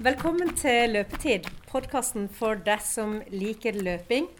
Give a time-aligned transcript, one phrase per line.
[0.00, 4.30] Velkommen til Løpetid, podkasten for deg som liker løping.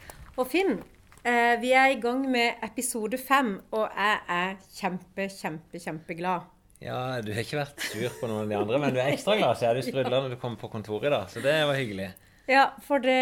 [0.41, 0.79] Og Finn,
[1.21, 6.49] eh, vi er i gang med episode fem, og jeg er kjempe, kjempe, kjempeglad.
[6.81, 9.37] Ja, du har ikke vært sur på noen av de andre, men du er ekstra
[9.37, 11.29] glad, så er du sprudla når du kommer på kontoret i dag.
[11.29, 12.09] Så det var hyggelig.
[12.49, 13.21] Ja, for det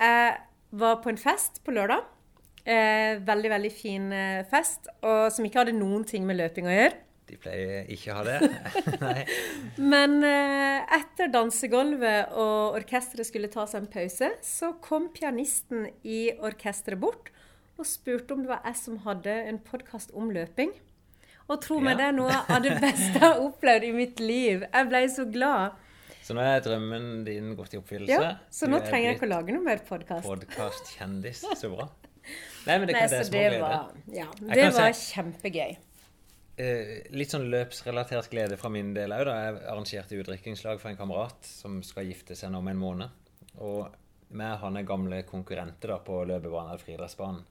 [0.00, 0.36] Jeg
[0.72, 2.08] var på en fest på lørdag.
[2.64, 6.72] Eh, veldig, veldig fin eh, fest, og som ikke hadde noen ting med løping å
[6.72, 6.96] gjøre.
[7.26, 8.50] De pleier ikke å ha det.
[9.92, 16.28] Men eh, etter dansegulvet og orkesteret skulle ta seg en pause, så kom pianisten i
[16.38, 17.32] orkesteret bort
[17.76, 20.70] og spurte om det var jeg som hadde en podkast om løping.
[21.50, 21.98] Og tro meg, Ja.
[21.98, 24.64] det er noe av det beste jeg har opplevd i mitt liv.
[24.72, 25.76] Jeg ble så glad.
[26.26, 28.16] Så nå er drømmen din gått i oppfyllelse.
[28.16, 30.26] Ja, så nå trenger jeg ikke å lage noe mer podkast.
[30.26, 31.44] Podkastkjendis.
[31.60, 31.86] Så bra.
[32.66, 35.76] Nei, men det, Nei, kan, det det var, ja, det var si- kjempegøy.
[36.56, 39.28] Eh, litt sånn løpsrelatert glede fra min del òg.
[39.28, 43.26] Jeg arrangerte utdrikningslag for en kamerat som skal gifte seg nå om en måned.
[43.60, 43.90] Og
[44.30, 47.44] vi og han er gamle konkurrenter da, på løpebanen eller friidrettsbanen.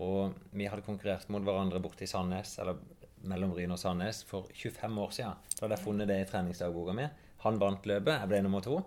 [0.00, 2.80] Og vi hadde konkurrert mot hverandre borte i Sandnes, eller
[3.28, 5.44] mellom Ryn og Sandnes, for 25 år siden.
[5.52, 7.06] Da hadde jeg funnet det i treningsdagboka mi.
[7.44, 8.80] Han vant løpet, jeg ble nummer to.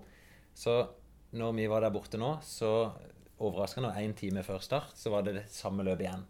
[0.58, 0.76] Så
[1.38, 2.92] når vi var der borte nå, så
[3.42, 6.30] overraskende, én time før start, så var det det samme løpet igjen.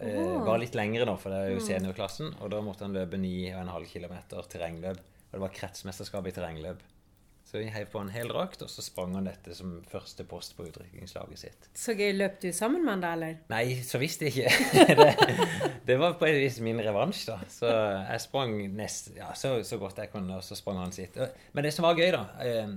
[0.00, 2.32] Eh, Var litt lengre, nå, for det er jo seniorklassen.
[2.40, 4.16] Og da måtte han løpe 9,5 km
[4.48, 4.98] terrengløp.
[5.02, 6.80] Og det var kretsmesterskap i terrengløp.
[7.52, 10.54] Så vi heiv på en hel drakt, og så sprang han dette som første post
[10.56, 11.66] på utdrikningslaget sitt.
[11.76, 12.14] Så gøy.
[12.16, 13.34] Løp du sammen med han da, eller?
[13.52, 14.48] Nei, så visst ikke.
[15.02, 15.08] det,
[15.90, 17.36] det var på et vis min revansj, da.
[17.52, 21.18] Så jeg sprang nest, ja, så, så godt jeg kunne, og så sprang han sitt.
[21.52, 22.72] Men det som var gøy, da eh,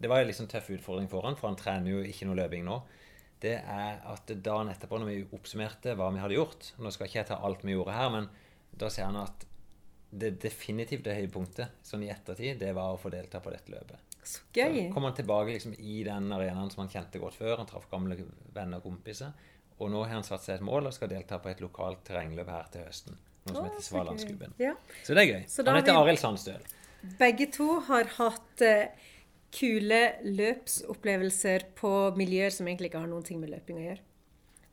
[0.00, 2.38] Det var en litt sånn tøff utfordring for han, for han trener jo ikke noe
[2.38, 2.78] løping nå.
[3.40, 7.18] Det er at dagen etterpå, når vi oppsummerte hva vi hadde gjort Nå skal ikke
[7.22, 8.26] jeg ta alt vi gjorde her, men
[8.76, 9.46] da ser han at
[10.10, 13.98] det definitivt det høydepunktet sånn i ettertid, det var å få delta på dette løpet.
[14.26, 14.88] Så gøy.
[14.88, 17.56] Så kom han tilbake liksom i den arenaen som han kjente godt før.
[17.62, 18.16] Han traff gamle
[18.52, 19.30] venner og kompiser.
[19.78, 22.50] Og nå har han satt seg et mål og skal delta på et lokalt terrengløp
[22.52, 23.16] her til høsten.
[23.46, 24.52] Noe som heter Svalandsklubben.
[24.60, 24.74] Ja.
[25.06, 25.40] Så det er gøy.
[25.70, 26.66] Han heter vi- Arild Sandstøl.
[27.22, 28.90] Begge to har hatt eh,
[29.54, 34.04] kule løpsopplevelser på miljøer som egentlig ikke har noen ting med løping å gjøre.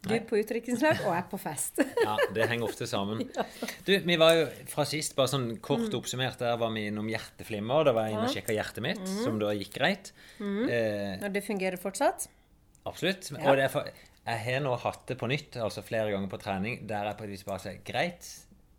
[0.08, 0.20] Du Nei.
[0.24, 1.82] på utdrikningslag, og jeg på fest.
[2.08, 3.24] Ja, det henger ofte sammen.
[3.88, 7.88] Du, vi var jo fra sist, bare sånn kort oppsummert, der var vi innom hjerteflimmer.
[7.88, 10.12] Da var jeg inne og sjekka hjertet mitt, som da gikk greit.
[10.40, 12.28] Eh, og det fungerer fortsatt.
[12.88, 13.32] Absolutt.
[13.34, 13.42] Ja.
[13.50, 13.90] Og det for,
[14.28, 17.28] jeg har nå hatt det på nytt, altså flere ganger på trening, der jeg på
[17.28, 18.30] et vis bare sier greit,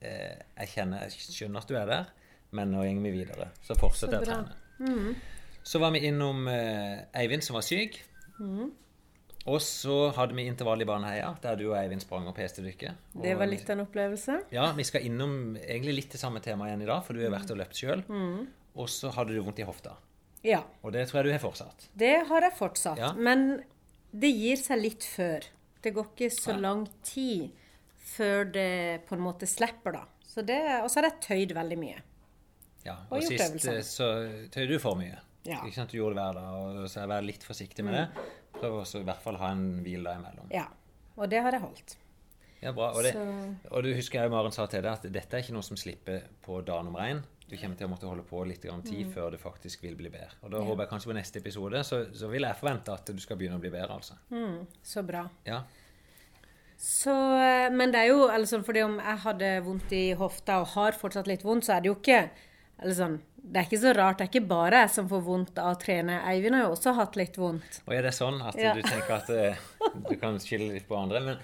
[0.04, 2.14] eh, jeg kjenner, jeg skjønner at du er der,
[2.56, 3.50] men nå går vi videre.
[3.64, 4.62] Så fortsetter jeg å trene.
[4.78, 5.34] bra.
[5.68, 7.98] Så var vi innom eh, Eivind som var syk.
[9.48, 12.98] Og så hadde vi intervall i Baneheia, der du og Eivind sprang og peste dykket.
[13.22, 14.38] Det var litt av en opplevelse.
[14.52, 17.32] Ja, vi skal innom egentlig litt det samme temaet igjen i dag, for du har
[17.32, 18.02] vært og løpt sjøl.
[18.78, 19.94] Og så hadde du vondt i hofta.
[20.46, 21.88] Ja, Og det tror jeg du har fortsatt.
[21.98, 22.98] det har jeg fortsatt.
[23.00, 23.12] Ja.
[23.18, 23.62] Men
[24.14, 25.44] det gir seg litt før.
[25.82, 26.58] Det går ikke så Ja.
[26.62, 27.50] lang tid
[27.98, 30.04] før det på en måte slipper, da.
[30.22, 32.02] Så det, og så har jeg tøyd veldig mye.
[32.84, 33.76] Ja, Og og sist øvelser.
[33.78, 34.06] eh, så
[34.50, 35.18] tøyde du for mye.
[35.46, 35.62] Ja.
[35.62, 38.26] Ikke sant, Du gjorde det hver dag, og så være litt forsiktig med det.
[38.58, 40.50] Prøv også i hvert fall ha en hvil da imellom.
[40.52, 40.66] Ja.
[41.18, 41.96] Og det har jeg holdt.
[42.60, 42.90] Ja, bra.
[42.90, 43.14] Og, det,
[43.70, 46.24] og du husker jeg Maren sa til deg at dette er ikke noe som slipper
[46.42, 47.22] på dag nummer én.
[47.48, 50.10] Du kommer til å måtte holde på litt grann tid før det faktisk vil bli
[50.12, 50.34] bedre.
[50.42, 53.22] Og da håper jeg kanskje på neste episode, så, så vil jeg forvente at du
[53.22, 54.18] skal begynne å bli bedre, altså.
[54.84, 55.22] Så bra.
[55.48, 55.62] Ja.
[56.78, 60.74] Så, eh, men det er jo sånn, fordi om jeg hadde vondt i hofta og
[60.74, 62.20] har fortsatt litt vondt, så er det jo ikke
[62.78, 64.18] eller sånn, Det er ikke så rart.
[64.18, 66.18] Det er ikke bare jeg som får vondt av å trene.
[66.28, 67.80] Eivind har jo også hatt litt vondt.
[67.86, 68.74] Og er det sånn at Ja.
[68.74, 69.56] du tenker at eh,
[70.10, 71.20] du kan skylde litt på andre?
[71.20, 71.38] Men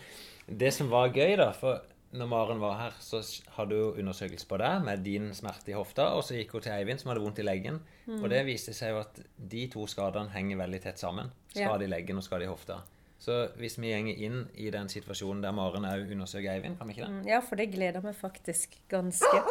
[0.59, 1.81] det som var gøy, da For
[2.15, 3.19] når Maren var her, så
[3.57, 6.73] hadde hun undersøkelse på deg med din smerte i hofta, og så gikk hun til
[6.73, 7.81] Eivind, som hadde vondt i leggen.
[8.07, 8.21] Mm.
[8.23, 9.19] Og det viste seg jo at
[9.51, 11.33] de to skadene henger veldig tett sammen.
[11.55, 12.83] Skade i leggen og skade i hofta.
[13.19, 16.95] Så hvis vi gjenger inn i den situasjonen der Maren òg undersøker Eivind, kan vi
[16.95, 17.13] ikke det?
[17.15, 19.43] Mm, Ja, for det gleder meg faktisk ganske.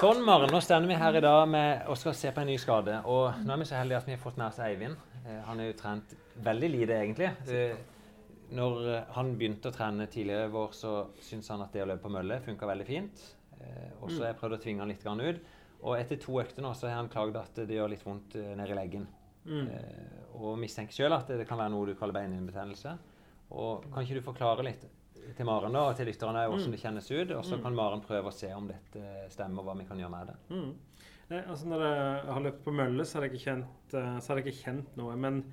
[0.00, 0.48] Sånn, Maren.
[0.48, 2.94] Nå står vi her i dag med, og skal se på en ny skade.
[3.04, 4.96] Og nå er vi så heldige at vi har fått med oss Eivind.
[5.26, 7.28] Eh, Han er jo trent veldig lite, egentlig.
[7.52, 7.76] Eh,
[8.56, 11.88] Når eh, han begynte å trene tidligere i vår, så syntes han at det å
[11.90, 13.20] løpe på mølle funka veldig fint.
[13.60, 15.42] Eh, Og så har jeg prøvd å tvinge han litt ut.
[15.82, 18.74] Og etter to økter nå så har han klagd at det gjør litt vondt nedi
[18.74, 19.06] leggen.
[19.46, 22.96] Eh, Og mistenker sjøl at det kan være noe du kaller beinhinnebetennelse.
[23.52, 24.88] Og kan ikke du forklare litt
[25.36, 26.74] til Maren da, og til lytterne hvordan mm.
[26.74, 27.32] det kjennes ut?
[27.38, 30.14] Og så kan Maren prøve å se om dette stemmer, og hva vi kan gjøre
[30.14, 30.36] med det.
[30.52, 30.70] Mm.
[31.30, 34.32] Nei, altså når jeg har løpt på mølle, så har jeg ikke kjent, eh, så
[34.32, 35.14] har jeg ikke kjent noe.
[35.20, 35.44] Men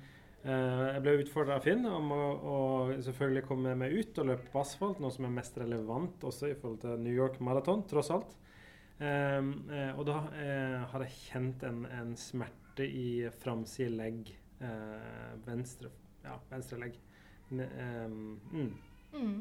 [0.42, 2.56] eh, jeg ble utfordra av Finn om å, å
[3.06, 6.58] selvfølgelig komme meg ut og løpe på asfalt, noe som er mest relevant også i
[6.58, 8.34] forhold til New York Marathon, tross alt.
[8.98, 14.34] Ehm, eh, og da eh, har jeg kjent en, en smerte i framside legg.
[14.58, 15.92] eh, venstre,
[16.24, 16.96] ja, venstre legg.
[17.54, 17.64] Ne,
[18.04, 18.72] um, mm.
[19.14, 19.36] Mm.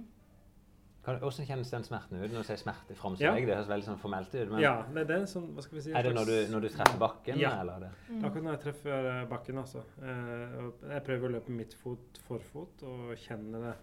[1.07, 2.99] Kan- Hvordan kjennes den smerten ut når du sier smerte i Ja.
[2.99, 3.45] framside?
[3.47, 4.49] Det høres veldig sånn formelt ut.
[4.51, 6.35] Men Ja, det, det er en sånn, hva skal vi si er det når du,
[6.51, 7.37] når du treffer bakken?
[7.39, 7.51] Ja.
[7.61, 7.91] Eller er det?
[8.11, 8.25] Mm.
[8.27, 9.83] Akkurat når jeg treffer eh, bakken, altså.
[10.03, 13.75] Eh, jeg prøver å løpe midtfot, forfot, og kjenner det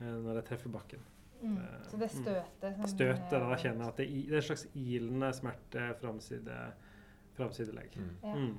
[0.00, 0.98] eh, når jeg treffer bakken.
[1.44, 1.58] Mm.
[1.90, 2.86] Så det støtet mm.
[2.88, 6.58] Støtet, da er- kjenner jeg at det, det er en slags ilende smerte framside,
[7.38, 7.96] framsidelegg.
[7.96, 8.10] Mm.
[8.24, 8.34] Ja.
[8.34, 8.56] Mm.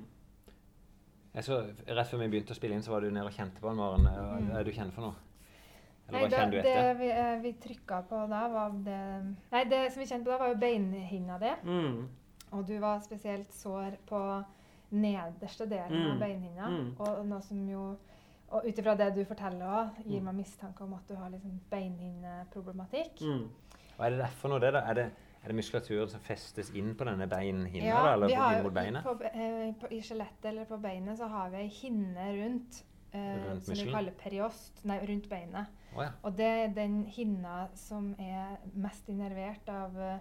[1.36, 1.58] Jeg så,
[1.92, 3.76] rett før vi begynte å spille inn, så var du nede og kjente på den,
[3.76, 4.08] morgenen.
[4.08, 4.50] Hva Mm.
[4.56, 5.14] er det du kjenner for noe?
[6.08, 9.00] Eller hva kjenner du det vi, eh, vi trykka på da, var det
[9.52, 11.50] Nei, det som vi kjente på da, var jo beinhinna di.
[11.64, 12.08] Mm.
[12.52, 14.44] Og du var spesielt sår på
[14.92, 16.20] nederste delen av Mm.
[16.20, 16.68] beinhinna.
[16.68, 16.94] Mm.
[17.00, 17.96] Og noe som jo
[18.48, 20.24] Og ut ifra det du forteller òg, gir Mm.
[20.26, 23.20] meg mistanke om at du har liksom beinhinneproblematikk.
[23.20, 23.48] Mm.
[23.96, 24.82] Hva er det derfor nå, det da?
[24.90, 25.06] Er det,
[25.42, 28.62] er det muskulaturen som festes inn på denne beinhinna, Ja, da, eller vi har inn
[28.66, 29.02] mot beinet?
[29.02, 32.82] På, eh, på, I skjelettet eller på beinet så har vi ei hinne rundt,
[33.12, 35.66] eh, Rundt som vi kaller periost, nei, rundt beinet.
[35.96, 36.10] Å ja.
[36.22, 40.18] Og det er den hinna som er mest innervert av, eh,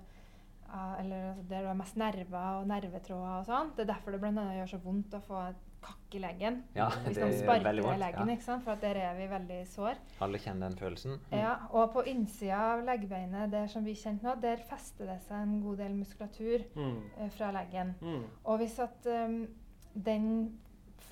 [1.00, 3.70] Eller altså, der du har mest nerver og nervetråder og sånn.
[3.76, 5.56] Det er derfor det blant annet gjør så vondt å få et
[5.86, 6.64] kakk i leggen.
[6.74, 8.34] ja, Hvis det man er sparker i leggen, Ja.
[8.34, 8.64] ikke sant?
[8.64, 9.96] for at der er vi veldig sår.
[10.26, 11.20] Alle kjenner den følelsen.
[11.32, 15.38] Ja, og på innsida av leggbeinet, der som vi kjente nå, der fester det seg
[15.44, 17.02] en god del muskulatur Mm.
[17.20, 17.94] eh, fra leggen.
[18.02, 18.24] Mm.
[18.46, 19.48] Og hvis at um,
[19.96, 20.58] den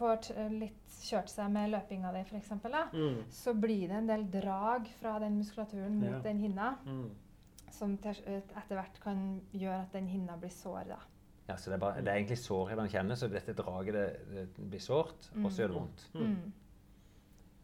[0.03, 2.51] får t litt kjørt seg med løpinga di, f.eks.,
[2.93, 3.23] Mm.
[3.31, 6.19] så blir det en del drag fra den muskulaturen mot Ja.
[6.29, 7.09] den hinna, Mm.
[7.71, 10.87] som til, etter hvert kan gjøre at den hinna blir sår.
[10.87, 10.99] da.
[11.49, 14.55] Ja, så det er, bare, det er egentlig sårhet han kjenner, så dette draget det,
[14.55, 16.09] det blir sårt, og så gjør det vondt.
[16.13, 16.21] Mm.
[16.21, 16.53] Mm.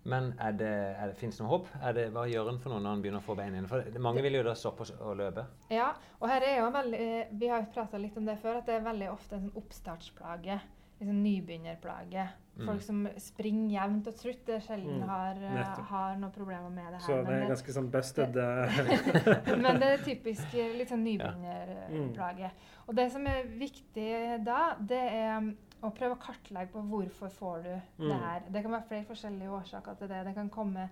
[0.10, 1.68] Men er det, er det, finnes det noe håp?
[1.84, 3.68] Er det, hva gjør en for noe når en begynner å få bein inn?
[3.68, 5.44] For mange vil jo da stoppe å, løpe.
[5.70, 8.58] Ja, og her er jo veldig, eh, vi har jo prata litt om det før,
[8.58, 10.60] at det er veldig ofte en sånn oppstartsplage.
[11.00, 12.28] Liksom nybegynnerplage.
[12.60, 12.66] Mm.
[12.68, 16.90] Folk som springer jevnt og trutt, det sjelden Mm, har, eh, har noen problemer med
[16.92, 17.06] det her.
[17.06, 18.36] Så det er ganske sånn busted
[19.64, 22.52] Men det er typisk eh, litt sånn nybegynnerplage.
[22.88, 24.10] Og det som er viktig
[24.44, 25.52] da, det er um,
[25.86, 28.20] å prøve å kartlegge på hvorfor får du det Mm.
[28.20, 28.42] her.
[28.50, 30.26] Det kan være flere forskjellige årsaker til det.
[30.26, 30.90] Det kan komme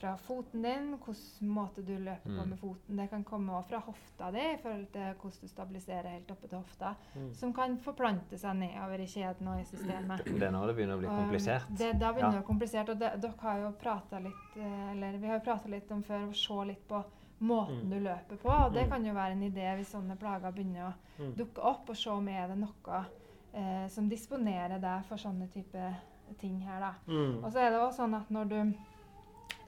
[0.00, 2.48] fra foten din, hvilken måte du løper på Mm.
[2.48, 2.96] med foten.
[2.96, 6.58] Det kan komme fra hofta di, i forhold til hvordan du stabiliserer helt oppe til
[6.58, 6.94] hofta.
[7.14, 7.34] Mm.
[7.34, 10.24] Som kan forplante seg nedover i kjeden og i systemet.
[10.24, 11.68] Det er nå det begynner å bli komplisert.
[11.76, 12.40] Det, da begynner Ja.
[12.40, 12.88] det å komplisert.
[12.88, 16.02] Og det, dere har jo prata litt eh, Eller vi har jo prata litt om
[16.02, 17.04] før å se litt på
[17.42, 17.90] måten Mm.
[17.90, 18.48] du løper på.
[18.66, 18.90] Og det Mm.
[18.90, 21.34] kan jo være en idé hvis sånne plager begynner å Mm.
[21.36, 23.04] dukke opp, og se om er det noe
[23.52, 25.94] eh, som disponerer deg for sånne type
[26.38, 26.94] ting her, da.
[27.08, 27.42] Mm.
[27.44, 28.74] Og så er det også sånn at når du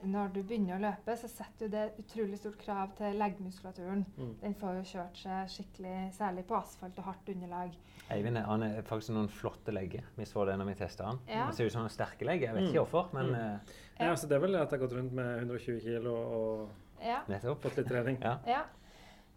[0.05, 4.05] når du begynner å løpe, så setter du det utrolig stort krav til leggmuskulaturen.
[4.17, 4.33] Mm.
[4.41, 7.75] Den får jo kjørt seg skikkelig, særlig på asfalt og hardt underlag.
[8.11, 10.03] Eivind han er faktisk noen flotte legger.
[10.17, 11.19] Vi så det når vi testa han.
[11.27, 11.45] Ja.
[11.45, 12.49] Han ser ut som en sterke legger.
[12.51, 12.69] Jeg vet Mm.
[12.73, 13.35] ikke hvorfor, men Mm.
[13.35, 13.59] uh,
[13.99, 16.69] Ja, altså det er vel at jeg har gått rundt med 120 kilo og
[17.01, 17.21] Ja.
[17.27, 18.17] fått litt trening.
[18.21, 18.37] Ja.
[18.47, 18.61] Ja.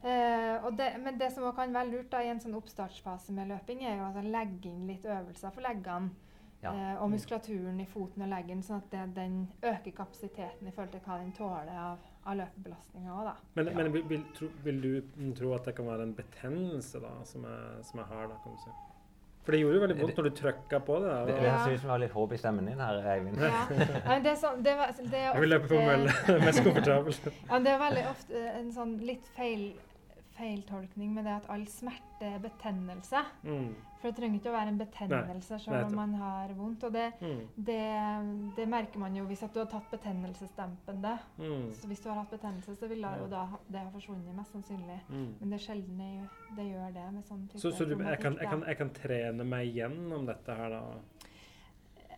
[0.05, 3.33] Uh, og det, men det som også kan være lurt da, i en sånn oppstartsfase
[3.33, 6.11] med løping, er jo altså å legge inn litt øvelser for leggene
[6.67, 6.73] Ja.
[6.95, 10.93] eh, og muskulaturen i foten og leggen, sånn at det, den øker kapasiteten i forhold
[10.97, 13.37] til hva den tåler av, av løpebelastninger òg, da.
[13.55, 13.75] Men, Ja.
[13.79, 17.45] men vil, vil, tro, vil du tro at det kan være en betennelse da, som
[17.49, 18.29] jeg, som jeg har?
[18.29, 18.71] da, kan du si?
[19.47, 21.11] For det gjorde jo veldig vondt når du trykka på det.
[21.11, 21.27] Det, der.
[21.27, 23.37] det høres ut som du har litt håp i stemmen din her, Eivind.
[23.39, 23.61] Ja.
[24.09, 26.39] Nei, det er sånn, det, var- det er Jeg vil løpe på ofte- mølle.
[26.49, 27.15] Mest komfortabel.
[27.51, 29.69] Ja, det er veldig ofte en sånn litt feil
[30.37, 33.23] feiltolkning med det at all smerte er betennelse.
[33.47, 33.71] Mm.
[34.07, 36.85] For det trenger ikke å være en betennelse selv om man har vondt.
[36.87, 37.41] Og det, Mm.
[37.67, 37.79] det,
[38.55, 41.15] det merker man jo hvis at du har tatt betennelsesdempende.
[41.39, 41.73] Mm.
[41.75, 45.01] Så hvis du har hatt betennelse, så vil jo da det ha forsvunnet, mest sannsynlig.
[45.09, 45.35] Mm.
[45.41, 48.21] Men det er sjelden det, det gjør det med sånn type Så, så du, jeg,
[48.23, 50.85] kan, jeg, kan, jeg kan trene meg gjennom dette her, da?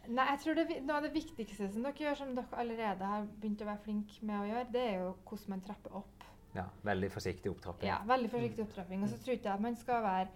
[0.08, 3.26] Nei, jeg tror det, noe av det viktigste som dere gjør, som dere allerede har
[3.40, 6.14] begynt å være flinke med å gjøre, det er jo hvordan man trapper opp.
[6.56, 7.88] Ja, veldig forsiktig opptrapping.
[7.90, 9.02] Ja, veldig forsiktig opptrapping.
[9.04, 10.28] Og så tror ikke jeg at man skal være,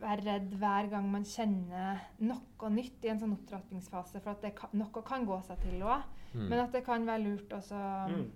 [0.00, 4.54] være redd hver gang man kjenner noe nytt i en sånn opptrappingsfase, for at det
[4.56, 6.02] kan, noe kan gå seg til òg.
[6.34, 6.44] Mm.
[6.48, 8.30] Men at det kan være lurt også Mm.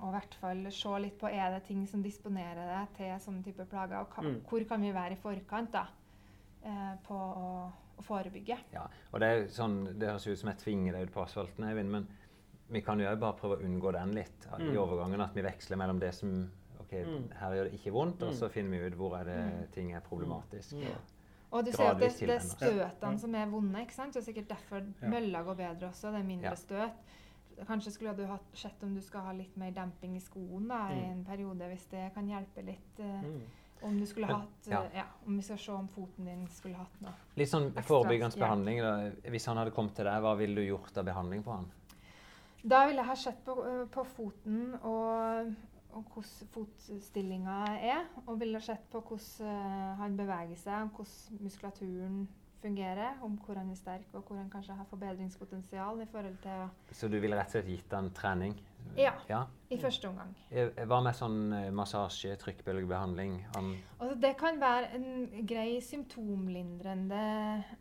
[0.00, 3.44] å i hvert fall se litt på er det ting som disponerer deg til sånne
[3.44, 4.40] typer plager, og ka, Mm.
[4.48, 5.86] hvor kan vi være i forkant da,
[6.64, 8.58] eh, på å, å forebygge.
[8.72, 11.64] Ja, og det, er sånn, det høres ut som jeg tvinger deg ut på asfalten,
[11.68, 12.08] Eivind, men
[12.70, 14.76] vi kan jo bare prøve å unngå den litt i Mm.
[14.78, 15.20] overgangen.
[15.20, 16.50] At vi veksler mellom det som
[17.06, 17.28] Mm.
[17.40, 18.34] her gjør det ikke vondt, og Mm.
[18.38, 19.66] så finner vi ut hvor er det Mm.
[19.72, 20.72] ting er problematisk.
[20.74, 20.82] Mm.
[20.82, 24.12] og- Og du ser at det, det er støtene som er vonde, ikke sant?
[24.14, 25.08] Det er sikkert derfor Ja.
[25.08, 26.54] mølla går bedre også, det er mindre Ja.
[26.54, 26.90] støt.
[27.66, 30.88] Kanskje skulle du hatt sett om du skal ha litt mer demping i skoen da,
[30.90, 32.98] i en periode, hvis det kan hjelpe litt.
[32.98, 33.40] eh, Mm.
[33.82, 34.82] Om du skulle hatt ja.
[34.82, 37.12] eh, ja, Om vi skal se om foten din skulle hatt noe.
[37.36, 38.80] Litt sånn forebyggende behandling.
[38.80, 39.10] Da.
[39.30, 41.70] Hvis han hadde kommet til deg, hva ville du gjort av behandling på han?
[42.66, 45.54] Da ville jeg ha sett på, øh, på foten og
[46.02, 48.08] hvordan fotstillinga er.
[48.26, 52.24] Og ville sett på hvordan øh, han beveger seg, hvordan muskulaturen
[52.64, 53.18] fungerer.
[53.22, 57.08] Om hvor han er sterk, og hvor han kanskje har forbedringspotensial i forhold til Så
[57.08, 58.56] du ville rett og slett gitt han trening?
[58.96, 59.12] Ja.
[59.28, 59.44] ja.
[59.70, 60.34] i første omgang.
[60.50, 63.38] Eh, Hva med sånn eh, massasje, trykkbølgebehandling?
[63.56, 67.22] Altså, det kan være en grei symptomlindrende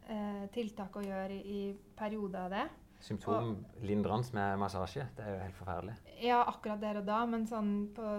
[0.07, 2.63] eh, tiltak å gjøre i, i perioder av det.
[3.03, 5.05] Symptomlindrende med massasje?
[5.17, 5.95] Det er jo helt forferdelig.
[6.23, 8.09] Ja, akkurat der og da, men sånn på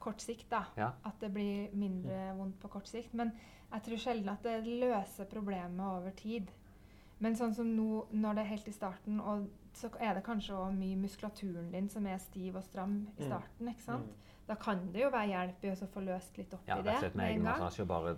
[0.00, 0.62] kort sikt, da.
[0.80, 0.92] Ja.
[1.04, 3.12] At det blir mindre vondt på kort sikt.
[3.14, 3.32] Men
[3.72, 6.48] jeg tror sjelden at det løser problemet over tid.
[7.20, 10.54] Men sånn som nå, når det er helt i starten, og så er det kanskje
[10.56, 13.26] også mye muskulaturen din som er stiv og stram i Mm.
[13.28, 14.06] starten, ikke sant?
[14.48, 16.84] Da kan det jo være hjelp i å få løst litt opp Ja, i rett
[16.84, 18.16] det og slett med egen massasje og bare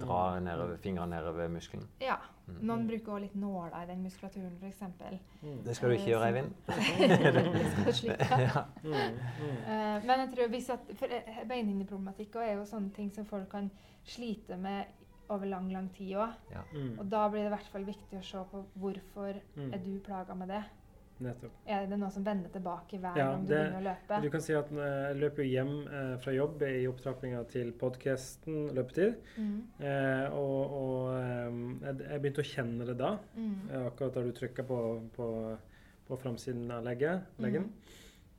[0.00, 1.86] dra nedover, fingeren nedover muskelen.
[2.00, 2.16] Ja.
[2.46, 2.58] Mm.
[2.68, 4.82] Noen bruker også litt nåler i den muskulaturen, f.eks.
[5.42, 5.62] Mm.
[5.64, 6.50] Det skal du ikke gjøre, Eivind.
[6.66, 8.40] det skal du slippe.
[8.48, 8.64] ja.
[8.82, 8.90] Mm.
[8.90, 9.56] Mm.
[9.64, 13.48] Eh, men jeg tror hvis at, for eh, beinhinneproblematikk er jo sånne ting som folk
[13.52, 13.70] kan
[14.04, 14.84] slite med
[15.32, 16.34] over lang, lang tid òg.
[16.74, 16.98] Mm.
[17.00, 19.72] Og da blir det i hvert fall viktig å se på hvorfor Mm.
[19.72, 20.62] er du plaga med det.
[21.22, 21.52] Nettopp.
[21.70, 24.22] Er det noe som vender tilbake hver Ja, gang du det- begynner å løpe?
[24.22, 27.72] Du kan si at eh, jeg løper jo hjem eh, fra jobb i opptrappinga til
[27.72, 29.14] podkasten løpetid.
[29.38, 34.14] Mm, Eh, og og eh, jeg, jeg begynte å kjenne det da, mm, eh, akkurat
[34.14, 34.80] da du trykka på,
[35.14, 35.28] på,
[36.08, 37.70] på framsiden av legget, leggen.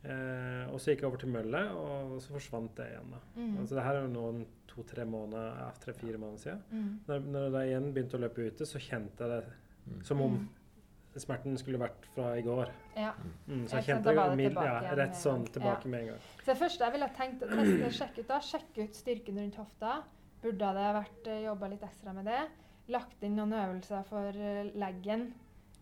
[0.03, 3.09] Eh, og så gikk jeg over til mølle, og så forsvant det igjen.
[3.15, 3.21] da.
[3.39, 6.61] mm, Altså det her er jo noen to-tre måneder, tre-fire måneder siden.
[6.71, 9.45] mm, Når, når jeg igjen begynte å løpe ute, så kjente jeg det
[9.85, 10.01] Mm.
[10.03, 10.45] som om mm.
[11.23, 12.71] Smerten skulle vært fra i går.
[12.97, 13.11] Ja.
[13.47, 15.63] Mm, så jeg kjente det mild- tilbake ja, rett en sånn gang.
[15.65, 15.77] ja.
[15.89, 16.27] med en gang.
[16.41, 19.57] Så det første jeg ville tenkt å teste, sjekke ut da, sjekke ut styrken rundt
[19.61, 19.95] hofta.
[20.43, 22.43] Burde det vært jobba litt ekstra med det?
[22.93, 25.31] Lagt inn noen øvelser for eh, leggen.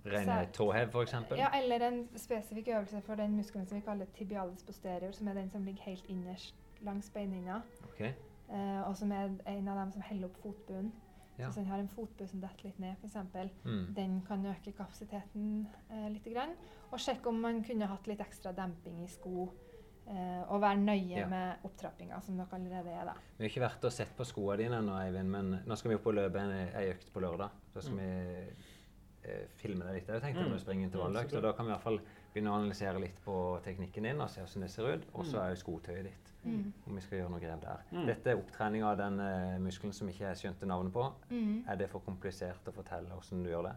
[0.03, 1.13] Rene tåhev, f.eks.
[1.39, 5.39] Ja, eller en spesifikk øvelse for den muskelen som vi kaller tibialis posterior, som er
[5.39, 7.61] den som ligger helt innerst langs beinhinna.
[7.93, 8.11] Okay.
[8.49, 10.91] Eh, og som er en av dem som holder opp fotbunnen.
[11.37, 11.47] Ja.
[11.49, 13.93] Hvis en har en fotbue som detter litt ned, f.eks., Mm.
[13.95, 16.23] den kan øke kapasiteten eh, litt.
[16.33, 16.55] Grann.
[16.91, 19.49] Og sjekke om man kunne hatt litt ekstra demping i sko.
[20.05, 21.27] Eh, og være nøye Ja.
[21.27, 23.05] med opptrappinga, som dere allerede er.
[23.05, 23.13] da.
[23.37, 25.95] Vi har ikke vært og sett på skoene dine ennå, Eivind, men nå skal vi
[25.95, 27.49] opp og løpe en, ei økt på lørdag.
[27.73, 27.99] Så skal Mm.
[27.99, 28.53] vi
[29.25, 30.07] eh, filme det litt.
[30.07, 30.51] Jeg tenkte Mm.
[30.53, 31.99] vi springe så intervalløkt, og da kan vi i hvert fall
[32.33, 35.05] begynne å analysere litt på teknikken din og se hvordan det ser ut.
[35.13, 35.43] Og så Mm.
[35.45, 36.73] er jo skotøyet ditt, Mm.
[36.87, 37.79] om vi skal gjøre noe grep der.
[37.91, 38.05] Mm.
[38.05, 41.13] Dette er opptrening av den uh, muskelen som ikke jeg skjønte navnet på.
[41.29, 41.63] Mm.
[41.69, 43.75] Er det for komplisert å fortelle hvordan du gjør det?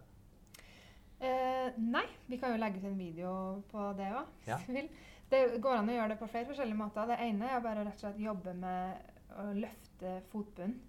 [1.21, 4.59] Eh, nei, vi kan jo legge ut en video på det òg, hvis Ja.
[4.67, 4.89] du vil.
[5.31, 7.07] Det går an å gjøre det på flere forskjellige måter.
[7.07, 8.97] Det ene er bare å rett og slett jobbe med
[9.39, 10.81] å løfte fotbunnen.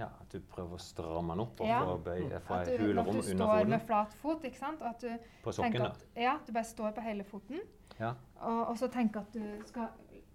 [0.00, 1.80] Ja, At du prøver å stramme den opp og Ja.
[1.84, 4.82] få, bøy, få At et du, hulrom at du står med flat fot, ikke sant?
[4.82, 7.60] Og at du På sokken, tenker Ja, at ja, du bare står på hele foten.
[7.98, 8.14] Ja.
[8.40, 9.90] Og, og så tenker at du skal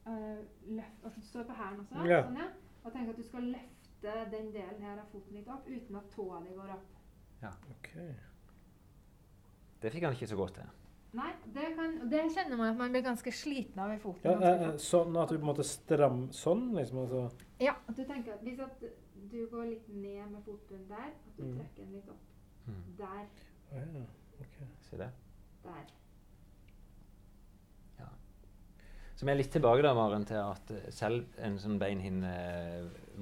[0.05, 2.05] uh, løfte At du står på hælen også.
[2.05, 2.21] Ja.
[2.27, 2.49] Sånn, ja.
[2.83, 6.09] Og tenker at du skal løfte den delen her av foten litt opp uten at
[6.13, 6.91] tåa di går opp.
[7.45, 7.89] Ok.
[9.81, 10.69] Det fikk han ikke så godt til.
[11.15, 14.25] Nei, det, kan, det kjenner man at man blir ganske sliten av i foten.
[14.43, 17.03] Ja, eh, sånn at du på en måte stram sånn, liksom?
[17.05, 17.21] Altså.
[17.63, 18.83] Ja, at du tenker at hvis at
[19.31, 21.53] du går litt ned med fotbunnen der, at du Mm.
[21.59, 22.25] trekker den litt opp.
[22.67, 22.81] Mm.
[22.97, 23.27] Der,
[23.71, 24.05] Oh, ja.
[24.41, 24.67] okay.
[24.89, 25.09] Se det.
[25.63, 25.85] der.
[29.15, 32.31] Så vi er litt tilbake da, Maren, til at eh, selv en sånn beinhinne,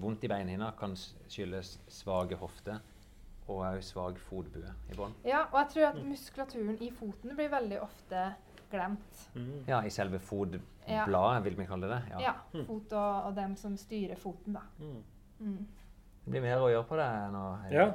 [0.01, 2.79] vondt i beinhinna kan skyldes svake hofter
[3.47, 5.13] og òg svak fotbue i bånn.
[5.27, 8.33] Ja, og jeg tror at muskulaturen i foten blir veldig ofte
[8.71, 9.19] glemt.
[9.35, 9.65] Mm.
[9.67, 11.05] Ja, i selve Ja.
[11.05, 12.01] fotbladet, vil vi kalle det.
[12.11, 12.19] Ja.
[12.21, 14.61] Ja, fot og, og dem som styrer foten, da.
[14.79, 15.03] Mm.
[15.39, 15.67] Mm.
[16.25, 17.43] Det blir mer å gjøre på det nå.
[17.71, 17.85] Ja.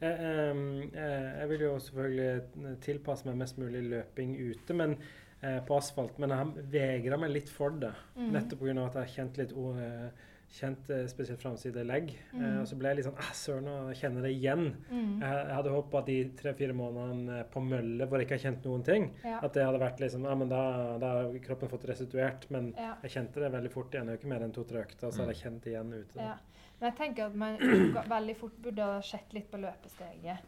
[0.00, 0.18] Jeg,
[0.50, 4.96] em, eh, jeg vil jo selvfølgelig tilpasse meg mest mulig løping ute, men
[5.42, 6.18] eh, på asfalt.
[6.18, 7.92] Men jeg vegrer meg litt for det.
[8.16, 8.30] Mm.
[8.32, 8.70] Nettopp pga.
[8.86, 10.10] at jeg har kjent litt o- eh,
[10.54, 12.12] Kjent eh, spesielt framside legg.
[12.14, 12.60] Eh, Mm.
[12.60, 14.76] og så ble jeg litt sånn ah, Søren, jeg kjenner det igjen.
[14.90, 15.20] Mm.
[15.20, 18.44] Jeg, jeg hadde håpet at de tre-fire månedene eh, på mølle hvor jeg ikke har
[18.52, 19.40] kjent noen ting, Ja.
[19.42, 20.62] at det hadde vært liksom Ja, men da,
[21.02, 22.46] da har kroppen fått restituert.
[22.50, 22.94] Men Ja.
[23.02, 24.06] jeg kjente det veldig fort igjen.
[24.06, 25.20] Det er jo ikke mer enn to-tre økter, så Mm.
[25.26, 26.16] hadde jeg kjent det igjen ute.
[26.22, 26.36] Ja.
[26.80, 27.58] Men jeg tenker at man
[28.16, 30.38] veldig fort burde ha sett litt på løpesteget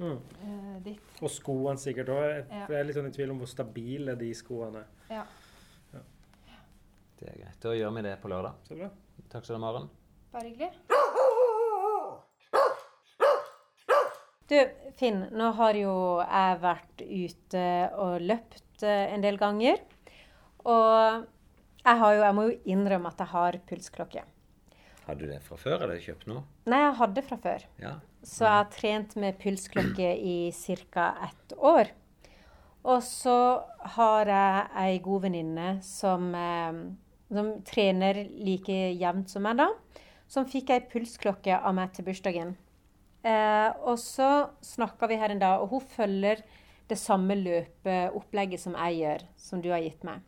[0.00, 0.16] Mm.
[0.16, 1.00] eh, ditt.
[1.20, 2.46] Og skoene sikkert òg.
[2.48, 4.86] Jeg er litt sånn i tvil om hvor stabile de skoene er.
[5.10, 5.24] Ja.
[7.20, 7.58] Det er greit.
[7.60, 8.54] Da gjør vi det på lørdag.
[8.64, 8.88] Så bra.
[9.30, 9.84] Takk skal du ha, Maren.
[10.32, 10.70] Bare hyggelig.
[14.50, 14.56] Du,
[14.98, 15.92] Finn, nå har jo
[16.24, 17.66] jeg vært ute
[18.02, 19.78] og løpt eh, en del ganger.
[20.66, 21.20] Og
[21.84, 24.24] jeg, har jo, jeg må jo innrømme at jeg har pulsklokke.
[25.04, 26.42] Hadde du det fra før, eller kjøpt noe?
[26.66, 27.66] Nei, jeg hadde fra før.
[27.78, 27.92] Ja.
[28.26, 30.34] Så jeg har trent med pulsklokke i
[30.90, 31.06] ca.
[31.28, 31.92] ett år.
[32.90, 33.38] Og så
[33.94, 36.82] har jeg ei god venninne som, eh,
[37.32, 39.68] som trener like jevnt som meg, da.
[40.30, 42.56] Som fikk ei pulsklokke av meg til bursdagen.
[43.24, 46.42] Eh, og så snakka vi her en dag, og hun følger
[46.88, 50.20] det samme løpeopplegget som jeg gjør, som du har gitt meg.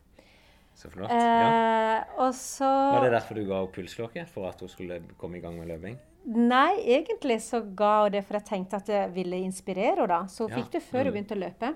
[0.75, 1.11] Så flott.
[1.11, 1.99] Ja.
[1.99, 4.27] Eh, så Var det derfor du ga henne pulsklokke?
[4.29, 5.99] For at hun skulle komme i gang med løping?
[6.25, 10.09] Nei, egentlig så ga hun det for jeg tenkte at det ville inspirere henne.
[10.09, 10.21] da.
[10.27, 10.57] Så hun Ja.
[10.63, 11.05] fikk det før Mm.
[11.05, 11.75] hun begynte å løpe.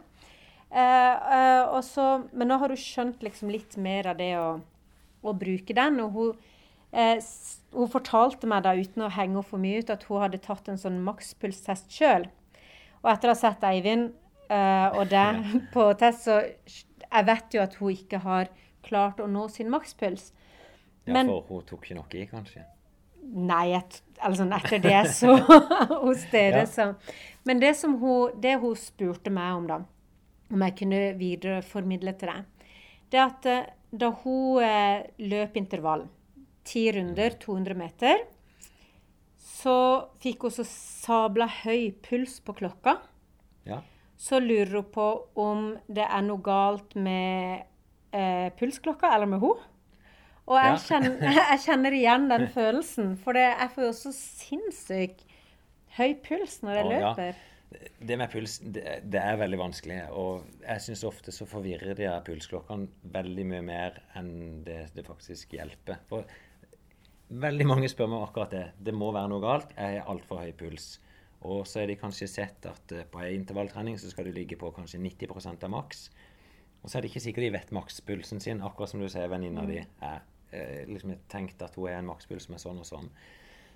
[0.71, 4.61] Eh, eh, så, men nå har hun skjønt liksom litt mer av det å,
[5.33, 6.01] å bruke den.
[6.05, 6.33] Og hun,
[6.93, 7.21] eh,
[7.75, 10.79] hun fortalte meg da uten å henge for mye ut at hun hadde tatt en
[10.81, 12.29] sånn makspulstest sjøl.
[13.05, 14.13] Og etter å ha sett Eivind
[14.51, 15.27] eh, og det
[15.75, 16.41] på test, så
[17.07, 18.49] jeg vet jo at hun ikke har
[18.87, 20.33] klart å nå sin makspuls.
[21.07, 22.65] Ja, Men- For hun tok ikke noe i, kanskje?
[23.27, 25.33] Nei, et, altså, etter det så
[26.05, 26.67] hos dere, Ja.
[26.71, 26.95] så
[27.47, 29.81] Men det som hun, det hun spurte meg om, da,
[30.51, 32.45] om jeg kunne videreformidle til deg,
[33.11, 36.07] det at eh, da hun eh, løp intervall,
[36.67, 38.25] ti runder, 200 meter,
[39.39, 39.77] så
[40.23, 42.99] fikk hun så sabla høy puls på klokka.
[43.67, 43.81] Ja.
[44.19, 45.07] Så lurer hun på
[45.43, 47.65] om det er noe galt med
[48.17, 49.73] eh, pulsklokka eller med henne.
[50.47, 50.77] Og jeg, Ja.
[50.87, 51.17] kjenner,
[51.51, 55.25] jeg kjenner igjen den følelsen, for det, jeg får jo så sinnssykt
[55.97, 57.31] høy puls når jeg Å, ja.
[57.99, 59.97] Det med puls, det, det er veldig vanskelig.
[60.15, 65.05] Og jeg syns ofte så forvirrer de her pulsklokkene veldig mye mer enn det det
[65.07, 65.99] faktisk hjelper.
[66.11, 66.29] For
[67.29, 68.67] veldig mange spør meg akkurat det.
[68.79, 69.75] Det må være noe galt.
[69.75, 70.97] Jeg har altfor høy puls.
[71.47, 74.59] Og så har de kanskje sett at eh, på en intervalltrening så skal du ligge
[74.59, 76.07] på kanskje 90% av maks.
[76.83, 79.67] Og så er det ikke sikkert de vet makspulsen sin, akkurat som du sier venninna
[79.69, 80.23] di er.
[80.55, 83.11] Eh, liksom jeg tenkte at hun er en makspuls med sånn og sånn.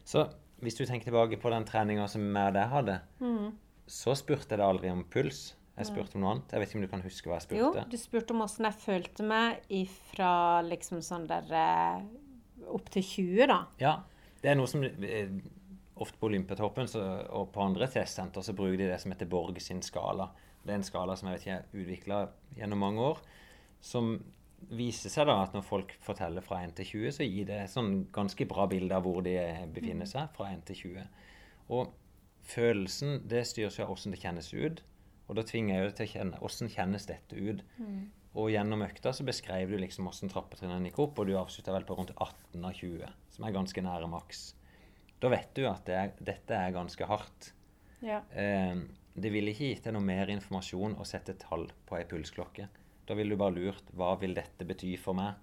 [0.07, 0.24] Så
[0.64, 2.96] hvis du tenker tilbake på den treninga som jeg og deg hadde,
[3.90, 5.50] så spurte jeg deg aldri om puls.
[5.81, 6.53] Jeg spurte om noe annet.
[6.53, 7.61] Jeg vet ikke om du kan huske hva jeg spurte?
[7.62, 10.33] Jo, du spurte om åssen jeg følte meg ifra
[10.66, 12.03] liksom sånn der eh,
[12.68, 13.61] opp til 20, da.
[13.81, 13.94] Ja.
[14.40, 15.33] Det er noe som eh,
[16.00, 17.03] ofte på Olympiatoppen så,
[17.37, 20.29] og på andre testsenter så bruker de det som heter Borg sin skala.
[20.61, 22.20] Det er en skala som jeg vet ikke er utvikla
[22.61, 23.24] gjennom mange år.
[23.81, 24.18] Som
[24.76, 28.05] viser seg da at når folk forteller fra 1 til 20, så gir det sånn
[28.12, 29.38] ganske bra bilde av hvor de
[29.72, 31.26] befinner seg fra 1 til 20.
[31.72, 31.94] Og
[32.46, 34.83] følelsen det styres jo av hvordan det kjennes ut.
[35.31, 37.61] Og da tvinger jeg jo til å kjenne hvordan kjennes dette ut.
[38.40, 41.87] Og gjennom økta så beskrev du liksom hvordan trappetrinnene gikk opp, og du avslutta vel
[41.87, 44.42] på rundt 18 av 20, som er ganske nære maks.
[45.20, 47.53] Da vet du at det er, dette er ganske hardt.
[48.07, 48.22] Ja.
[48.33, 48.81] Eh,
[49.20, 52.68] det ville ikke gitt deg noe mer informasjon å sette tall på ei pulsklokke.
[53.07, 55.35] Da ville du bare lurt hva vil dette bety for meg?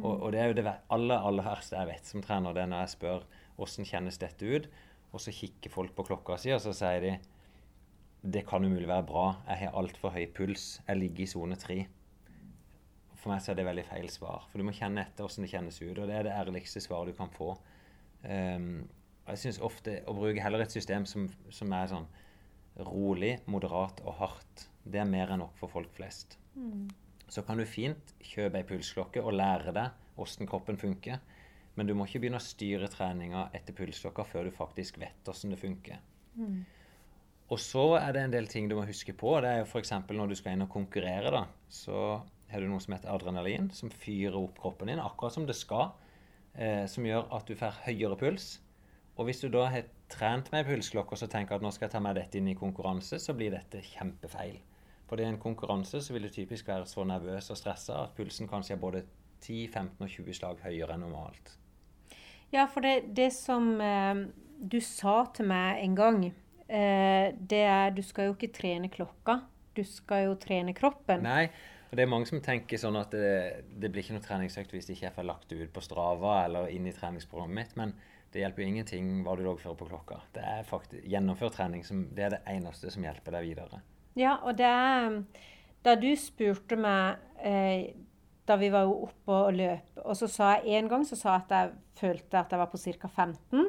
[0.00, 0.64] Og, og det er jo det
[0.96, 3.26] aller aller verste jeg vet som trener, det er når jeg spør
[3.58, 4.68] hvordan kjennes dette ut,
[5.14, 7.14] og så kikker folk på klokka si, og så sier de
[8.24, 11.82] det kan umulig være bra, jeg har altfor høy puls, jeg ligger i sone tre.
[13.12, 15.52] For meg så er det veldig feil svar, for du må kjenne etter hvordan det
[15.52, 17.50] kjennes ut, og det er det ærligste svaret du kan få.
[18.24, 18.86] Um,
[19.28, 22.08] jeg synes ofte å bruke heller et system som, som er sånn
[22.88, 26.38] rolig, moderat og hardt, det er mer enn nok for folk flest.
[27.32, 31.20] Så kan du fint kjøpe ei pulsklokke og lære deg hvordan kroppen funker.
[31.74, 35.54] Men du må ikke begynne å styre treninga etter pulsklokka før du faktisk vet hvordan
[35.54, 35.98] det funker.
[37.52, 39.34] Og så er det en del ting du må huske på.
[39.42, 39.92] Det er jo f.eks.
[40.10, 43.90] når du skal inn og konkurrere, da, så har du noe som heter adrenalin, som
[43.90, 45.92] fyrer opp kroppen din akkurat som det skal.
[46.54, 48.60] Eh, som gjør at du får høyere puls.
[49.18, 51.94] Og hvis du da har trent med pulsklokke og så tenker at nå skal jeg
[51.96, 54.60] ta med dette inn i konkurranse, så blir dette kjempefeil.
[55.10, 58.50] For i en konkurranse så vil du typisk være så nervøs og stressa at pulsen
[58.50, 59.04] kanskje er både
[59.44, 61.58] 10, 15 og 20 slag høyere enn normalt.
[62.54, 64.24] Ja, for det, det som eh,
[64.62, 66.24] du sa til meg en gang,
[66.68, 69.40] eh, det er du skal jo ikke trene klokka.
[69.74, 71.24] Du skal jo trene kroppen.
[71.26, 71.48] Nei,
[71.90, 74.86] og det er mange som tenker sånn at det, det blir ikke noe treningsøkt hvis
[74.86, 77.74] det ikke er får lagt det ut på Strava eller inn i treningsprogrammet mitt.
[77.80, 77.96] Men
[78.34, 80.20] det hjelper jo ingenting hva du loggfører på klokka.
[80.34, 83.82] Det er faktisk gjennomfør trening som det er det eneste som hjelper deg videre.
[84.18, 85.20] Ja, og det er
[85.84, 87.92] Da du spurte meg eh,
[88.46, 91.34] da vi var jo oppe og løp, og så sa jeg en gang så sa
[91.38, 93.08] jeg at jeg følte at jeg var på ca.
[93.08, 93.66] 15,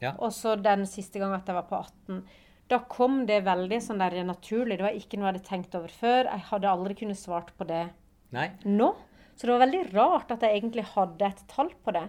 [0.00, 0.14] Ja.
[0.18, 2.22] og så den siste gangen at jeg var på 18.
[2.70, 4.76] Da kom det veldig sånn der naturlig.
[4.78, 6.28] Det var ikke noe jeg hadde tenkt over før.
[6.30, 7.88] Jeg hadde aldri kunnet svart på det
[8.32, 8.92] Nei, nå.
[9.34, 12.04] Så det var veldig rart at jeg egentlig hadde et tall på det.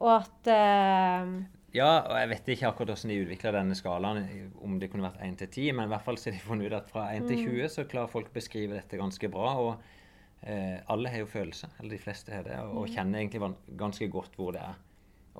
[0.00, 1.34] Og at eh,
[1.76, 4.24] Ja, og jeg vet ikke akkurat hvordan de utvikla denne skalaen,
[4.64, 6.66] om det kunne vært 1 til 10, men i hvert fall så har de funnet
[6.72, 9.52] ut at fra 1 til 20 så klarer folk å beskrive dette ganske bra.
[9.60, 9.99] Og
[10.42, 14.08] eh, alle har jo følelser, eller de fleste har det, og, og kjenner egentlig ganske
[14.12, 14.78] godt hvor det er.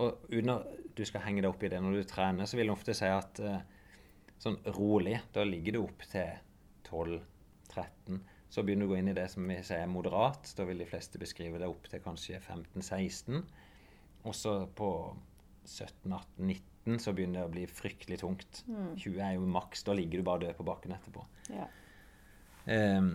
[0.01, 2.69] Og uten at du skal henge deg opp i det når du trener, så vil
[2.69, 3.63] jeg ofte si at eh,
[4.41, 6.31] sånn rolig, da ligger du opp til
[6.89, 8.21] 12-13.
[8.51, 10.49] Så begynner du å gå inn i det som vi sier moderat.
[10.59, 13.45] Da vil de fleste beskrive det opp til kanskje 15-16.
[14.27, 14.89] Og så på
[15.69, 18.65] 17-18-19 så begynner det å bli fryktelig tungt.
[18.99, 19.85] 20 er jo maks.
[19.87, 21.23] Da ligger du bare død på bakken etterpå.
[21.55, 21.69] Ja.
[22.75, 23.13] Ehm,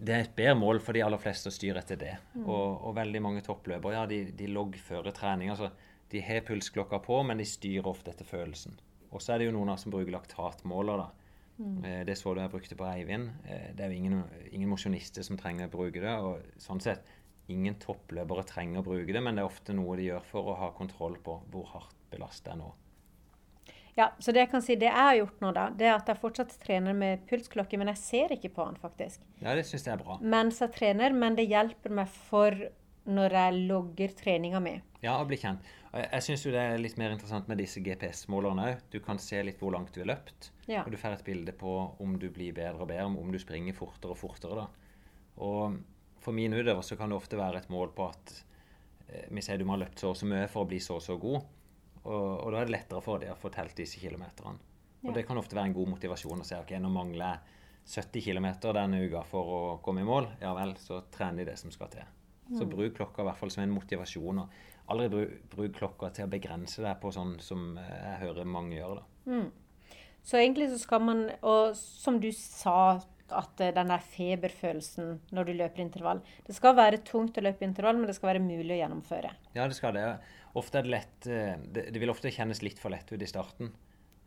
[0.00, 2.14] det er et bedre mål for de aller fleste å styre etter det.
[2.40, 5.52] Og, og veldig mange toppløpere ja, de, de loggfører trening.
[5.52, 5.70] altså
[6.10, 8.78] De har pulsklokka på, men de styrer ofte etter følelsen.
[9.10, 11.04] Og så er det jo noen av som bruker laktatmåler.
[11.04, 11.30] da.
[11.60, 11.80] Mm.
[12.08, 13.30] Det så du jeg brukte på Eivind.
[13.44, 16.14] Eh, Det er jo ingen, ingen mosjonister som trenger å bruke det.
[16.24, 17.04] Og sånn sett,
[17.52, 20.58] ingen toppløpere trenger å bruke det, men det er ofte noe de gjør for å
[20.62, 22.70] ha kontroll på hvor hardt belastet er nå.
[23.98, 26.10] Ja, så det jeg kan si, det jeg har gjort nå, da, det er at
[26.10, 29.24] jeg fortsatt trener med pulsklokke, men jeg ser ikke på den, faktisk.
[29.40, 30.18] Ja, det syns jeg er bra.
[30.22, 32.56] Mens jeg trener, men det hjelper meg for
[33.10, 34.76] når jeg logger treninga mi.
[35.02, 35.64] Ja, å bli kjent.
[35.90, 38.82] Jeg, syns jo det er litt mer interessant med disse GPS-målerne òg.
[38.92, 40.52] Du kan se litt hvor langt du har løpt.
[40.70, 40.84] Ja.
[40.84, 43.74] Og du får et bilde på om du blir bedre og bedre, om du springer
[43.74, 44.66] fortere og fortere.
[44.66, 44.68] da.
[45.42, 45.80] Og
[46.20, 48.34] for mine utøvere så kan det ofte være et mål på at
[49.08, 51.00] eh, vi sier du må ha løpt så og så mye for å bli så
[51.00, 51.48] og så god.
[52.04, 54.58] Og, og da er det lettere for dem å få telt disse kilometerne.
[55.00, 57.58] Og det kan ofte være en god motivasjon å si ok, nå mangler jeg
[57.90, 60.28] 70 km denne uka for å komme i mål.
[60.42, 62.16] Ja vel, så trener de det som skal til.
[62.50, 64.42] Så bruk klokka i hvert fall som en motivasjon.
[64.42, 68.48] og Aldri bruk, bruk klokka til å begrense deg på sånn som eh, jeg hører
[68.50, 69.00] mange gjør.
[69.00, 69.40] da.
[70.26, 72.98] Så egentlig så skal man, og som du sa,
[73.30, 77.62] at eh, den der feberfølelsen når du løper intervall Det skal være tungt å løpe
[77.66, 79.30] intervall, men det skal være mulig å gjennomføre.
[79.54, 80.06] Ja, det skal det.
[80.58, 83.28] Ofte er det lett eh, Det, det vil ofte kjennes litt for lett ut i
[83.30, 83.70] starten.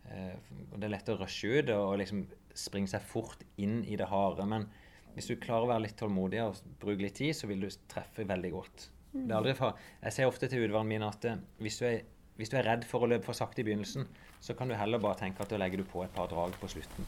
[0.08, 0.36] Eh,
[0.74, 4.46] Det er lett å rushe ut og, liksom springe seg fort inn i det harde.
[4.46, 4.68] Men
[5.16, 8.26] hvis du klarer å være litt tålmodig og bruke litt tid, så vil du treffe
[8.30, 8.90] veldig godt.
[9.14, 12.06] Er for, jeg ser ofte til utvalgene mine at eh, hvis du, er,
[12.40, 14.08] hvis du er redd for å løpe for sakte i begynnelsen,
[14.44, 16.72] så kan du heller bare tenke at da legger du på et par drag på
[16.72, 17.06] slutten.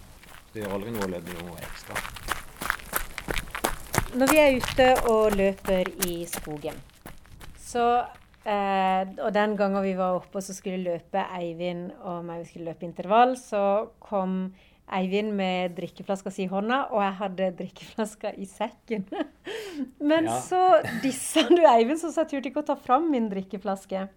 [0.54, 1.97] Det gjør aldri noe å løpe noe ekstra.
[4.15, 6.78] Når vi er ute og løper i skogen,
[7.60, 8.06] så
[8.46, 12.50] eh, Og den gangen vi var oppe og så skulle løpe Eivind og meg, vi
[12.52, 14.54] skulle løpe intervall, så kom
[14.94, 19.08] Eivind med drikkeflaska si i hånda, og jeg hadde drikkeflaska i sekken.
[20.12, 20.36] Men Ja.
[20.46, 20.60] så
[21.02, 24.08] dissa du Eivind, så jeg turte ikke å ta fram min drikkeflaske.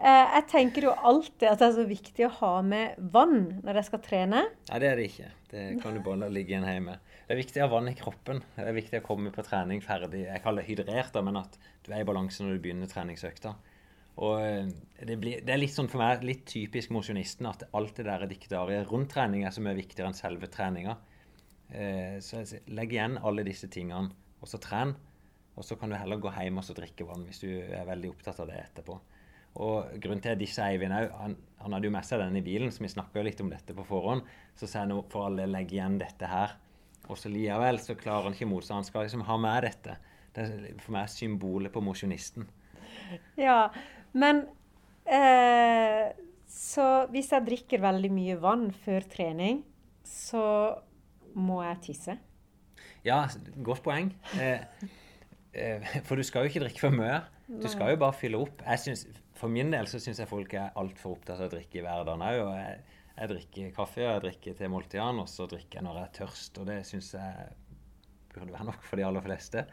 [0.00, 3.82] Eh, jeg tenker jo alltid at det er så viktig å ha med vann når
[3.82, 4.44] jeg skal trene.
[4.70, 5.32] Nei, det er det ikke.
[5.50, 6.94] Det kan du bare ligge igjen hjemme.
[7.26, 8.40] Det er viktig å ha vann i kroppen.
[8.54, 10.24] Det er viktig å komme på trening ferdig.
[10.24, 13.52] Jeg kaller det hydrert, men at du er i balanse når du begynner treningsøkta.
[14.24, 14.72] Og eh,
[15.04, 18.24] det, blir, det er litt sånn for meg, litt typisk mosjonisten, at alt det der
[18.30, 20.96] diktariet rundt trening er så mye viktigere enn selve treninga.
[21.76, 22.40] Eh, så
[22.72, 24.96] legg igjen alle disse tingene, og så tren.
[25.60, 28.40] Og så kan du heller gå hjem og drikke vann hvis du er veldig opptatt
[28.40, 28.96] av det etterpå.
[29.58, 32.44] Og grunnen til at disse Eivind òg, han, han hadde jo med seg den i
[32.44, 34.22] bilen, så vi snakka litt om dette på forhånd.
[34.56, 36.54] Så sier han for alle legg igjen dette her.
[37.10, 38.78] Og så likevel så klarer han ikke motstå.
[38.78, 39.96] Han skal liksom ha med dette.
[40.30, 42.46] Det er for meg symbolet på mosjonisten.
[43.40, 43.72] Ja,
[44.14, 44.44] men
[45.02, 46.12] eh,
[46.50, 49.64] Så hvis jeg drikker veldig mye vann før trening,
[50.06, 50.44] så
[51.34, 52.16] må jeg tisse.
[53.06, 53.24] Ja,
[53.64, 54.12] godt poeng.
[54.38, 54.62] Eh,
[55.54, 57.22] eh, for du skal jo ikke drikke for mye.
[57.50, 58.62] Du skal jo bare fylle opp.
[58.62, 59.06] Jeg synes,
[59.40, 62.24] for min del så syns jeg folk er altfor opptatt av å drikke i hverdagen
[62.26, 62.40] òg.
[62.58, 66.18] Jeg, jeg drikker kaffe, jeg drikker til måltidene, og så drikker jeg når jeg er
[66.18, 66.60] tørst.
[66.60, 67.48] Og det syns jeg
[68.34, 69.64] burde være nok for de aller fleste.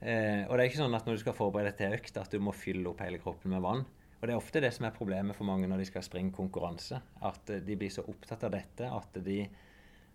[0.00, 2.36] Eh, og det er ikke sånn at når du skal forberede deg til økt, at
[2.36, 3.82] du må fylle opp hele kroppen med vann.
[4.20, 7.00] Og det er ofte det som er problemet for mange når de skal springe konkurranse.
[7.24, 9.42] At eh, de blir så opptatt av dette at de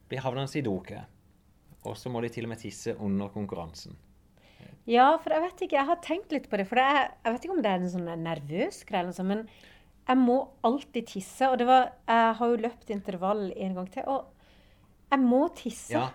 [0.05, 1.01] blir havnende i dokø.
[1.85, 3.97] Og så må de til og med tisse under konkurransen.
[4.89, 6.67] Ja, for jeg vet ikke, jeg har tenkt litt på det.
[6.69, 9.47] For det er, jeg vet ikke om det er en sånn nervøs greie, men
[10.05, 11.49] jeg må alltid tisse.
[11.49, 14.29] Og det var, jeg har jo løpt intervall en gang til, og
[15.09, 15.95] jeg må tisse.
[15.95, 16.05] Ja,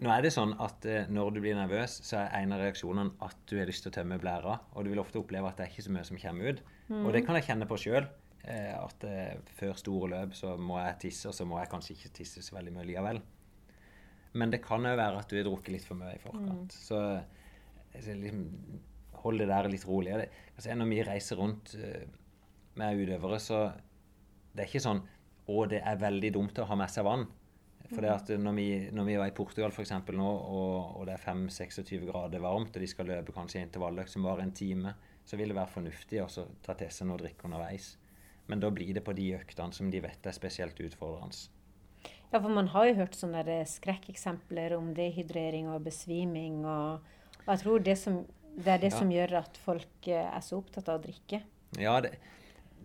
[0.00, 3.18] nå er det sånn at eh, når du blir nervøs, så er en av reaksjonene
[3.26, 4.56] at du har lyst til å tømme blæra.
[4.72, 6.64] Og du vil ofte oppleve at det er ikke så mye som kommer ut.
[6.90, 8.08] Og det kan jeg kjenne på sjøl.
[8.40, 11.92] Eh, at eh, før store løp så må jeg tisse, og så må jeg kanskje
[11.96, 13.20] ikke tisse så veldig mye likevel.
[14.40, 16.72] Men det kan òg være at du har drukket litt for mye i forkant.
[16.72, 17.02] Eh, så
[17.94, 18.44] liksom,
[19.22, 20.16] hold det der litt rolig.
[20.22, 22.06] Det, altså, når vi reiser rundt eh,
[22.80, 23.60] med utøvere, så
[24.54, 25.04] det er ikke sånn
[25.50, 27.26] å, det er veldig dumt å ha med seg vann.
[27.90, 31.08] For det at når vi, når vi var i Portugal for eksempel nå, og, og
[31.08, 34.92] det er 5-26 grader varmt, og de skal løpe kanskje intervalløkt som varer en time,
[35.26, 36.28] så vil det være fornuftig å
[36.62, 37.96] ta til seg noe å drikke underveis.
[38.50, 41.50] Men da blir det på de øktene som de vet er spesielt utfordrende.
[42.30, 46.62] Ja, for man har jo hørt sånne skrekkeksempler om dehydrering og besviming.
[46.62, 47.08] Og,
[47.46, 48.20] og jeg tror det, som,
[48.56, 48.98] det er det Ja.
[48.98, 51.42] som gjør at folk eh, er så opptatt av å drikke.
[51.78, 52.16] Ja, det,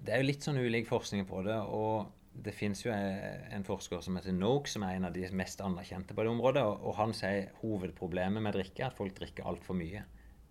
[0.05, 1.57] det er jo litt sånn ulik forskning på det.
[1.57, 5.61] og det finnes jo en forsker som heter Noak, som er en av de mest
[5.63, 6.63] anerkjente på det området.
[6.83, 10.03] Og han sier hovedproblemet med drikke er at folk drikker altfor mye.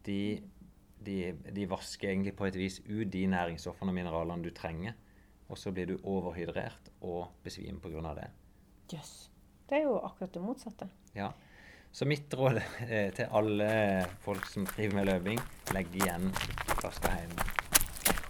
[0.07, 0.41] De,
[1.05, 4.97] de, de, vasker egentlig på et vis ut de næringsstoffene og mineralene du trenger.
[5.53, 8.15] Og så blir du overhydrert og besvimer pga.
[8.17, 8.31] det.
[8.95, 8.97] Jøss.
[8.97, 9.15] Yes.
[9.69, 10.89] Det er jo akkurat det motsatte.
[11.17, 11.31] Ja.
[11.95, 12.57] Så mitt råd
[12.89, 13.67] eh, til alle
[14.25, 15.37] folk som driver med løping,
[15.77, 16.25] legg igjen
[16.81, 17.45] flaska hjemme.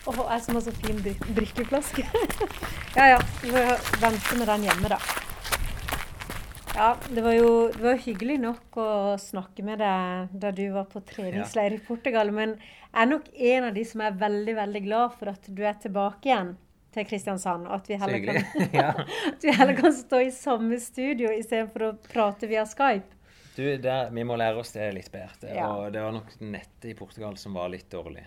[0.04, 2.04] Å, oh, jeg som har så fin drikkeflaske.
[2.98, 4.98] ja ja, vi får vente med den hjemme, da.
[6.74, 8.90] Ja, det var jo det var hyggelig nok å
[9.22, 11.80] snakke med deg da du var på treningsleir ja.
[11.80, 12.34] i Portugal.
[12.36, 15.64] Men jeg er nok en av de som er veldig, veldig glad for at du
[15.64, 16.52] er tilbake igjen
[16.92, 17.64] til Kristiansand.
[17.72, 18.44] Og at vi heller, kan,
[19.32, 23.13] at vi heller kan stå i samme studio istedenfor å prate via Skype.
[23.54, 25.52] Du, der, Vi må lære oss det litt bedre.
[25.54, 25.68] Ja.
[25.70, 28.24] Og det var nok nettet i Portugal som var litt dårlig.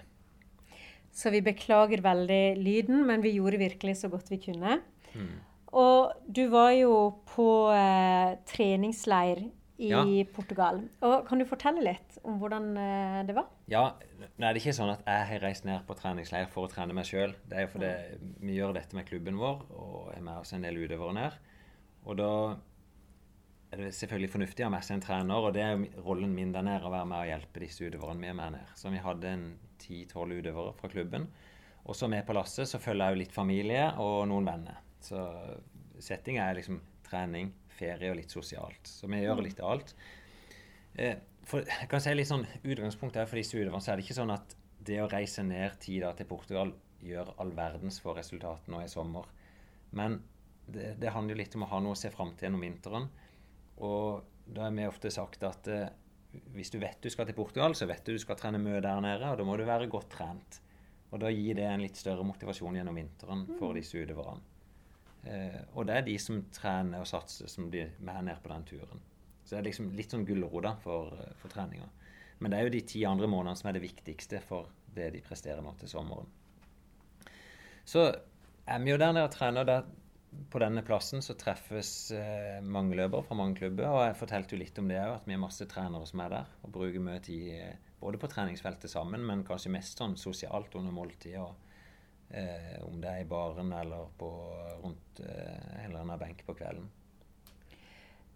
[1.17, 4.79] Så vi beklager veldig lyden, men vi gjorde virkelig så godt vi kunne.
[5.17, 5.37] Mm.
[5.77, 6.93] Og du var jo
[7.33, 9.41] på eh, treningsleir
[9.77, 10.03] i ja.
[10.33, 10.79] Portugal.
[11.05, 13.49] Og Kan du fortelle litt om hvordan eh, det var?
[13.69, 13.89] Ja,
[14.37, 16.93] Nei, det er ikke sånn at jeg har reist ned på treningsleir for å trene
[16.93, 17.33] meg sjøl.
[17.49, 17.91] Det er jo fordi
[18.41, 21.37] vi gjør dette med klubben vår og har med oss en del utøvere ned.
[22.05, 22.31] Og da
[23.71, 26.53] er det selvfølgelig fornuftig å ha med seg en trener, og det er rollen min
[26.55, 28.73] der nede å være med og hjelpe disse utøverne med meg ned.
[28.79, 29.47] Så vi hadde en
[29.81, 31.27] ti-tolv utøvere fra klubben.
[31.87, 34.79] Og så med på lasset så følger jeg jo litt familie og noen venner.
[35.03, 35.19] Så
[36.03, 38.87] settinga er liksom trening, ferie og litt sosialt.
[38.87, 39.93] Så vi gjør litt av alt.
[40.95, 44.17] Eh, for, jeg kan si litt sånn, Utgangspunktet for disse utøverne så er det ikke
[44.17, 44.55] sånn at
[44.87, 48.91] det å reise ned ti dager til Portugal gjør all verdens for resultatene nå i
[48.91, 49.27] sommer.
[49.95, 50.21] Men
[50.67, 53.07] det, det handler jo litt om å ha noe å se fram til gjennom vinteren.
[53.85, 55.89] Og da har vi ofte sagt at eh,
[56.55, 59.01] hvis du vet du skal til Portugal, så vet du du skal trene mye der
[59.03, 60.61] nede, og da må du være godt trent.
[61.11, 63.77] Og da gir det en litt større motivasjon gjennom vinteren for mm.
[63.79, 64.55] disse utøverne.
[65.27, 68.65] Eh, og det er de som trener og satser, som blir med ned på den
[68.67, 69.05] turen.
[69.43, 71.87] Så det er liksom litt sånn gulrot for, for treninga.
[72.39, 75.23] Men det er jo de ti andre månedene som er det viktigste for det de
[75.25, 76.27] presterer nå til sommeren.
[77.87, 78.03] Så
[78.67, 79.63] er vi jo der nede og trener.
[79.63, 79.69] og
[80.49, 83.89] på denne plassen så treffes eh, mange løpere fra mange klubber.
[83.89, 86.33] Og jeg fortalte jo litt om det òg, at vi er masse trenere som er
[86.33, 86.51] der.
[86.63, 90.95] Og bruker mye tid eh, både på treningsfeltet sammen, men kanskje mest sånn sosialt under
[90.95, 91.39] måltid.
[91.41, 91.73] Og,
[92.29, 94.31] eh, om det er i baren eller på,
[94.83, 96.89] rundt eh, en eller annen benk på kvelden.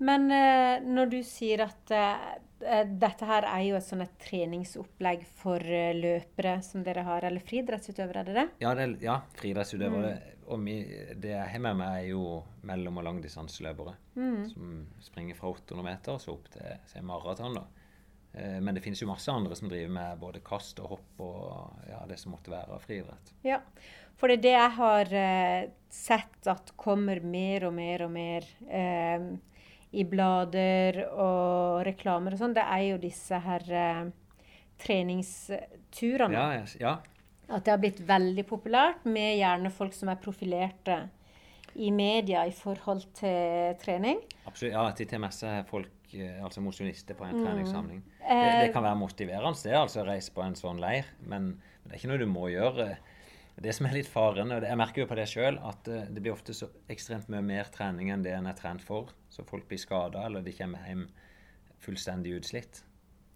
[0.01, 5.27] Men eh, når du sier at eh, dette her er jo et sånn et treningsopplegg
[5.37, 8.47] for løpere som dere har, eller friidrettsutøvere, er det det?
[8.65, 10.15] Ja, det, ja friidrettsutøvere.
[10.17, 10.40] Mm.
[10.51, 10.77] Og mi,
[11.15, 13.93] det jeg har med meg, er jo mellom- og langdistanseløpere.
[14.15, 14.41] Mm.
[14.51, 17.59] Som springer fra 800 meter og så opp til maraton.
[18.33, 21.87] Eh, men det finnes jo masse andre som driver med både kast og hopp og
[21.89, 23.33] ja, det som måtte være av friidrett.
[23.47, 23.61] Ja,
[24.19, 28.47] for det er det jeg har eh, sett at kommer mer og mer og mer
[28.69, 29.29] eh,
[29.91, 34.03] i blader og reklamer og sånn, det er jo disse her eh,
[34.81, 36.37] treningsturene.
[36.37, 36.95] Ja, ja.
[37.51, 41.01] At det har blitt veldig populært med gjerne folk som er profilerte
[41.73, 44.19] i media i forhold til trening.
[44.47, 44.73] Absolutt.
[44.73, 47.45] Ja, til TMS er folk, eh, altså mosjonister på en mm.
[47.45, 48.01] treningssamling.
[48.19, 51.53] Det, det, kan være motiverende det, altså reise på en sånn leir, men
[51.85, 52.91] det er ikke noe du må gjøre.
[53.61, 56.23] Det som er litt faren, og jeg merker jo på det sjøl, at eh, det
[56.23, 59.11] blir ofte så ekstremt mye mer trening enn det en er trent for.
[59.31, 61.07] Så folk blir skada, eller de kommer hjem
[61.81, 62.83] fullstendig utslitt.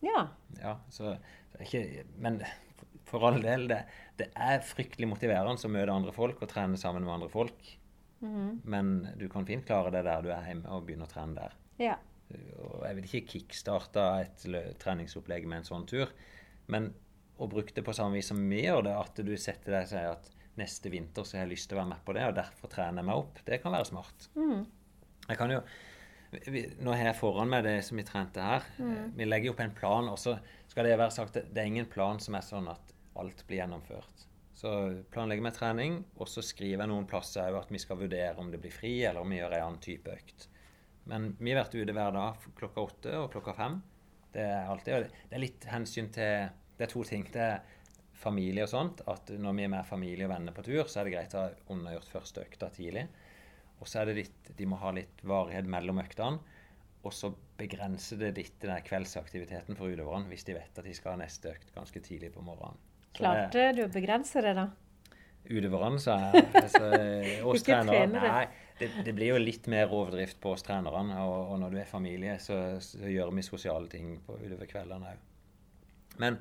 [0.05, 0.27] Ja.
[0.59, 1.15] ja så,
[1.63, 2.41] ikke, men
[3.07, 3.83] for all del, det,
[4.19, 7.71] det, er fryktelig motiverende å møte andre folk og trene sammen med andre folk.
[8.21, 8.59] Mm -hmm.
[8.63, 11.53] Men du kan fint klare det der du er hjemme og begynne å trene der.
[11.77, 11.97] Ja.
[12.59, 16.09] Og jeg vil ikke kickstarte et treningsopplegg med en sånn tur.
[16.67, 16.93] Men
[17.37, 19.91] å bruke det på samme vis som vi gjør det, at du setter deg og
[19.91, 22.37] sier at neste vinter så har jeg lyst til å være med på det, og
[22.37, 23.41] derfor trener jeg meg opp.
[23.45, 24.29] Det kan være smart.
[24.35, 24.65] Mm.
[25.27, 25.65] Jeg kan jo
[26.83, 28.65] Nå har jeg foran meg det som vi trente her.
[28.75, 29.13] Mm.
[29.15, 30.33] Vi legger opp en plan, og så
[30.67, 34.25] skal det være sagt det er ingen plan som er sånn at alt blir gjennomført.
[34.55, 34.71] Så
[35.11, 38.51] planlegger vi trening, og så skriver jeg noen plasser òg at vi skal vurdere om
[38.51, 40.47] det blir fri, eller om vi gjør en annen type økt.
[41.11, 43.81] Men vi har vært ute hver dag klokka åtte og klokka fem.
[44.35, 47.27] Det er alltid, det er litt hensyn til det er to ting.
[47.31, 47.61] Det er
[48.19, 49.03] familie og sånt.
[49.11, 51.45] At når vi er med familie og venner på tur, så er det greit å
[51.45, 53.05] ha undergjort første økta tidlig.
[53.79, 56.55] Og så er det litt De må ha litt varighet mellom øktene.
[57.05, 61.13] Og så begrenser det litt den kveldsaktiviteten for utøverne hvis de vet at de skal
[61.13, 62.79] ha neste økt ganske tidlig på morgenen.
[63.15, 64.67] Klarte du å begrense det, da?
[65.45, 66.45] Utøverne, sa jeg.
[66.63, 66.89] Altså,
[67.51, 68.09] oss trenere.
[68.25, 68.45] Nei,
[68.79, 71.21] det, det, blir jo litt mer overdrift på oss trenerne.
[71.23, 75.13] Og, og, når du er familie, så, så gjør vi sosiale ting på utover kveldene
[75.13, 75.25] òg.
[76.21, 76.39] Men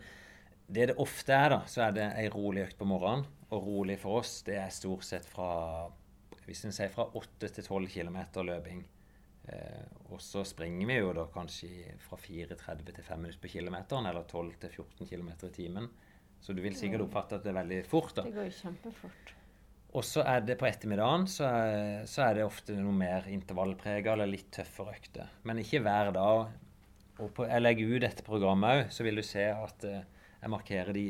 [0.66, 3.26] det det ofte er, da, så er det ei rolig økt på morgenen.
[3.54, 5.87] og rolig for oss, det er stort sett fra
[6.44, 8.82] hvis en sier fra 8 til 12 km løping.
[9.48, 14.08] Eh, og så springer vi jo da kanskje fra 4,30 til 5 minutter på kilometeren,
[14.08, 15.88] eller 12 til 14 km i timen.
[16.44, 18.12] Så du vil sikkert oppfatte at det er veldig fort.
[18.18, 18.26] da.
[18.26, 19.30] Det går jo kjempefort.
[19.94, 24.12] Og så er det på ettermiddagen så er, så er det ofte noe mer intervallprega
[24.12, 25.30] eller litt tøffere økter.
[25.46, 26.50] Men ikke hver dag.
[27.22, 30.02] Og på, jeg legger ut dette programmet òg, så vil du se at eh,
[30.42, 31.07] jeg markerer de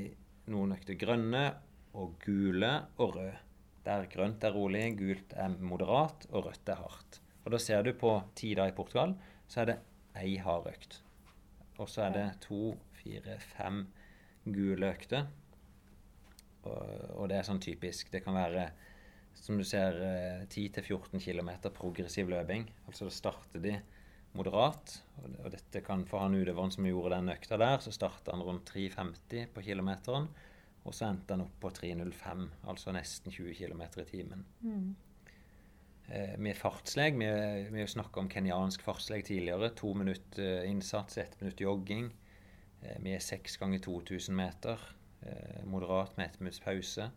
[0.53, 1.47] noen økter grønne
[1.97, 2.71] og gule
[3.01, 3.39] og røde.
[3.85, 7.19] Der grønt er rolig, gult er moderat og rødt er hardt.
[7.45, 9.17] Og da ser du på ti dager i Portugal,
[9.49, 9.79] så er det
[10.21, 11.01] ei hard økt.
[11.81, 13.83] Og så er det to, fire, fem
[14.45, 15.29] gule økter.
[16.65, 16.81] Og,
[17.19, 18.11] og det er sånn typisk.
[18.13, 18.69] Det kan være,
[19.39, 22.67] som du ser, eh, 10-14 km progressiv løping.
[22.89, 23.77] Altså da starter de
[24.35, 24.99] moderat.
[25.23, 28.45] Og, og dette kan for han utøveren som gjorde den økta der, så starta han
[28.45, 30.29] rundt 3,50 på kilometeren.
[30.85, 34.43] Og så endte han opp på 3,05, altså nesten 20 km i timen.
[36.13, 37.17] Eh, vi er fartsleg.
[37.17, 39.73] Vi har snakka om kenyansk fartsleg tidligere.
[39.81, 42.11] To minutter eh, innsats, ett minutt jogging.
[42.85, 44.81] Eh, vi er seks ganger 2000 meter.
[45.25, 47.11] Eh, moderat med ett minutts pause.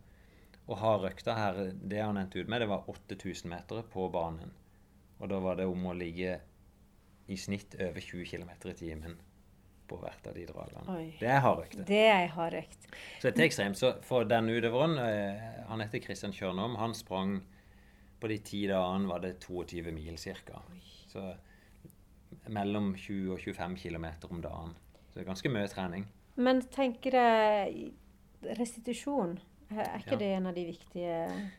[0.68, 4.52] Og hardøkta her, det han endte ut med, det var 8000 meter på banen.
[5.18, 6.38] Og da var det om å ligge
[7.28, 9.16] i snitt over 20 km i timen
[9.88, 10.84] på hvert av de dragene.
[10.92, 11.06] Oi.
[11.20, 11.84] Det er hardøkter.
[11.88, 12.88] Det er hardøkt.
[12.90, 12.98] hard.
[13.20, 13.80] Så dette er ekstremt.
[13.80, 17.38] Så for den utøveren, eh, han heter Christian Kjørnom, han sprang
[18.20, 20.62] på de ti dagene var det 22 mil ca.
[21.08, 21.22] Så
[22.48, 24.76] mellom 20 og 25 km om dagen.
[25.18, 26.04] Det er ganske mye trening.
[26.38, 27.88] Men tenker jeg
[28.54, 29.32] restitusjon,
[29.74, 30.18] er ikke Ja.
[30.20, 31.16] det en av de viktige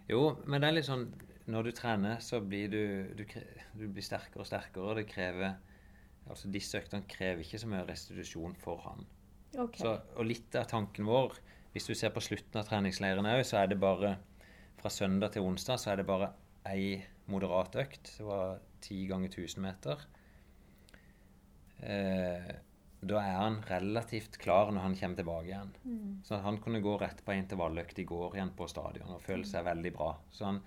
[0.10, 1.04] Jo, men det er litt sånn
[1.52, 3.26] Når du trener, så blir du Du,
[3.78, 5.58] du blir sterkere og sterkere, og det krever
[6.30, 9.06] Altså disse øktene krever ikke så mye restitusjon for han.
[9.58, 9.76] Ok.
[9.82, 11.34] Så, og litt av tanken vår,
[11.74, 14.15] hvis du ser på slutten av treningsleiren òg, så er det bare
[14.78, 16.32] fra søndag til onsdag så er det bare
[16.69, 18.13] ei moderat økt.
[18.19, 20.06] Det var ti ganger 1000 meter.
[21.82, 22.52] Eh,
[23.00, 25.74] da er han relativt klar når han kommer tilbake igjen.
[26.28, 29.68] Så han kunne gå rett på intervalløkt i går igjen på stadion og føle seg
[29.68, 30.14] veldig bra.
[30.36, 30.60] Så han,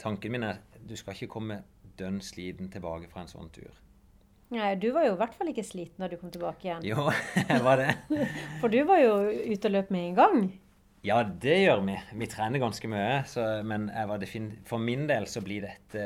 [0.00, 1.60] tanken min er du skal ikke komme
[1.98, 3.74] dønn sliten tilbake fra en sånn tur.
[4.54, 6.84] Nei, du var jo i hvert fall ikke sliten da du kom tilbake igjen.
[6.86, 7.08] Jo,
[7.66, 7.90] var det.
[8.62, 10.44] For du var jo ute og løp med en gang.
[11.06, 11.96] Ja, det gjør vi.
[12.18, 13.22] Vi trener ganske mye.
[13.30, 14.24] Så, men jeg var
[14.66, 16.02] for min del så blir dette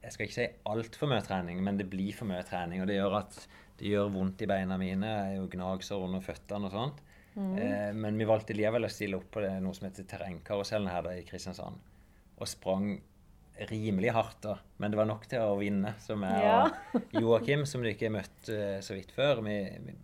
[0.00, 2.82] Jeg skal ikke si altfor mye trening, men det blir for mye trening.
[2.82, 3.38] Og det gjør at
[3.80, 5.08] det gjør vondt i beina mine.
[5.08, 6.98] Jeg er jo gnagsår under føttene og sånt.
[7.40, 11.06] Eh, men vi valgte likevel å stille opp på det, noe som heter terrengkarusellen her
[11.06, 11.78] da, i Kristiansand.
[12.40, 12.98] Og sprang
[13.70, 14.54] rimelig hardt, da.
[14.80, 15.94] Men det var nok til å vinne.
[16.00, 16.68] Som jeg Ja.
[16.94, 19.40] og Joakim, som du ikke har møtt eh, så vidt før.
[19.46, 19.94] Vi, vi,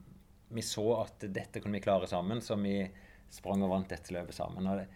[0.56, 2.78] vi så at dette kunne vi klare sammen, så vi
[3.32, 4.66] sprang og vant dette løpet sammen.
[4.72, 4.88] Og det,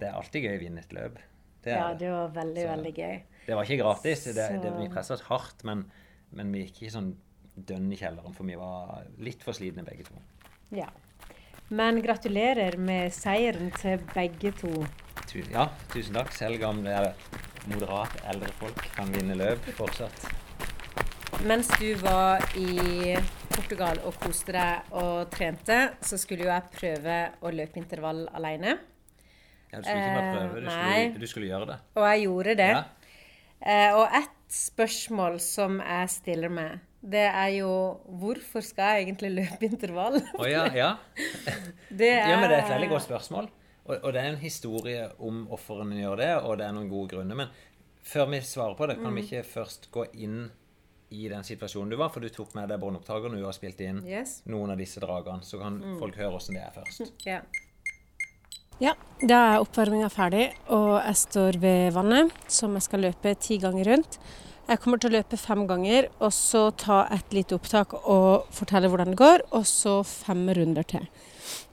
[0.00, 1.18] det er alltid gøy å vinne et løp.
[1.62, 2.08] Det, Ja, det.
[2.10, 3.22] var veldig, Så- veldig gøy.
[3.46, 4.24] det var ikke gratis.
[4.24, 5.84] Det, det, vi pressa oss hardt, men,
[6.32, 7.12] men vi gikk ikke sånn
[7.66, 10.20] dønn i kjelleren, for vi var litt for slitne begge to.
[10.74, 10.88] Ja.
[11.70, 14.72] Men gratulerer med seieren til begge to.
[15.52, 16.32] Ja, tusen takk.
[16.34, 17.12] Selv gamle,
[17.70, 20.24] moderat eldre folk kan vinne løp fortsatt.
[21.46, 23.14] Mens du var i
[23.54, 28.74] Portugal og koste deg og trente, så skulle jo jeg prøve å løpe intervall alene.
[29.70, 31.78] Ja, du skulle ikke bare Eh, prøve, du skulle, du skulle gjøre det.
[31.94, 32.68] Og jeg gjorde det.
[32.74, 32.82] Ja.
[33.60, 37.70] Eh, og ett spørsmål som jeg stiller meg, det er jo
[38.20, 40.18] hvorfor skal jeg egentlig løpe intervall?
[40.38, 40.90] Oh, ja, ja.
[42.00, 43.48] Det ja, men det er et veldig godt spørsmål.
[43.86, 46.90] Og, og det er en historie om hvorfor en gjør det, og det er noen
[46.92, 47.34] gode grunner.
[47.40, 47.48] Men
[48.06, 49.16] før vi svarer på det, kan Mm.
[49.16, 50.50] vi ikke først gå inn
[51.10, 52.12] i den situasjonen du var?
[52.14, 54.42] For du tok med deg båndopptakeren og du har spilt inn Yes.
[54.46, 55.42] noen av disse dragene.
[55.42, 55.98] Så kan Mm.
[55.98, 57.12] folk høre åssen det er først.
[57.26, 57.40] Ja.
[58.80, 63.58] Ja, da er oppvarminga ferdig, og jeg står ved vannet, som jeg skal løpe ti
[63.60, 64.16] ganger rundt.
[64.70, 68.88] Jeg kommer til å løpe fem ganger, og så ta et lite opptak og fortelle
[68.88, 71.04] hvordan det går, og så fem runder til.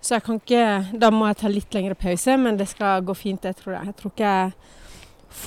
[0.04, 3.16] Så jeg kan ikke Da må jeg ta litt lengre pause, men det skal gå
[3.16, 3.86] fint, det tror jeg.
[3.86, 4.52] Jeg tror ikke jeg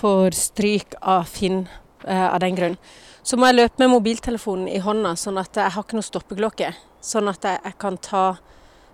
[0.00, 1.66] får stryk av Finn
[2.06, 2.78] eh, av den grunn.
[3.20, 6.72] Så må jeg løpe med mobiltelefonen i hånda, sånn at jeg har ikke noe stoppeklokke.
[7.04, 8.24] Sånn at jeg, jeg kan ta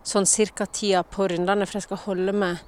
[0.06, 2.62] sånn cirka tida på rundene, for jeg skal holde med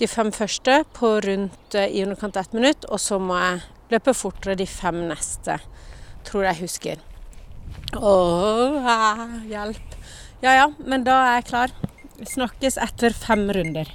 [0.00, 3.62] de fem første på rundt eh, i underkant av ett minutt, og så må jeg
[3.92, 5.58] løpe fortere de fem neste,
[6.26, 7.02] tror jeg husker.
[7.94, 9.96] Åh, ah, hjelp.
[10.42, 11.74] Ja ja, men da er jeg klar.
[12.32, 13.90] Snakkes etter fem runder.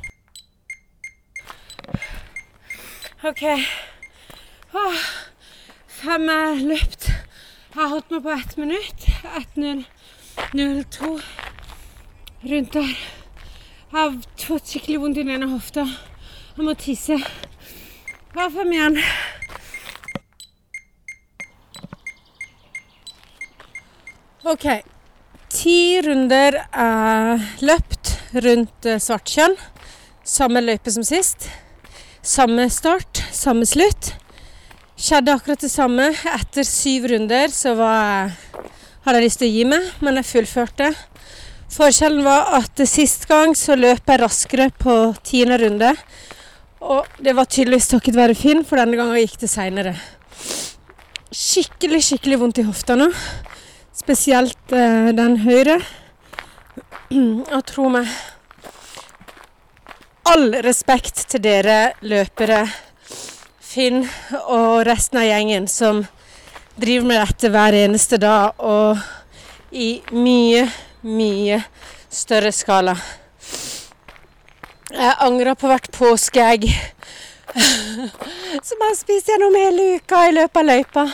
[3.28, 3.44] OK.
[4.78, 5.02] Åh,
[6.00, 7.10] fem er løpt.
[7.10, 9.10] Jeg har holdt meg på ett minutt.
[9.42, 11.18] 1.002
[12.44, 12.92] rundt der.
[13.88, 15.86] Jeg har fått skikkelig vondt i den ene hofta.
[16.58, 17.18] Jeg må tisse.
[18.36, 19.00] Hva for igjen?
[24.48, 24.68] OK.
[25.52, 29.56] Ti runder er løpt rundt eh, Svartkjønn.
[30.28, 31.50] Samme løype som sist.
[32.22, 34.12] Samme start, samme slutt.
[35.00, 36.10] Skjedde akkurat det samme.
[36.36, 38.34] Etter syv runder så var,
[39.06, 40.92] hadde jeg lyst til å gi meg, men jeg fullførte.
[41.74, 44.96] Forskjellen var at sist gang så løp jeg raskere på
[45.28, 45.92] tiende runde.
[46.88, 49.96] Og det var tydeligvis takket være Finn, for denne gangen gikk det seinere.
[51.34, 53.10] Skikkelig, skikkelig vondt i hofta nå.
[53.98, 55.82] Spesielt eh, den høyre.
[57.12, 58.10] Og tro meg
[60.28, 62.66] All respekt til dere løpere,
[63.64, 64.02] Finn
[64.52, 66.02] og resten av gjengen som
[66.76, 69.00] driver med dette hver eneste dag og
[69.72, 70.66] i mye,
[71.08, 71.62] mye
[72.12, 72.96] større skala.
[74.92, 76.68] Jeg angrer på hvert påskeegg
[78.68, 81.06] som jeg spiste gjennom hele uka i løpet av løypa.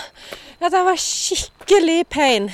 [0.63, 2.47] Det var skikkelig pain.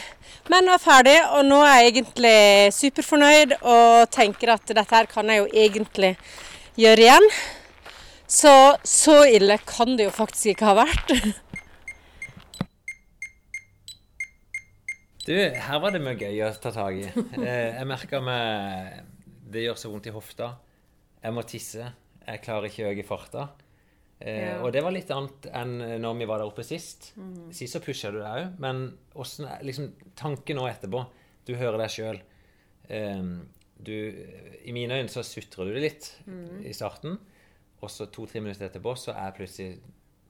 [0.49, 2.37] Men nå er jeg ferdig, og nå er jeg egentlig
[2.73, 6.15] superfornøyd og tenker at dette her kan jeg jo egentlig
[6.79, 7.29] gjøre igjen.
[8.29, 11.13] Så så ille kan det jo faktisk ikke ha vært.
[15.29, 17.03] Du, her var det mye gøy å ta tak i.
[17.37, 19.03] Eh, jeg merka meg
[19.53, 20.47] Det gjør så vondt i hofta.
[21.21, 21.85] Jeg må tisse.
[22.25, 23.43] Jeg klarer ikke å øke farta.
[24.19, 24.55] Eh, Ja.
[24.65, 27.11] Og det var litt annet enn når vi var der oppe sist.
[27.55, 28.81] Sist så pusha du deg òg, men
[29.45, 31.05] er liksom tanken nå etterpå?
[31.45, 32.19] Du hører deg sjøl.
[32.89, 36.09] I mine øyne så sutrer du det litt
[36.65, 37.15] i starten,
[37.79, 39.77] og så to-tre minutter etterpå så er plutselig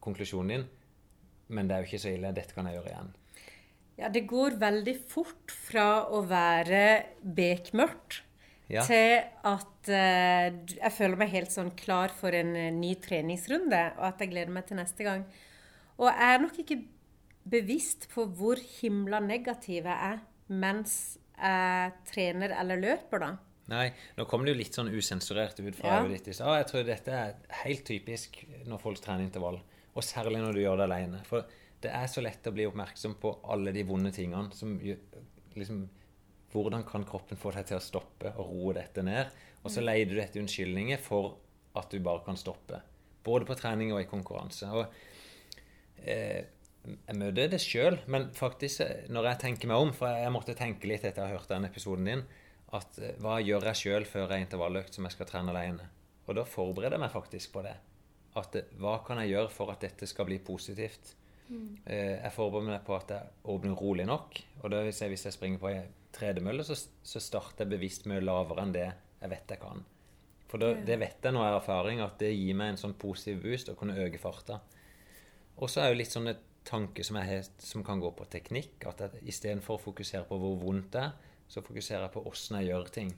[0.03, 0.67] konklusjonen din
[1.49, 2.29] Men det er jo ikke så ille.
[2.35, 3.13] Dette kan jeg gjøre igjen.
[3.99, 6.83] Ja, det går veldig fort fra å være
[7.23, 8.21] bekmørkt
[8.69, 8.83] Ja.
[8.85, 10.47] til at uh,
[10.77, 14.53] jeg føler meg helt sånn klar for en eh, ny treningsrunde, og at jeg gleder
[14.53, 15.23] meg til neste gang.
[15.97, 16.77] Og jeg er nok ikke
[17.49, 20.19] bevisst på hvor himla negativ jeg er
[20.49, 23.31] mens jeg trener eller løper, da.
[23.69, 23.87] Nei,
[24.17, 26.03] nå kom det jo litt sånn usensurert ut fra Ja.
[26.03, 26.07] ja.
[26.17, 26.55] ditt Ah.
[26.57, 29.59] Jeg tror dette er helt typisk når folk trener intervall.
[29.95, 31.21] Og særlig når du gjør det alene.
[31.25, 31.45] For
[31.83, 35.87] det er så lett å bli oppmerksom på alle de vonde tingene som liksom
[36.49, 39.27] Hvordan kan kroppen få deg til å stoppe og roe dette ned?
[39.61, 41.35] Og så leier du etter unnskyldninger for
[41.77, 42.79] at du bare kan stoppe.
[43.21, 44.65] Både på trening og i konkurranse.
[44.73, 46.47] Og eh,
[46.89, 50.57] jeg møter det sjøl, men faktisk eh, når jeg tenker meg om For jeg måtte
[50.57, 52.25] tenke litt etter jeg hørt den episoden din.
[52.73, 55.85] At eh, hva gjør jeg sjøl før jeg intervalløkt som jeg skal trene alene?
[56.25, 57.77] Og da forbereder jeg meg faktisk på det.
[58.41, 61.13] At eh, hva kan jeg gjøre for at dette skal bli positivt?
[61.49, 64.41] Eh, jeg forbereder meg på at jeg åpner rolig nok.
[64.61, 65.79] Og det vil si hvis jeg springer på ei
[66.15, 69.81] tredemølle, så, så starter jeg bevisst mye lavere enn det jeg vet jeg kan.
[70.49, 73.43] For da, det vet jeg nå av erfaring, at det gir meg en sånn positiv
[73.43, 74.59] boost å kunne øke farta.
[75.59, 76.35] Og så er jo litt sånne
[76.65, 78.87] tanker som, jeg har, som kan gå på teknikk.
[78.89, 82.59] At jeg istedenfor å fokusere på hvor vondt det er, så fokuserer jeg på åssen
[82.59, 83.13] jeg gjør ting.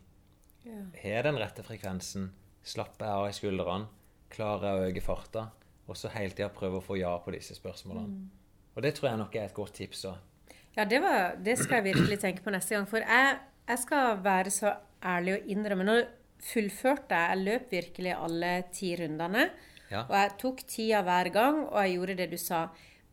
[0.65, 2.29] Har jeg den rette frekvensen?
[2.63, 3.89] Slapper jeg av i skuldrene?
[4.31, 5.47] Klarer jeg å øke farta?
[5.91, 8.29] Og så hele tida prøve å få ja på disse spørsmålene.
[8.71, 10.05] Og det tror jeg nok er et godt tips.
[10.07, 10.57] Også.
[10.77, 12.87] Ja, det, var, det skal jeg virkelig tenke på neste gang.
[12.87, 13.33] For jeg,
[13.67, 15.97] jeg skal være så ærlig og innrømme Nå
[16.41, 17.33] fullførte jeg.
[17.33, 19.49] Jeg løp virkelig alle ti rundene.
[19.91, 20.05] Ja.
[20.05, 22.63] Og jeg tok tida hver gang, og jeg gjorde det du sa.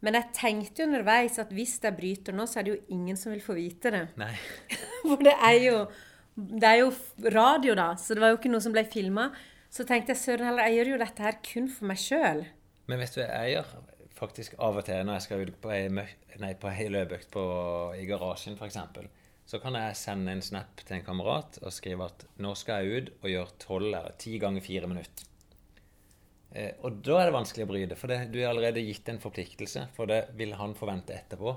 [0.06, 3.34] Men jeg tenkte underveis at hvis jeg bryter nå, så er det jo ingen som
[3.34, 4.04] vil få vite det.
[4.20, 4.30] Nei.
[5.08, 5.80] For det er jo,
[6.38, 6.92] det er jo
[7.34, 9.32] radio, da, så det var jo ikke noe som ble filma.
[9.74, 12.46] Så tenkte jeg søren heller, jeg gjør jo dette her kun for meg sjøl.
[12.88, 13.72] Men vet du, jeg gjør
[14.18, 17.44] faktisk av og til når jeg skal ut på ei, nei, på ei løpeøkt på,
[17.98, 18.78] i garasjen f.eks.,
[19.48, 22.98] så kan jeg sende en snap til en kamerat og skrive at nå skal jeg
[22.98, 25.28] ut og gjøre tolv eller ti ganger fire minutter.
[26.52, 29.20] Eh, og da er det vanskelig å bryte, for det, du har allerede gitt en
[29.22, 29.86] forpliktelse.
[29.96, 31.54] For det vil han forvente etterpå.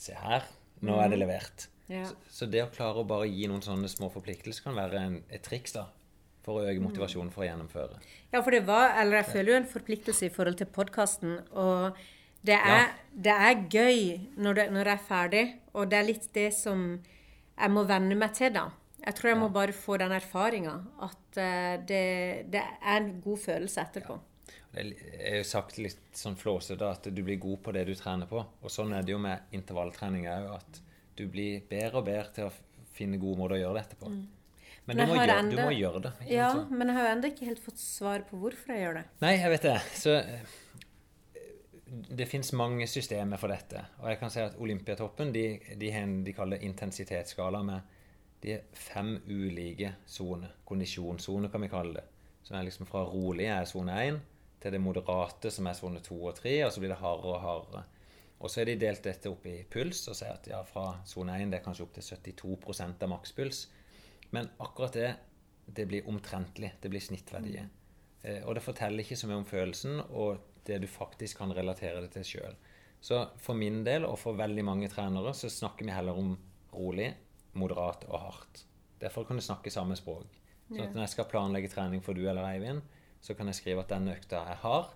[0.00, 0.48] Se her,
[0.84, 1.68] nå er det levert.
[1.92, 2.06] Ja.
[2.08, 5.20] Så, så det å klare å bare gi noen sånne små forpliktelser kan være en,
[5.28, 5.88] et triks da,
[6.44, 7.98] for å øke motivasjonen for å gjennomføre.
[8.34, 11.38] Ja, for det var, eller jeg føler jo en forpliktelse i forhold til podkasten.
[11.56, 11.98] Og
[12.44, 12.92] det er,
[13.26, 14.00] det er gøy
[14.36, 16.86] når, det, når jeg er ferdig, og det er litt det som
[17.54, 18.68] jeg må venne meg til, da.
[19.04, 20.78] Jeg tror jeg må bare få den erfaringa.
[21.04, 22.04] At eh, det,
[22.52, 24.16] det er en god følelse etterpå.
[24.74, 24.84] Det
[25.20, 28.40] er jo sagt litt sånn flåsete at du blir god på det du trener på.
[28.42, 30.80] Og sånn er det jo med intervalltrening òg, at
[31.14, 32.54] du blir bedre og bedre til å
[32.94, 34.10] finne gode måter å gjøre dette på.
[34.84, 36.12] Men, Men du, må gjøre, gjøre, du må gjøre det.
[36.28, 36.74] Ja, sant?
[36.76, 39.04] men jeg har jo ennå ikke helt fått svar på hvorfor jeg gjør det.
[39.24, 39.76] Nei, jeg vet det.
[39.96, 40.52] Så eh,
[42.20, 43.80] det fins mange systemer for dette.
[44.02, 45.46] Og jeg kan si at Olympiatoppen de,
[45.80, 47.94] de har en de kaller intensitetsskala med
[48.44, 50.52] de er fem ulike soner.
[50.68, 52.04] Kondisjonssoner, kan vi kalle det.
[52.44, 54.18] som er liksom fra rolig er sone 1,
[54.60, 57.40] til det moderate, som er sone 2 og 3, og så blir det hardere og
[57.40, 57.84] hardere.
[58.44, 61.38] Og så er de delt dette opp i puls og sier at ja, fra sone
[61.40, 63.62] 1 det er kanskje opp til 72 av makspuls.
[64.34, 65.12] Men akkurat det
[65.66, 66.74] det blir omtrentlig.
[66.80, 67.68] Det blir snittverdier.
[68.22, 72.02] Eh, og det forteller ikke så mye om følelsen og det du faktisk kan relatere
[72.04, 72.56] det til sjøl.
[73.04, 76.32] Så for min del, og for veldig mange trenere, så snakker vi heller om
[76.72, 77.10] rolig,
[77.52, 78.64] moderat og hardt.
[79.00, 80.40] Derfor kan du snakke samme språk.
[80.70, 82.80] Så at når jeg skal planlegge trening for du eller Eivind,
[83.20, 84.94] så kan jeg skrive at denne økta er hard,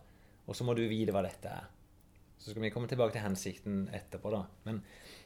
[0.49, 1.69] og så må du vite hva dette er.
[2.41, 4.47] Så skal vi komme tilbake til hensikten etterpå, da.
[4.65, 4.81] Men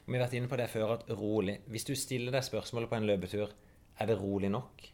[0.05, 2.97] vi har vært inne på det før at rolig Hvis du stiller deg spørsmålet på
[2.97, 3.53] en løpetur
[3.99, 4.85] er det rolig nok,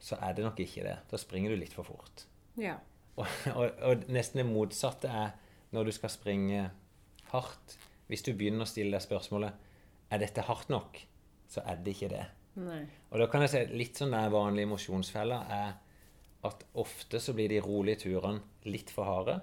[0.00, 0.96] så er det nok ikke det.
[1.10, 2.26] Da springer du litt for fort.
[2.60, 2.78] Ja.
[3.16, 3.24] Og,
[3.56, 5.30] og, og nesten det motsatte er
[5.72, 6.66] når du skal springe
[7.30, 7.76] hardt.
[8.10, 10.98] Hvis du begynner å stille deg spørsmålet er dette hardt nok,
[11.48, 12.26] så er det ikke det.
[12.60, 12.82] Nei.
[13.08, 15.72] Og da kan jeg si litt sånn der vanlige mosjonsfella er
[16.46, 19.38] at ofte så blir de rolige turene litt for harde,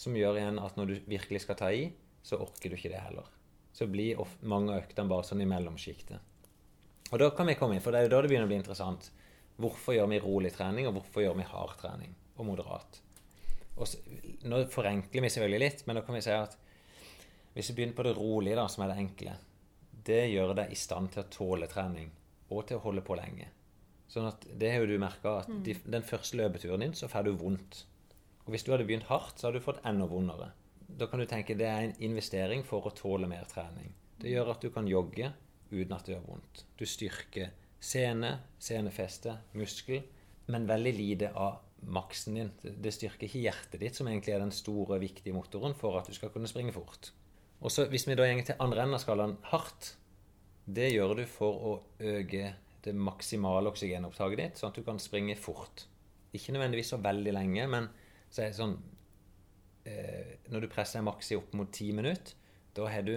[0.00, 1.90] som gjør igjen at når du virkelig skal ta i,
[2.24, 3.28] så orker du ikke det heller.
[3.76, 6.29] Så blir mange av øktene bare sånn i mellomsjiktet.
[7.10, 8.60] Og da kan vi komme inn, for det er jo da det begynner å bli
[8.60, 9.10] interessant.
[9.60, 13.00] Hvorfor gjør vi rolig trening, og hvorfor gjør vi hard trening og moderat?
[13.76, 14.00] Og så,
[14.48, 16.56] nå forenkler vi selvfølgelig litt, men da kan vi si at
[17.54, 19.36] hvis vi begynner på det rolige, da, som er det enkle,
[20.06, 22.12] det gjør deg i stand til å tåle trening
[22.50, 23.50] og til å holde på lenge.
[24.10, 27.28] Sånn at Det har jo du merka at de, den første løpeturen din, så får
[27.28, 27.84] du vondt.
[28.46, 30.50] Og hvis du hadde begynt hardt, så hadde du fått enda vondere.
[30.98, 33.92] Da kan du tenke det er en investering for å tåle mer trening.
[34.18, 35.30] Det gjør at du kan jogge
[35.70, 36.64] uten at det gjør vondt.
[36.78, 40.02] Du styrker sene, senefeste, muskel,
[40.50, 42.50] men veldig lite av maksen din.
[42.60, 46.16] Det styrker ikke hjertet ditt, som egentlig er den store, viktige motoren for at du
[46.16, 47.12] skal kunne springe fort.
[47.60, 49.94] Og så Hvis vi da går til andre enden av skalaen hardt,
[50.66, 52.54] det gjør du for å øke
[52.84, 55.84] det maksimale oksygenopptaket ditt, sånn at du kan springe fort.
[56.32, 57.88] Ikke nødvendigvis så veldig lenge, men
[58.30, 58.76] så er det sånn
[59.84, 62.36] eh, Når du presser maksi opp mot ti minutter,
[62.76, 63.16] da har du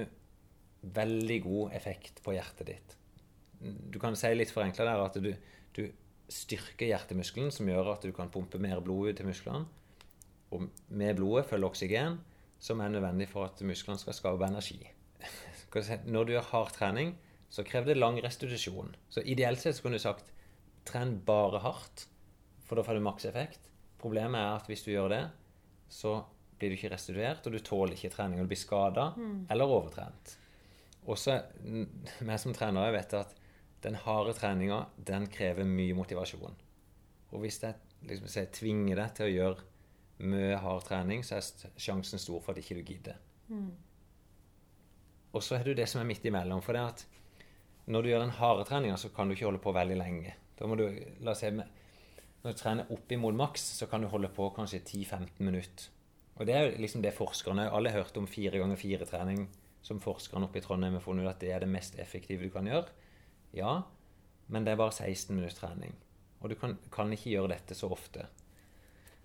[0.84, 2.96] veldig god effekt på hjertet ditt.
[3.64, 5.30] Du kan si litt forenkla der at du,
[5.78, 5.84] du
[6.34, 9.66] styrker hjertemuskelen, som gjør at du kan pumpe mer blod ut til musklene.
[10.54, 12.20] Og med blodet følger oksygen,
[12.64, 14.82] som er nødvendig for at musklene skal skape energi.
[16.14, 17.16] Når du gjør hard trening,
[17.54, 18.96] så krever det lang restitusjon.
[19.10, 20.30] Så ideelt sett så kunne du sagt
[20.90, 22.08] tren bare hardt,
[22.68, 23.70] for da får du makseffekt.
[24.02, 25.24] Problemet er at hvis du gjør det,
[25.94, 26.18] så
[26.60, 29.46] blir du ikke restituert, og du tåler ikke trening, og du blir skada Mm.
[29.52, 30.38] eller overtrent.
[31.10, 33.34] Også vi som trenere vet at
[33.84, 36.56] den harde treninga den krever mye motivasjon.
[37.34, 37.76] Og hvis jeg
[38.08, 39.70] liksom, tvinger deg til å gjøre
[40.24, 43.18] mye hard trening, så er sjansen stor for at ikke du gidder.
[43.50, 43.72] Mm.
[45.34, 46.62] Og så er det jo det som er midt imellom.
[46.64, 47.06] For det at
[47.92, 50.36] når du gjør den harde treninga, så kan du ikke holde på veldig lenge.
[50.60, 50.86] Da må du,
[51.26, 54.80] la oss si, Når du trener opp imot maks, så kan du holde på kanskje
[54.84, 55.90] 10-15 minutter.
[56.38, 59.48] Og det er jo liksom det forskerne Alle har hørt om fire ganger fire-trening,
[59.84, 62.54] som forskerne oppe i Trondheim har funnet ut at det er det mest effektive du
[62.54, 62.88] kan gjøre.
[63.54, 63.82] Ja,
[64.48, 65.94] men det er bare 16 minutters trening.
[66.42, 68.28] Og du kan, kan ikke gjøre dette så ofte.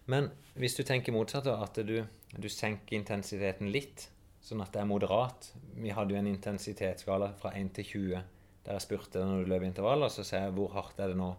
[0.09, 2.01] Men hvis du tenker motsatt, at du,
[2.33, 4.09] du senker intensiteten litt,
[4.41, 5.49] sånn at det er moderat
[5.83, 8.21] Vi hadde jo en intensitetsskala fra 1 til 20
[8.69, 11.17] der jeg spurte når du løp intervall, og så sa jeg hvor hardt er det
[11.17, 11.31] nå.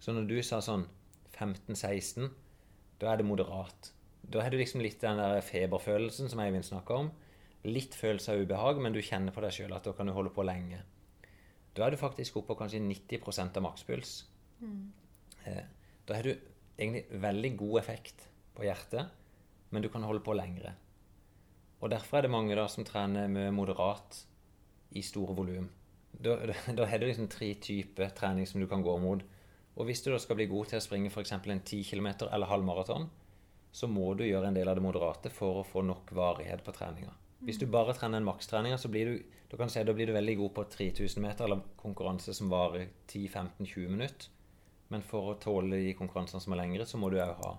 [0.00, 0.86] Så når du sa sånn
[1.36, 2.30] 15-16,
[3.02, 3.90] da er det moderat.
[4.24, 7.10] Da har du liksom litt den der feberfølelsen som Eivind snakka om.
[7.66, 10.30] Litt følelse av ubehag, men du kjenner på deg sjøl at da kan du holde
[10.34, 10.82] på lenge.
[11.74, 14.12] Da er du faktisk oppe på kanskje 90% av makspuls.
[15.46, 15.64] Eh,
[16.06, 16.32] da har du
[16.78, 19.10] egentlig veldig god effekt på hjertet,
[19.70, 20.74] men du kan holde på lengre.
[21.78, 24.22] Og derfor er det mange da som trener mye moderat
[24.98, 25.68] i store volum.
[26.18, 29.22] Da har du liksom tre typer trening som du kan gå mot.
[29.78, 31.32] Og hvis du da skal bli god til å springe f.eks.
[31.36, 33.06] en 10 km eller halvmaraton,
[33.70, 36.74] så må du gjøre en del av det moderate for å få nok varighet på
[36.74, 37.12] treninga.
[37.46, 40.34] Hvis du bare trener en makstrening, så blir du, du si, da blir du veldig
[40.40, 44.32] god på 3000 meter eller konkurranse som varer 10-15-20 minutter.
[44.88, 47.54] Men for å tåle de konkurransene som er lengre, så må du òg ha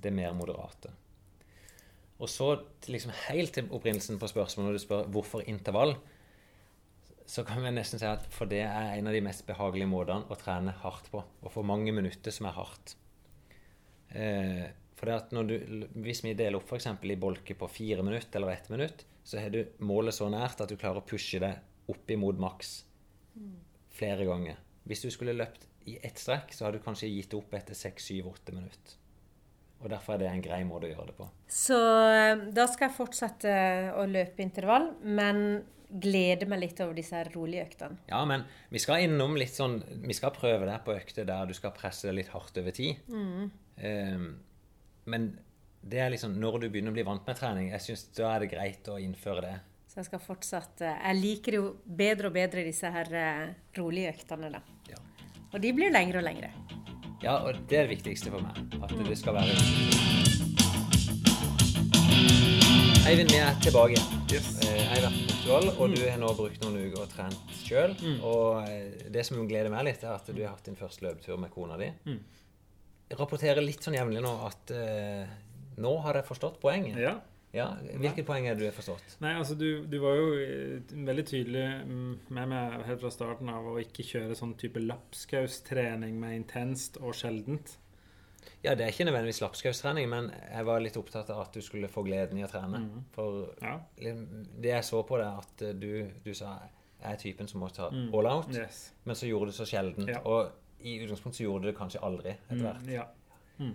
[0.00, 0.92] det mer moderate.
[2.20, 2.52] Og så
[2.90, 5.94] liksom helt til opprinnelsen på spørsmålet når du spør hvorfor intervall,
[7.30, 10.26] så kan vi nesten si at for det er en av de mest behagelige måtene
[10.26, 11.22] å trene hardt på.
[11.22, 12.96] Og for mange minutter som er hardt.
[14.10, 14.66] Eh,
[14.98, 15.54] for det at når du,
[16.02, 16.88] Hvis vi deler opp f.eks.
[16.90, 20.70] i bolker på fire minutter eller ett minutt, så har du målet så nært at
[20.70, 21.52] du klarer å pushe det
[21.90, 22.80] opp imot maks
[23.94, 24.58] flere ganger.
[24.88, 28.10] Hvis du skulle løpt i ett strekk, så hadde du kanskje gitt opp etter seks,
[28.10, 28.96] syv, åtte minutter.
[29.80, 31.26] Og derfor er det en grei måte å gjøre det på.
[31.48, 31.76] Så
[32.12, 33.52] eh, da skal jeg fortsette
[33.96, 37.96] å løpe intervall, men glede meg litt over disse rolige øktene.
[38.10, 41.54] Ja, men vi skal innom litt sånn Vi skal prøve deg på økter der du
[41.56, 43.00] skal presse deg litt hardt over tid.
[43.80, 44.28] Eh,
[45.10, 45.30] men
[45.82, 48.44] det er liksom når du begynner å bli vant med trening, jeg synes da er
[48.44, 49.54] det greit å innføre det.
[49.90, 53.46] Så jeg skal fortsatt eh, Jeg liker jo bedre og bedre disse her eh,
[53.78, 54.60] rolige øktene, da.
[54.92, 55.00] Ja.
[55.50, 56.52] Og de blir lengre og lengre.
[57.24, 58.60] Ja, og det er det viktigste for meg.
[58.80, 59.56] At det skal være
[63.10, 64.22] Eivind, vi er tilbake igjen.
[64.30, 64.48] Yes.
[64.62, 67.54] Eh, Jeg har vært i Portugal, og du har nå brukt noen uker og trent
[67.64, 67.96] sjøl.
[68.20, 71.40] Og eh, det som gleder meg litt, er at du har hatt din første løpetur
[71.40, 71.88] med kona di.
[73.10, 74.70] Jeg rapporterer litt sånn jevnlig nå at
[75.80, 76.98] nå har jeg forstått poenget.
[77.00, 77.16] Ja.
[77.52, 77.64] Ja,
[77.98, 79.16] Hvilket poeng er det du har forstått?
[79.24, 83.48] Nei, altså du, du var jo eh, veldig tydelig mm, med meg helt fra starten
[83.50, 87.76] av å ikke kjøre sånn type lapskaustrening med intenst og sjeldent.
[88.62, 91.88] Ja, Det er ikke nødvendigvis lapskaustrening, men jeg var litt opptatt av at du skulle
[91.90, 92.84] få gleden i å trene.
[93.16, 93.80] For Ja.
[93.98, 96.54] det jeg så på deg, at eh, du, du sa
[97.00, 98.92] jeg er typen som må ta all out, Yes.
[99.04, 100.06] men så gjorde du det så sjelden.
[100.08, 100.20] Ja.
[100.24, 100.52] Og
[100.84, 102.82] i utgangspunktet så gjorde du det kanskje aldri etter hvert.
[102.84, 103.06] Mm, ja.
[103.58, 103.74] Mm.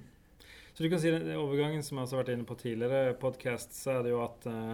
[0.75, 3.71] Så du kan si den overgangen som jeg også har vært inne på tidligere podcast,
[3.77, 4.73] så er det jo at eh,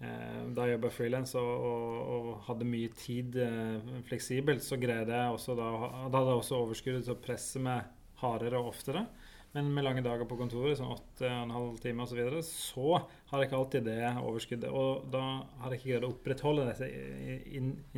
[0.00, 5.12] eh, da jeg jobba frilans og, og, og hadde mye tid eh, fleksibelt, så greide
[5.12, 5.66] jeg også da
[6.08, 7.90] Da hadde jeg også overskuddet til å presse meg
[8.22, 9.04] hardere og oftere.
[9.52, 12.40] Men med lange dager på kontoret, sånn åtte og en halv time osv., så, videre,
[12.48, 12.88] så
[13.28, 14.72] har jeg ikke alltid det overskuddet.
[14.72, 15.22] Og da
[15.60, 16.88] har jeg ikke greid å opprettholde dette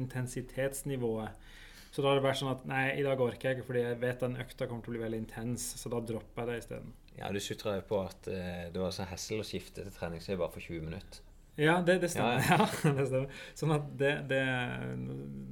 [0.03, 1.47] intensitetsnivået.
[1.91, 3.99] Så da har det vært sånn at nei, i dag orker jeg ikke fordi jeg
[4.03, 5.65] vet den økta kommer til å bli veldig intens.
[5.79, 6.93] Så da dropper jeg det isteden.
[7.19, 10.37] Ja, Du sutra jo på at eh, det var så hessel å skifte til treningsøy
[10.39, 11.21] bare for 20 minutter.
[11.61, 12.39] Ja, det, det stemmer.
[12.47, 13.41] Ja, Ja, det stemmer.
[13.59, 14.45] Sånn at det, det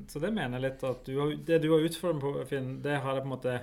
[0.08, 2.94] Så det mener jeg litt at du har, det du har utfordret på, Finn, det
[3.02, 3.56] har jeg på en måte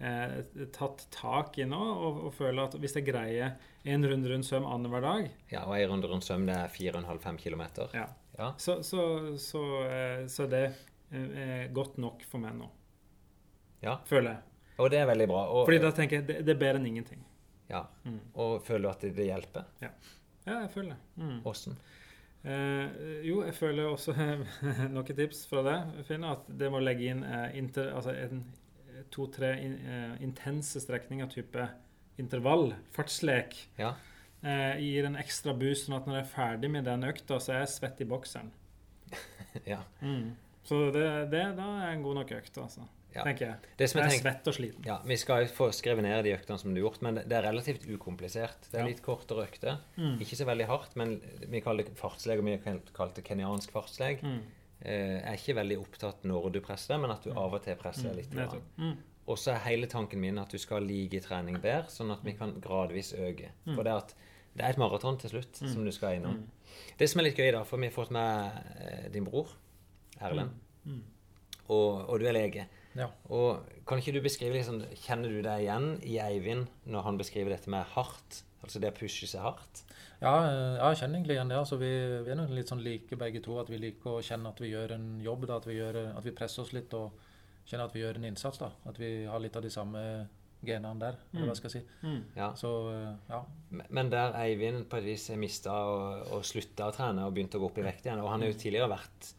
[0.00, 0.38] eh,
[0.72, 1.80] tatt tak i nå.
[2.06, 5.76] Og, og føler at hvis jeg greier en runde rundt søm annenhver dag, Ja, og
[5.76, 7.62] en runde rundt søm det er 4,5-5 km.
[7.98, 8.06] ja,
[8.38, 8.52] Ja.
[8.56, 10.64] så, så, så, eh, så det
[11.12, 12.70] er godt nok for meg nå.
[13.82, 13.98] Ja.
[14.06, 14.46] Føler jeg.
[14.80, 15.42] Og det er veldig bra.
[15.52, 17.20] Og, Fordi da tenker jeg det, det er bedre enn ingenting.
[17.70, 17.84] Ja.
[18.04, 18.18] Mm.
[18.34, 19.64] og føler du at det, det hjelper?
[19.84, 19.90] Ja,
[20.46, 21.24] jeg føler det.
[21.24, 21.40] Mm.
[21.46, 21.76] Åssen?
[22.42, 24.14] Eh, jo, jeg føler også
[24.94, 28.44] noen tips fra deg, Finn, at det må legge inn eh, inter, altså en
[29.12, 31.66] to-tre in, eh, intense strekninger type
[32.20, 33.94] intervall, fartslek, Ja.
[34.42, 37.54] eh, gir en ekstra boost, sånn at når jeg er ferdig med den økta, så
[37.54, 38.50] er jeg svett i bokseren.
[39.72, 39.82] ja.
[40.64, 42.84] Så det, det da er en god nok økt, altså.
[43.14, 43.24] Ja.
[43.26, 43.56] Tenker jeg.
[43.76, 44.84] Det som Jeg jeg er svett og sliten.
[44.86, 47.32] ja, Vi skal jo få skrevet ned de øktene som du har gjort, men det
[47.32, 48.68] er relativt ukomplisert.
[48.70, 49.78] Det er litt kortere økter.
[49.96, 50.20] Mm.
[50.20, 52.56] Ikke så veldig hardt, men vi kaller det fartsleg, og vi
[52.94, 54.22] kalt det kenyansk fartsleg.
[54.22, 54.40] Mm.
[54.82, 58.14] Eh, er ikke veldig opptatt når du presser men at du av og til presser
[58.14, 58.30] litt.
[58.30, 58.46] grann.
[58.46, 58.78] Nettopp.
[58.78, 58.96] Mm.
[59.26, 62.22] Og så er hele tanken min at du skal like i trening bedre, sånn at
[62.24, 63.50] vi kan gradvis øke.
[63.66, 63.74] Mm.
[63.74, 64.14] For det, at
[64.56, 66.46] det er et maraton til slutt som du skal innom.
[66.98, 69.48] Det som er litt gøy, da, for vi har fått med eh, din bror,
[70.20, 70.50] Erlend,
[70.86, 71.02] Mm.
[71.68, 72.66] og, og du er lege.
[72.98, 73.06] Ja.
[73.30, 77.54] Og kan ikke du beskrive liksom, Kjenner du deg igjen i Eivind når han beskriver
[77.54, 78.40] dette med hardt?
[78.64, 79.84] Altså det å pushe seg hardt?
[80.20, 81.56] Ja, eh, jeg kjenner egentlig igjen det.
[81.62, 81.88] Altså, vi,
[82.26, 83.54] vi er nok litt sånn like begge to.
[83.62, 85.46] At vi liker å kjenne at vi gjør en jobb.
[85.48, 87.14] Da, at, vi gjør, at vi presser oss litt og
[87.70, 88.58] kjenner at vi gjør en innsats.
[88.60, 88.68] Da.
[88.90, 90.02] At vi har litt av de samme
[90.66, 91.16] genene der.
[91.32, 92.04] Eller hva skal jeg si.
[92.04, 92.18] Mm.
[92.36, 92.50] Ja.
[92.58, 93.40] Så eh, ja.
[93.70, 97.56] Men- Men der Eivind på et vis mista og, og slutta å trene og begynte
[97.56, 99.30] å gå opp i vekt igjen Og han har jo tidligere vært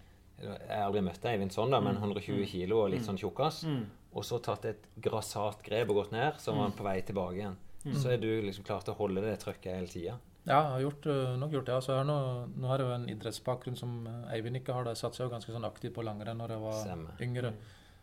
[0.41, 3.63] Jeg har aldri møtt Eivind sånn, da, men 120 kilo og litt sånn tjukkas.
[3.69, 3.83] Mm.
[4.11, 7.37] Og så tatt et grassat grep og gått ned, så var han på vei tilbake
[7.39, 7.59] igjen.
[7.97, 10.17] Så er du liksom klar til å holde det trøkket hele tida.
[10.41, 11.73] Ja, jeg har gjort, øh, nok gjort det.
[11.75, 12.17] Altså, jeg har nå,
[12.57, 14.87] nå har jeg jo en idrettsbakgrunn som øh, Eivind ikke har.
[14.87, 14.95] Da.
[14.95, 17.21] Jeg satsa jo ganske sånn aktivt på langrenn når jeg var Stemmer.
[17.21, 17.51] yngre.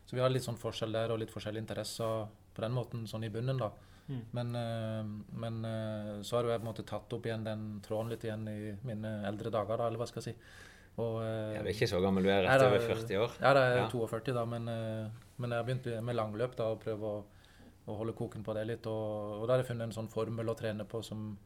[0.06, 3.26] Så vi har litt sånn forskjell der, og litt forskjellige interesser på den måten, sånn
[3.26, 3.72] i bunnen, da.
[4.08, 4.22] Mm.
[4.38, 5.10] Men, øh,
[5.42, 5.58] men
[6.24, 8.58] så har jo jeg på en måte tatt opp igjen den tråden litt igjen i
[8.86, 10.67] mine eldre dager, da, eller hva skal jeg si.
[10.98, 13.34] Og, øh, Ja, du er ikke så gammel, du er rett over 40 år.
[13.40, 13.88] Ja, det er Ja.
[13.88, 15.06] 42 da, men, øh,
[15.38, 17.24] men jeg har begynt med langløp da, og prøve å,
[17.88, 18.86] å holde koken på det litt.
[18.90, 21.36] Og, og da har jeg funnet en sånn formel å trene på som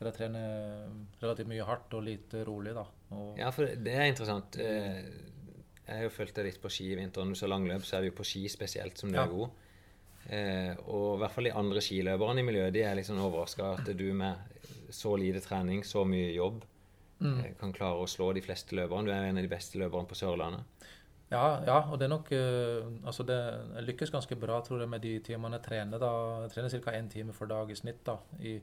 [0.00, 0.88] der jeg trener
[1.22, 2.72] relativt mye hardt og lite rolig.
[2.74, 2.86] da.
[3.12, 4.56] Og, Ja, for det er interessant.
[4.58, 5.04] Eh,
[5.86, 7.34] Jeg har jo fulgt deg litt på ski i vinteren.
[7.36, 9.24] Så langløp, så er vi på ski spesielt som du Ja.
[9.24, 9.50] er god.
[10.30, 13.96] Eh, og i hvert fall de andre skiløperne i miljøet de er liksom overraska at
[13.96, 14.36] du med
[14.90, 16.62] så lite trening, så mye jobb,
[17.22, 17.38] Mm.
[17.40, 19.06] eh, kan klare å slå de fleste løperne.
[19.06, 20.88] Du er en av de beste løperne på Sørlandet.
[21.32, 23.38] Ja, ja, og det er nok øh, Altså, det,
[23.86, 25.98] lykkes ganske bra, tror jeg, med de timene jeg trener.
[25.98, 26.12] da.
[26.44, 26.96] Jeg trener ca.
[26.98, 28.04] én time for dag i snitt.
[28.04, 28.18] da.
[28.40, 28.58] I,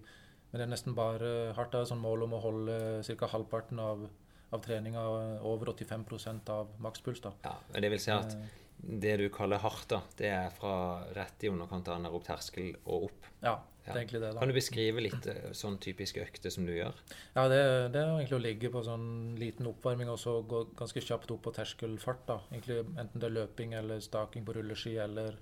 [0.51, 1.71] men det er nesten bare hardt.
[1.71, 2.77] Det er sånn mål om å holde
[3.17, 3.31] ca.
[3.33, 4.07] halvparten av,
[4.51, 5.01] av treninga
[5.45, 7.21] over 85% av makspuls.
[7.21, 7.33] da.
[7.43, 8.37] Ja, men det vil si at
[8.79, 13.09] det du kaller hardt, da, det er fra rett i underkant av anaerob terskel og
[13.09, 13.27] opp.
[13.43, 13.57] Ja,
[13.89, 14.31] det er egentlig det.
[14.33, 14.39] da.
[14.39, 16.95] Kan du beskrive litt eh, sånn typiske økter som du gjør?
[17.35, 17.59] Ja, det,
[17.93, 21.43] det er egentlig å ligge på sånn liten oppvarming og så gå ganske kjapt opp
[21.47, 22.25] på terskelfart.
[22.29, 22.39] da.
[22.53, 25.37] Egentlig Enten det er løping eller staking på rulleski eller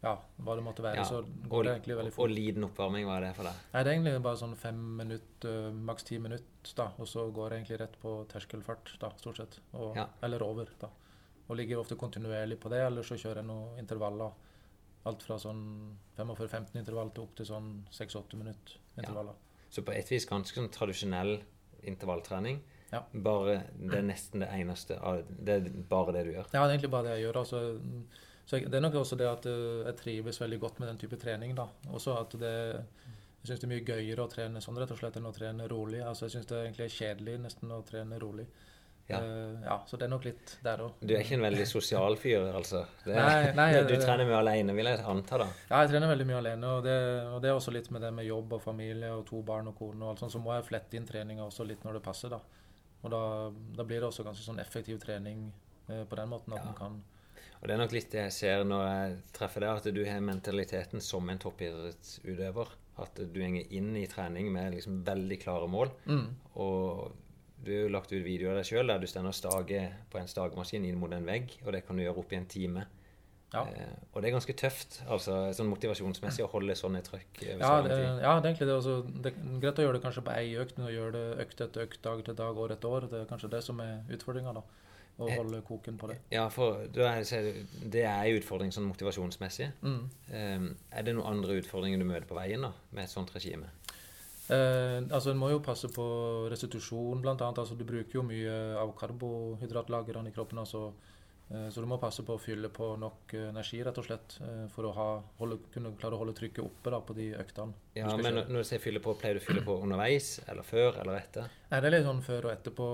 [0.00, 1.02] ja, hva det måtte være.
[1.02, 1.18] Ja, Så
[1.50, 3.58] Og, det egentlig veldig og liten oppvarming, hva er det for deg?
[3.74, 6.86] Nei, det er egentlig bare sånn fem minutter, eh, maks ti minutter, da.
[6.96, 9.58] Og så går jeg egentlig rett på terskelfart, da, stort sett.
[9.74, 10.06] Og, Ja.
[10.24, 10.88] Eller over, da.
[11.50, 14.32] Og ligger ofte kontinuerlig på det, eller så kjører jeg noen intervaller.
[15.08, 15.62] Alt fra sånn
[16.18, 19.38] 45-15 intervall til opp til sånn 6-8 minutter intervaller.
[19.72, 21.38] Så på et vis ganske sånn tradisjonell
[21.88, 22.58] intervalltrening.
[22.90, 23.04] Ja.
[23.12, 24.96] Bare Det er nesten det eneste
[25.30, 26.48] Det er bare det du gjør.
[26.50, 27.38] Ja, det er egentlig bare det jeg gjør.
[27.44, 27.60] Altså,
[28.50, 30.98] så jeg, det er nok også det at eh, jeg trives veldig godt med den
[30.98, 31.54] type trening.
[31.54, 31.68] da.
[31.94, 32.56] Også at det
[33.40, 35.68] Jeg syns det er mye gøyere å trene sånn rett og slett enn å trene
[35.70, 36.02] rolig.
[36.04, 38.44] Altså, Jeg syns det egentlig er kjedelig nesten å trene rolig.
[39.10, 39.20] Ja.
[39.20, 40.92] Eh, ja, Så det er nok litt der òg.
[41.00, 42.84] Du er ikke en veldig sosial fyr, altså?
[43.04, 45.48] Det Nei, nei, du trener mye alene, vil jeg anta, da?
[45.70, 46.96] Ja, jeg trener veldig mye alene, og det,
[47.34, 49.76] og det er også litt med det med jobb og familie og to barn og
[49.78, 52.30] kone og alt sånt, så må jeg flette inn treninga også litt når det passer,
[52.30, 52.40] da.
[53.02, 53.22] Og da,
[53.76, 55.50] da blir det også ganske sånn effektiv trening
[55.88, 56.64] eh, på den måten at Ja.
[56.70, 57.02] man kan
[57.62, 60.20] Og det er nok litt det jeg ser når jeg treffer deg, at du har
[60.24, 62.68] mentaliteten som en toppidrettsutøver.
[63.00, 65.90] At du henger inn i trening med liksom veldig klare mål.
[66.06, 67.12] mm, Og
[67.64, 70.20] du har jo lagt ut video av deg sjøl der du står og stager på
[70.20, 72.86] en stagemaskin inn mot en vegg, og det kan du gjøre opp i en time.
[73.50, 73.64] Ja.
[73.66, 77.96] Eh, og det er ganske tøft, altså sånn motivasjonsmessig, å holde sånne trøkk Ja, det,
[78.22, 78.76] ja, det er egentlig det.
[78.76, 81.24] Også, det er greit å gjøre det kanskje på ei økt, men å gjøre det
[81.46, 84.14] økt etter økt, dag til dag, år etter år, det er kanskje det som er
[84.14, 84.62] utfordringa, da.
[85.20, 86.16] Å Eh, holde koken på det.
[86.32, 89.66] Ja, for er det, det er en utfordring sånn motivasjonsmessig.
[89.82, 90.04] Mm.
[90.30, 93.68] Eh, er det noen andre utfordringer du møter på veien da, med et sånt regime?
[94.50, 96.04] Eh, altså En må jo passe på
[96.50, 97.58] restitusjon, annet.
[97.62, 100.58] Altså, du bruker jo mye av karbohydratlagrene i kroppen.
[100.58, 100.92] Altså,
[101.50, 104.38] eh, så du må passe på å fylle på nok eh, energi, rett og slett,
[104.42, 107.76] eh, for å ha, holde, kunne klare å holde trykket oppe da, på de øktene.
[107.94, 108.34] Ja, men kjøre.
[108.48, 111.48] når- du sier fylle på, pleier du å fylle på underveis, eller før, eller etter?
[111.70, 112.90] Nei, Det er litt sånn før og etterpå.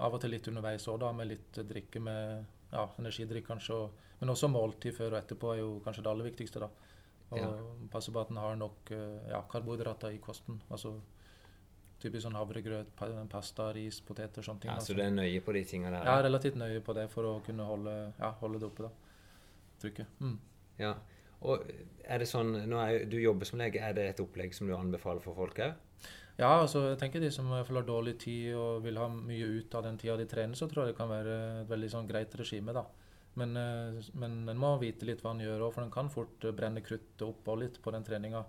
[0.00, 3.74] Av og til litt underveis òg, med litt drikke med ja, energidrikk kanskje.
[3.74, 3.90] Og,
[4.20, 6.60] men også måltid før og etterpå er jo kanskje det aller viktigste.
[6.60, 6.68] da.
[7.32, 7.48] Og Ja.
[7.90, 10.60] passe på at en har nok eh, ja, karbohydrater i kosten.
[10.70, 11.00] Altså
[12.00, 12.90] typisk sånn havregrøt,
[13.30, 14.70] pasta, ris, poteter, sånne ting.
[14.70, 16.04] Ja, så du er nøye på de tingene der?
[16.10, 18.90] Er relativt nøye på det for å kunne holde, ja, holde det oppe, da.
[19.80, 20.06] Trykket.
[20.20, 20.38] Mm.
[20.78, 20.94] Ja.
[21.44, 21.64] Og
[22.04, 24.74] er det sånn, nå er, Du jobber som lege, er det et opplegg som du
[24.76, 25.74] anbefaler for folk òg?
[26.36, 29.84] Ja, altså jeg tenker de som har dårlig tid og vil ha mye ut av
[29.86, 32.72] den tida de trener, så tror jeg det kan være et veldig sånn greit regime,
[32.74, 32.84] da.
[33.40, 36.44] Men, eh, men en må vite litt hva en gjør òg, for en kan fort
[36.44, 38.44] eh, brenne kruttet opp og litt på den treninga.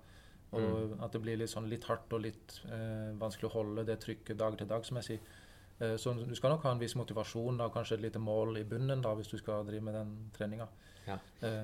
[0.55, 3.97] Og at det blir litt sånn litt hardt og litt eh, vanskelig å holde det
[4.03, 5.36] trykket dag til dag, som jeg sier.
[5.79, 8.65] Eh, så du skal nok ha en viss motivasjon og kanskje et lite mål i
[8.67, 10.69] bunnen da, hvis du skal drive med den treninga.
[11.05, 11.19] Ja.
[11.41, 11.63] Eh,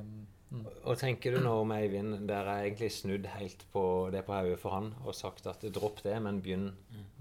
[0.52, 0.66] mm.
[0.84, 4.60] Og tenker du nå om Eivind, der jeg egentlig snudd helt på det på hodet
[4.60, 6.72] for han og sagt at dropp det, men begynn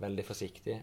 [0.02, 0.80] veldig forsiktig.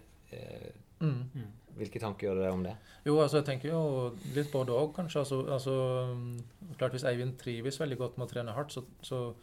[1.01, 1.51] Eh, Mm.
[1.77, 2.75] hvilke tanker gjør du deg om det?
[3.05, 5.19] Jo, altså jeg tenker jo litt både òg, kanskje.
[5.19, 5.75] Altså, altså,
[6.15, 6.43] mm,
[6.77, 9.33] klart Hvis Eivind trives veldig godt med å trene hardt, så, så,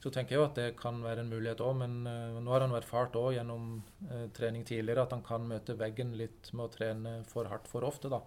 [0.00, 1.76] så tenker jeg jo at det kan være en mulighet òg.
[1.78, 5.76] Men uh, nå har han erfart òg gjennom uh, trening tidligere at han kan møte
[5.78, 8.08] veggen litt med å trene for hardt for ofte.
[8.08, 8.20] da.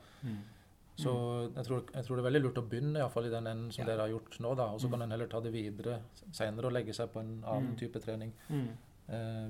[0.95, 1.11] Så
[1.55, 3.47] jeg tror, jeg tror det er veldig lurt å begynne i, hvert fall i den
[3.51, 3.89] enden som Ja.
[3.91, 4.55] dere har gjort nå.
[4.55, 5.97] da, Og så kan en heller ta det videre
[6.31, 8.31] seinere og legge seg på en annen type trening.
[8.49, 8.67] Eh,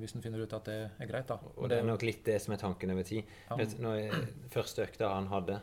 [0.01, 1.28] hvis en finner ut at det er greit.
[1.28, 1.38] da.
[1.58, 3.24] Og det er nok litt det som er tanken over tid.
[3.49, 3.56] Ja.
[3.56, 5.62] Vet, når jeg, første økta han hadde,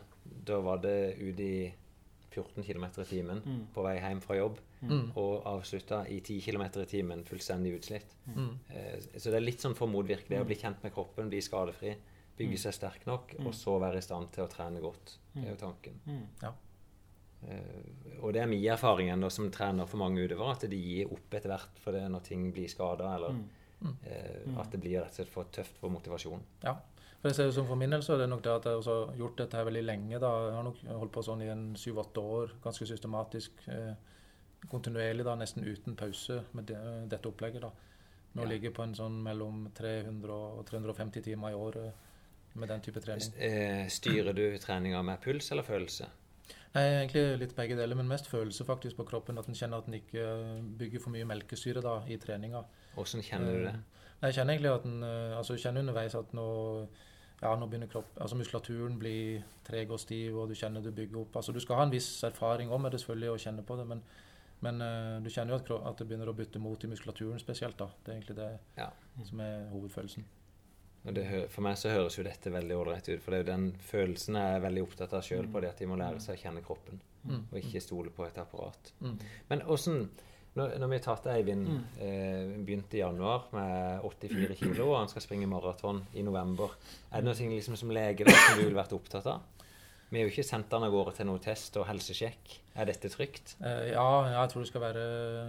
[0.49, 1.73] da var det ute i
[2.33, 3.43] 14 km i timen
[3.75, 4.57] på vei hjem fra jobb.
[4.81, 5.11] Mm.
[5.15, 8.15] Og avslutta i 10 km i timen fullstendig utslitt.
[8.25, 8.49] Mm.
[8.73, 11.29] Eh, Så det er litt sånn for å motvirke det å bli kjent med kroppen,
[11.29, 11.93] bli skadefri,
[12.35, 15.19] bygge seg sterk nok, og så være i stand til å trene godt.
[15.35, 16.01] Det er jo tanken.
[16.41, 16.51] Ja.
[17.47, 21.11] Eh, Og det er min erfaring ennå som trener for mange utøvere, at de gir
[21.13, 23.35] opp etter hvert for det når ting blir skada, eller
[24.05, 26.43] eh, at det blir rett og slett for tøft for motivasjonen.
[26.63, 26.75] Ja.
[27.21, 28.83] For jeg ser jo som For min del så er det nok det at jeg
[28.83, 30.19] har gjort dette her veldig lenge.
[30.19, 30.31] da.
[30.47, 33.51] Jeg har nok holdt på sånn i en syv-åtte år, ganske systematisk.
[33.67, 33.93] Eh,
[34.69, 36.79] kontinuerlig, da, nesten uten pause med det,
[37.09, 37.61] dette opplegget.
[37.61, 37.71] da.
[38.35, 38.47] Nå Ja.
[38.49, 41.93] ligger jeg på en sånn mellom 300 og 350 timer i året
[42.55, 43.33] med den type trening.
[43.37, 46.07] Eh, Styrer du treninga med puls eller følelse?
[46.75, 49.37] Nei, egentlig litt begge deler, men mest følelse faktisk på kroppen.
[49.37, 52.63] At en kjenner at en ikke bygger for mye melkesyre da, i treninga.
[52.97, 53.75] Åssen kjenner du det?
[54.23, 56.45] Jeg kjenner egentlig at en, eh, altså jeg kjenner underveis at nå,
[57.41, 61.21] ja, nå begynner kropp, altså muskulaturen blir treg og stiv, og du kjenner du bygger
[61.25, 61.35] opp.
[61.35, 64.03] Altså Du skal ha en viss erfaring om det selvfølgelig og kjenne på det, men,
[64.61, 67.77] men eh, du kjenner jo at, at det begynner å bytte mot i muskulaturen spesielt.
[67.77, 67.89] da.
[68.05, 68.89] Det er egentlig det Ja.
[69.25, 70.23] som er hovedfølelsen.
[71.03, 73.65] Det, for meg så høres jo dette veldig ålreit ut, for det er jo den
[73.83, 76.41] følelsen jeg er veldig opptatt av sjøl på det at de må lære seg å
[76.45, 77.41] kjenne kroppen, Mm.
[77.51, 78.93] og ikke stole på et apparat.
[79.01, 79.17] Mm.
[79.49, 80.09] Men åssen
[80.55, 81.67] når, når vi har tatt Eivind
[81.99, 86.75] eh, begynte i januar med 84 kilo, og han skal springe maraton i november,
[87.11, 89.41] er det noe liksom, som lege da, som du ville vært opptatt av?
[90.13, 92.51] Vi har jo ikke sendt han av gårde til noe test og helsesjekk.
[92.77, 93.55] Er dette trygt?
[93.65, 95.05] Eh, Ja, jeg tror det skal være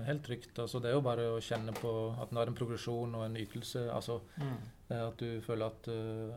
[0.06, 0.56] helt trygt.
[0.58, 1.92] Altså, det er jo bare å kjenne på
[2.22, 3.82] at en har en progresjon og en ytelse.
[3.92, 4.56] Altså, Mm.
[4.88, 5.88] eh, at du føler at,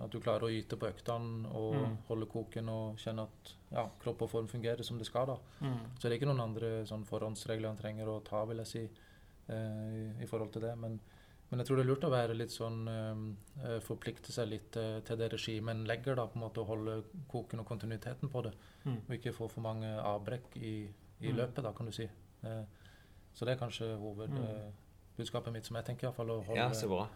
[0.03, 1.97] at du klarer å yte på øktene og Mm.
[2.09, 5.27] holde koken og kjenne at ja, kropp og form fungerer som det skal.
[5.27, 5.37] da.
[5.61, 5.77] Mm.
[5.99, 8.83] Så det er ikke noen andre sånn, forhåndsregler han trenger å ta, vil jeg si,
[9.49, 10.73] eh, i, i forhold til det.
[10.77, 10.99] Men,
[11.49, 13.21] men jeg tror det er lurt å være litt sånn eh,
[13.65, 16.69] eh, Forplikte seg litt eh, til det regimet en legger, da, på en måte, å
[16.71, 17.01] holde
[17.31, 18.53] koken og kontinuiteten på det.
[18.85, 18.97] Mm.
[19.07, 20.75] Og ikke få for mange avbrekk i,
[21.19, 21.35] i Mm.
[21.41, 22.03] løpet, da, kan du si.
[22.43, 22.63] Eh,
[23.33, 26.31] så det er kanskje hovedbudskapet mitt, som jeg tenker iallfall.
[26.55, 27.07] Ja, så bra.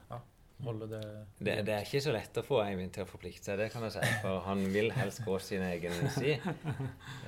[0.65, 1.01] Holde det
[1.39, 3.83] Det, det er ikke så lett å få Eivind til å forplikte seg, det kan
[3.87, 4.13] jeg si.
[4.23, 6.37] For han vil helst gå sin egen sti.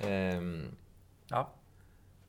[0.05, 0.55] Um,
[1.31, 1.45] Ja.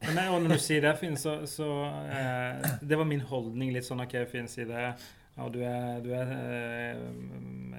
[0.05, 1.67] Men nei, og når du sier det, Finn, så, så
[2.13, 4.83] eh, Det var min holdning litt sånn OK, Finn, si det.
[5.35, 6.99] Ja, du er, du er eh,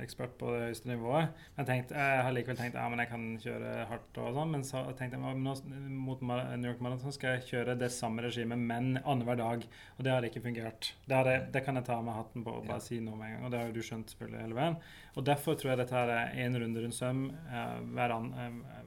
[0.02, 1.36] ekspert på det høyeste nivået.
[1.56, 4.52] Men tenkte, jeg har likevel tenkt ja, men jeg kan kjøre hardt og sånn.
[4.52, 5.54] Men så tenkte jeg nå,
[5.96, 9.68] mot New York Marathon skal jeg kjøre det samme regimet, men annenhver dag.
[9.96, 10.92] Og det har ikke fungert.
[11.06, 13.38] Det, har det kan jeg ta med hatten på og bare si noe med en
[13.38, 13.46] gang.
[13.48, 14.80] Og det har jo du skjønt selvfølgelig hele veien.
[15.16, 18.82] Og derfor tror jeg dette her er én runde rundt søm eh, hver an, eh,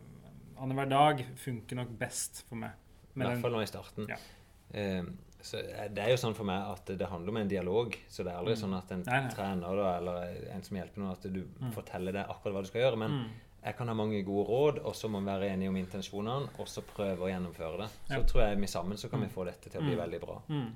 [0.58, 2.76] annenhver dag funker nok best for meg.
[3.16, 4.12] I hvert fall nå i starten.
[4.12, 4.20] Ja.
[4.68, 5.56] Um, så
[5.94, 7.94] det er jo sånn for meg at det handler om en dialog.
[8.08, 8.62] Så det er aldri Mm.
[8.62, 9.30] sånn at en Nei, nei.
[9.30, 11.72] trener da, eller en som hjelper noen, at du Mm.
[11.72, 12.98] forteller deg akkurat hva du skal gjøre.
[12.98, 13.28] Men Mm.
[13.64, 16.66] jeg kan ha mange gode råd, og så må vi være enige om intensjonene, og
[16.66, 17.88] så prøve å gjennomføre det.
[18.08, 18.22] Så Ja.
[18.22, 19.32] tror jeg vi sammen så kan vi Mm.
[19.32, 20.10] få dette til å bli Mm.
[20.10, 20.42] veldig bra.
[20.48, 20.74] Mm.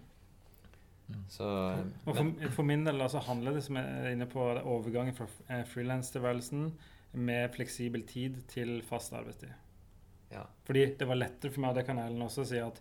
[1.28, 1.44] Så
[2.06, 5.26] Og for, for min del altså, handler det som jeg er inne på overgangen fra
[5.50, 6.72] eh, frilanstilværelsen
[7.14, 9.52] med fleksibel tid til fast arbeidstid.
[10.32, 10.44] Ja.
[10.64, 12.80] Fordi det var lettere for meg, og det kan Ellen også si, at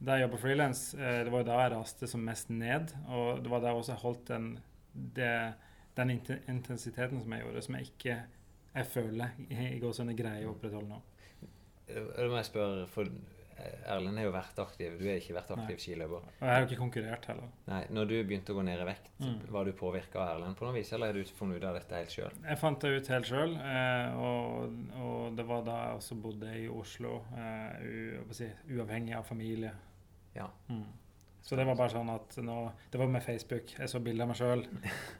[0.00, 2.92] da jeg jobba frilans, eh, det var jo da jeg raste som mest ned.
[3.08, 4.46] Og det var da også jeg holdt den,
[5.16, 5.32] det,
[5.96, 8.20] den intensiteten som jeg gjorde, som jeg ikke
[8.70, 11.00] jeg føler jeg går sånne greier å opprettholde nå.
[11.90, 14.92] Da må jeg spørre, for eh, Erlend har jo vært aktiv.
[15.00, 16.22] Du har ikke vært aktiv skiløper.
[16.28, 17.48] Og jeg har jo ikke konkurrert heller.
[17.66, 19.34] Nei, når du begynte å gå ned i vekt, Mm.
[19.52, 21.98] var du påvirka av Erlend på noe vis, eller har du funnet ut av dette
[21.98, 22.38] helt sjøl?
[22.46, 26.54] Jeg fant det ut helt sjøl, eh, og, og det var da jeg også bodde
[26.56, 28.22] i Oslo, eh,
[28.70, 29.74] uavhengig av familie.
[30.36, 30.48] Ja.
[30.68, 30.84] Mm.
[31.42, 33.72] Så det var bare sånn at nå, Det var med Facebook.
[33.78, 34.62] Jeg så bilder av meg sjøl.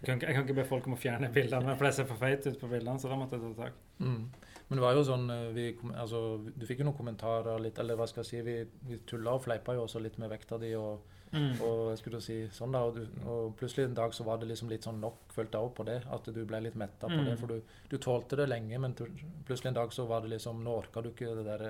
[0.05, 2.47] Jeg, jeg kan ikke be folk om å fjerne bildene, for jeg ser for feit
[2.47, 3.73] ut på bildene, så da måtte jeg ta tak.
[3.99, 4.27] Mm.
[4.69, 5.65] Men det var jo sånn eh, vi,
[5.99, 6.21] altså,
[6.55, 9.43] Du fikk jo noen kommentarer litt, eller hva skal jeg si, vi, vi tulla og
[9.43, 10.75] fleipa jo også litt med vekta di.
[10.79, 11.01] Og,
[11.31, 11.61] Mm.
[11.63, 14.49] og jeg skulle si sånn da, og, du, og plutselig en dag så var det
[14.51, 16.01] liksom litt sånn nok, følte jeg òg på det.
[16.11, 17.25] At du ble litt metta på Mm.
[17.29, 17.37] det.
[17.39, 19.07] For du, du tålte det lenge, men tu-
[19.47, 21.63] plutselig en dag så var det liksom Nå orka du ikke det der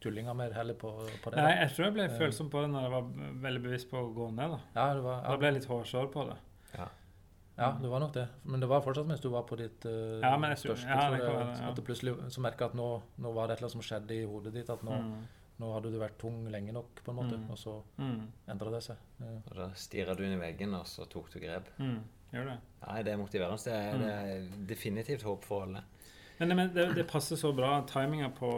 [0.00, 0.92] tullinga mer heller på,
[1.22, 1.36] på det.
[1.42, 2.18] Nei, jeg tror jeg ble Eh.
[2.18, 3.02] følsom på det når jeg var
[3.48, 4.50] veldig bevisst på å gå ned.
[4.50, 6.36] Da Ja, det var, Da ble jeg litt hårsår på det.
[7.58, 8.28] ja, det var nok det.
[8.44, 10.88] Men det var fortsatt mens du var på ditt uh, Ja, men jeg tror- største.
[10.88, 11.68] ja, det kan være det, ja.
[11.70, 14.10] At du plutselig så merka at nå, nå var det et eller annet som skjedde
[14.14, 14.70] i hodet ditt.
[14.70, 15.26] At nå, Mm.
[15.58, 17.36] nå hadde du vært tung lenge nok, på en måte.
[17.36, 17.50] Mm.
[17.50, 18.28] Og så Mm.
[18.48, 18.96] endra det seg.
[19.20, 19.26] Ja.
[19.50, 21.66] Og da stirra du inn i veggen, og så tok du grep.
[21.80, 21.98] Mm.
[22.32, 22.58] Gjør det.
[22.86, 23.64] Nei, det er motiverende.
[23.64, 25.82] Det er, det er definitivt håp for alle.
[26.38, 28.48] Men, men det, det passer så bra, timinga på,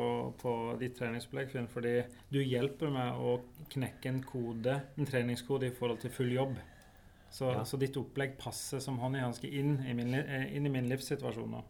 [0.41, 3.39] på ditt treningsopplegg, Finn, fordi du hjelper meg å
[3.73, 6.59] knekke en kode, en treningskode i forhold til full jobb.
[7.31, 7.63] Så, Ja.
[7.65, 11.63] så ditt opplegg passer som hånd i hanske inn, eh, inn i min livssituasjon nå.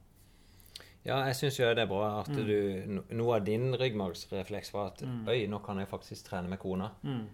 [1.05, 2.47] Ja, jeg syns jo det er bra at Mm.
[2.47, 5.29] du Noe av din ryggmargsrefleks var at Mm.
[5.29, 6.91] Øy, nå kan jeg faktisk trene med kona.
[7.05, 7.27] Mm.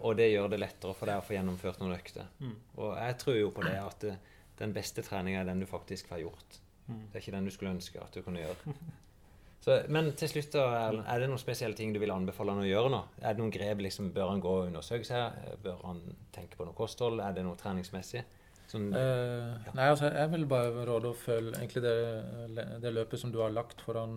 [0.00, 2.26] Og det gjør det lettere for deg å få gjennomført noen økter.
[2.40, 2.56] Mm.
[2.78, 4.16] Og jeg tror jo på det at det,
[4.58, 6.58] den beste treninga er den du faktisk har gjort.
[6.88, 7.00] Mm.
[7.12, 8.74] Det er ikke den du skulle ønske at du kunne gjøre.
[9.62, 12.66] Så, men til slutt, Erlend, er det noen spesielle ting du vil anbefale han å
[12.66, 12.98] gjøre nå?
[13.22, 13.78] Er det noen grep?
[13.84, 15.36] liksom, Bør han gå og undersøke seg?
[15.62, 16.00] Bør han
[16.34, 17.22] tenke på noe kosthold?
[17.22, 18.24] Er det noe treningsmessig?
[18.66, 23.30] Sånn, Eh, Nei, altså, jeg vil bare råde å følge egentlig det, det løpet som
[23.30, 24.16] du har lagt foran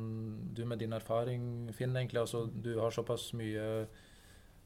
[0.55, 1.93] du med din erfaring, Finn.
[1.95, 3.86] egentlig, altså Du har såpass mye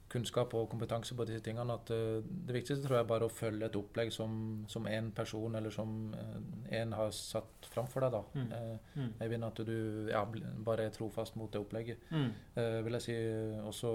[0.10, 3.66] kunnskap og kompetanse på disse tingene at eh, det viktigste tror jeg bare å følge
[3.70, 8.12] et opplegg som, som en person eller som eh, en har satt framfor deg.
[8.18, 8.24] da.
[8.34, 8.52] Mm.
[8.52, 9.14] Eh, Mm.
[9.20, 10.24] jeg vil at du ja,
[10.66, 12.00] bare er trofast mot det opplegget.
[12.12, 12.32] Mm.
[12.56, 13.16] Eh, vil jeg si
[13.70, 13.92] også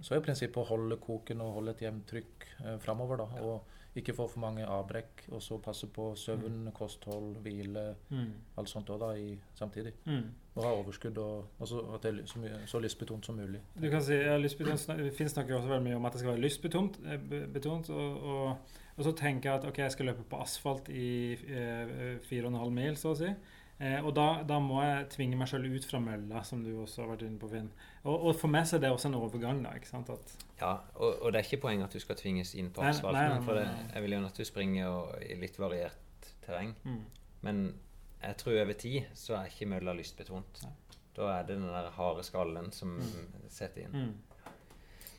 [0.00, 3.16] så er prinsippet å holde koken og holde et jevnt trykk eh, framover.
[3.20, 3.62] da, og
[3.96, 8.32] ikke få for mange avbrekk, og så passe på søvn, kosthold, hvile, Mm.
[8.58, 9.92] alt sånt også da i, samtidig.
[10.06, 10.28] Mm.
[10.54, 13.60] Og ha overskudd, og, og så, at det er så, mye, så lystbetont som mulig.
[13.82, 14.36] Du kan si, ja,
[15.10, 16.98] Finn snakker også veldig mye om at det skal være lystbetont.
[17.06, 18.58] eh, betont, og, og,
[18.96, 22.52] og så tenker jeg at ok, jeg skal løpe på asfalt i eh, fire og
[22.52, 23.34] en halv mil, så å si.
[23.80, 27.00] Eh, og da, da må jeg tvinge meg selv ut fra mølla, som du også
[27.02, 27.70] har vært inne på, Finn.
[28.04, 29.70] Og, og for meg så er det også en overgang, da.
[29.78, 30.10] ikke sant?
[30.12, 33.42] At, Ja, og, og det er ikke poenget at du skal tvinges inn på asfalten.
[33.46, 33.64] for det,
[33.94, 36.74] jeg vil gjerne at du springer i litt variert terreng.
[36.84, 37.00] mm.
[37.42, 37.62] Men
[38.22, 40.60] jeg tror over tid så er ikke mølla lystbetont.
[40.66, 40.72] Nei.
[41.16, 43.48] Da er det den der harde skallen som Mm.
[43.48, 43.92] setter inn.
[43.96, 44.14] Mm.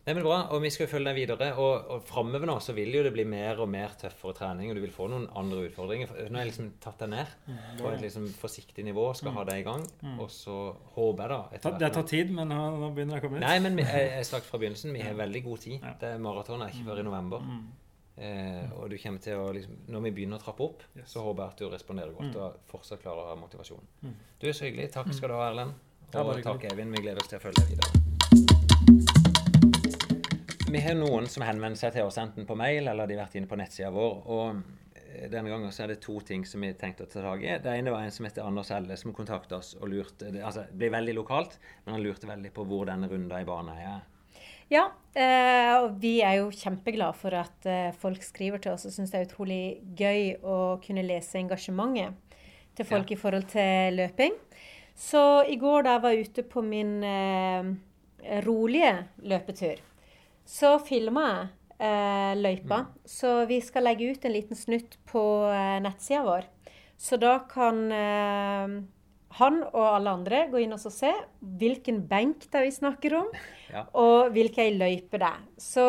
[0.05, 1.47] Nei, men bra, og Vi skal jo følge deg videre.
[1.61, 4.75] og, og Framover nå så vil jo det bli mer og mer tøffere trening, og
[4.75, 6.09] du vil få noen andre utfordringer.
[6.31, 7.59] Nå har jeg liksom tatt deg ned Mm.
[7.77, 9.35] på et liksom forsiktig nivå, skal Mm.
[9.37, 9.85] ha deg i gang.
[10.01, 10.19] Mm.
[10.19, 13.27] Og så håper jeg da etter hvert- det tar tid, men nå, begynner det å
[13.27, 13.47] komme litt.
[13.47, 15.79] Nei, men vi, jeg, jeg sagt fra begynnelsen, vi har veldig god tid.
[15.99, 17.41] Det Maraton er ikke før i november.
[18.17, 21.13] Eh, og du kommer til å liksom, Når vi begynner å trappe opp, Yes.
[21.13, 23.81] så håper jeg at du responderer godt og fortsatt klarer å ha motivasjon.
[24.39, 24.91] Du er så hyggelig.
[24.91, 25.73] Takk skal du ha, Erlend.
[26.13, 26.91] Og takk, Evin.
[26.91, 28.00] Vi gleder oss til å følge deg videre.
[30.71, 33.33] Vi har noen som henvender seg til oss enten på mail eller de har vært
[33.35, 34.13] inne på nettsida vår.
[34.31, 34.61] og
[34.95, 37.49] eh, denne gangen så er det to ting som vi tenkte å ta tak i.
[37.59, 40.63] Det ene var en som heter Anders Elle, som kontakta oss og lurte det, altså,
[40.69, 44.07] det blir veldig lokalt, men han lurte veldig på hvor denne runda i Baneheia er.
[44.71, 48.95] Ja, eh, og vi er jo kjempeglade for at eh, folk skriver til oss og
[48.95, 49.61] syns det er utrolig
[49.99, 50.57] gøy å
[50.87, 52.39] kunne lese engasjementet
[52.79, 54.39] til folk i forhold til løping.
[54.95, 56.99] Så i går da jeg var ute på min
[58.45, 58.91] rolige
[59.27, 59.81] løpetur,
[60.51, 61.49] så filma jeg
[61.87, 62.83] eh, løypa.
[63.07, 66.49] Så vi skal legge ut en liten snutt på eh, nettsida vår.
[67.01, 68.75] Så da kan eh,
[69.39, 73.29] han og alle andre gå inn og se hvilken benk det er vi snakker om,
[73.71, 73.85] Ja.
[73.95, 75.45] og hvilken løype det er.
[75.57, 75.87] Så,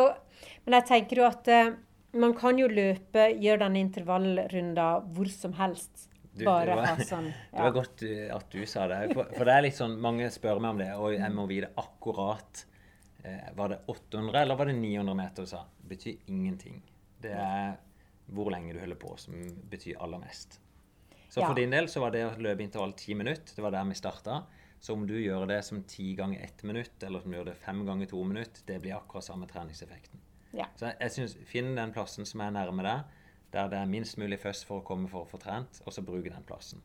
[0.64, 1.74] men jeg tenker jo at eh,
[2.22, 6.08] man kan jo løpe, gjøre denne intervallrunda hvor som helst.
[6.32, 7.26] Du, Bare ha sånn.
[7.52, 9.02] Det var godt uh, at du sa det.
[9.12, 11.68] For, for det er litt sånn, Mange spør meg om det, og jeg må vite
[11.76, 12.71] akkurat eh,
[13.54, 15.64] Var det 800 eller var det 900 meter du sa?
[15.88, 16.82] Betyr ingenting.
[17.22, 17.76] Det er
[18.32, 19.34] hvor lenge du holder på som
[19.70, 20.58] betyr aller mest.
[21.28, 21.46] Så Ja.
[21.48, 23.54] for din del så var det å løpe intervall ti minutter.
[23.56, 24.42] Det var der vi starta.
[24.80, 27.56] Så om du gjør det som ti ganger ett minutt, eller om du gjør det
[27.56, 30.18] fem ganger to minutt, det blir akkurat samme treningseffekten.
[30.52, 30.66] Ja.
[30.76, 33.04] Så jeg, synes, Finn den plassen som er nærme deg,
[33.52, 36.02] der det er minst mulig først for å komme for å få trent, og så
[36.04, 36.82] bruke den plassen.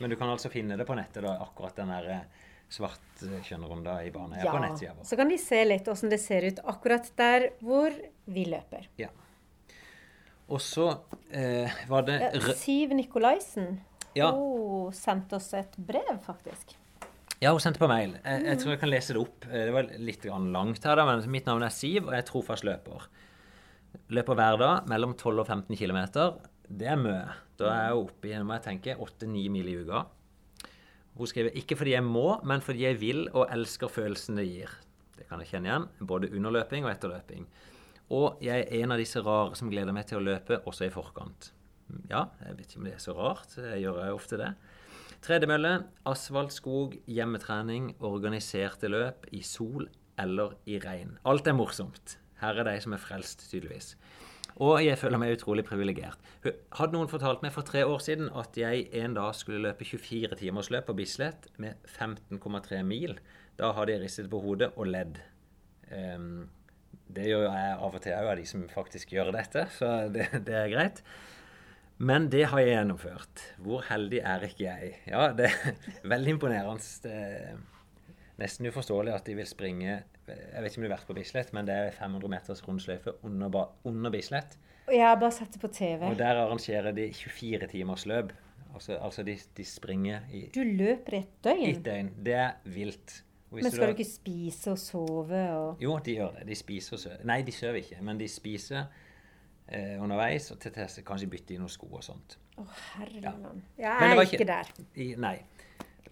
[0.00, 2.20] Men du kan altså finne det på nettet, da, akkurat den der eh,
[2.70, 4.38] svart eh, kjønnrunda i banen.
[4.40, 4.52] Ja.
[4.54, 5.04] på nettsida vår.
[5.08, 7.94] Så kan de se litt åssen det ser ut akkurat der hvor
[8.30, 8.86] vi løper.
[10.50, 10.88] Og så
[11.30, 13.76] eh, var det Ja, Siv Nikolaisen
[14.18, 14.32] Ja.
[14.34, 16.74] hun sendte oss et brev, faktisk.
[17.40, 18.16] Ja, hun sendte på mail.
[18.24, 19.46] Jeg, jeg tror jeg kan lese det opp.
[19.46, 22.28] Eh, Det var litt langt her, da, men mitt navn er Siv, og jeg er
[22.28, 23.06] trofast løper.
[24.10, 26.00] Løper hver dag mellom 12 og 15 km.
[26.70, 27.22] Det er mye.
[27.58, 30.04] Da er jeg oppe i må jeg tenke, 8-9 mil i uka.
[31.20, 34.70] Hun skriver ikke fordi jeg må, men fordi jeg vil og elsker følelsen det gir.
[35.18, 37.44] Det kan jeg kjenne igjen, både underløping og etterløping.
[38.16, 40.94] Og jeg er en av disse rare som gleder meg til å løpe også i
[40.94, 41.50] forkant.
[42.08, 43.52] Ja, jeg vet ikke om det er så rart.
[43.58, 44.48] Jeg gjør jeg ofte det.
[45.20, 45.74] Tredemølle,
[46.08, 49.90] asfalt, skog, hjemmetrening, organiserte løp i sol
[50.20, 51.18] eller i regn.
[51.28, 52.16] Alt er morsomt.
[52.40, 53.92] Her er de som er frelst, tydeligvis.
[54.60, 56.20] Og jeg føler meg utrolig privilegert.
[56.76, 60.36] Hadde noen fortalt meg for tre år siden at jeg en dag skulle løpe 24
[60.36, 63.16] timers løp på Bislett med 15,3 mil,
[63.56, 65.20] da hadde jeg ristet på hodet og ledd.
[65.88, 66.48] Um,
[67.10, 70.28] det gjør jeg av og til òg, av de som faktisk gjør dette, så det,
[70.46, 71.02] det er greit.
[72.00, 73.42] Men det har jeg gjennomført.
[73.60, 74.94] Hvor heldig er ikke jeg?
[75.10, 75.80] Ja, det er
[76.14, 77.10] veldig imponerende.
[77.10, 77.58] Er
[78.40, 81.52] nesten uforståelig at de vil springe Jeg vet ikke om du har vært på Bislett,
[81.56, 84.56] men det er 500 meters rundsløyfe under, under Bislett.
[84.90, 86.04] Jeg har bare sett det på TV.
[86.06, 88.32] Og der arrangerer de 24 timers løp.
[88.74, 91.64] Altså, altså de, de springer i Du løper i et døgn.
[91.68, 92.10] Et døgn.
[92.24, 93.16] Det er vilt.
[93.50, 96.46] Men skal da- du ikke spise og sove og Jo, de gjør det.
[96.48, 97.24] De spiser og sover.
[97.26, 98.84] Nei, de sover ikke, men de spiser
[99.68, 102.38] eh, underveis og til test kanskje bytte i noen sko og sånt.
[102.58, 103.34] Å, herre Ja.
[103.78, 104.72] Jeg er ikke, ikke- der.
[104.94, 105.36] I, nei.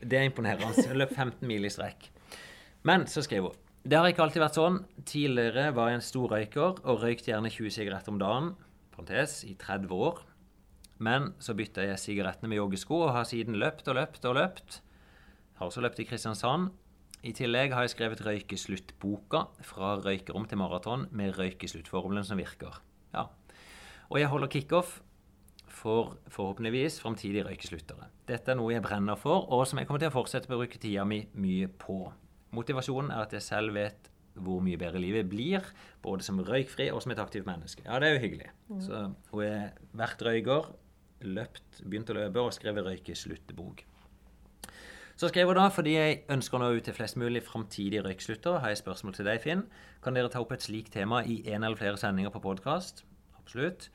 [0.02, 0.94] Det er imponerende.
[0.98, 2.10] Løp 15 mil i strekk.
[2.86, 4.80] Men så skriver hun Det har ikke alltid vært sånn.
[5.08, 8.50] Tidligere var jeg en stor røyker og røykte gjerne 20 sigaretter om dagen.
[8.94, 10.20] Parentes, i 30 år.
[10.98, 14.80] Men så bytta jeg sigarettene med joggesko og har siden løpt og løpt og løpt.
[15.58, 16.70] Har også løpt i Kristiansand.
[17.26, 22.78] I tillegg har jeg skrevet Røykesluttboka fra røykerom til maraton med røykesluttformelen som virker.
[23.14, 23.26] Ja.
[24.10, 25.00] Og jeg holder kickoff
[25.66, 28.10] for forhåpentligvis framtidige røykesluttere.
[28.28, 30.78] Dette er noe jeg brenner for, og som jeg kommer til å fortsette å bruke
[30.82, 32.06] tida mi mye på.
[32.56, 35.64] Motivasjonen er at jeg selv vet hvor mye bedre livet blir,
[36.02, 37.82] både som røykfri og som et aktivt menneske.
[37.84, 38.50] Ja, det er jo hyggelig.
[38.84, 39.00] Så
[39.32, 40.72] hun har vært røyker,
[41.26, 43.82] løpt, begynt å løpe og skrevet røykesluttebok.
[45.18, 48.60] Så skrev hun da, fordi jeg ønsker å nå ut til flest mulig framtidige røyksluttere,
[48.62, 49.64] har jeg spørsmål til deg, Finn.
[50.04, 53.02] Kan dere ta opp et slikt tema i en eller flere sendinger på podkast?
[53.40, 53.88] Absolutt.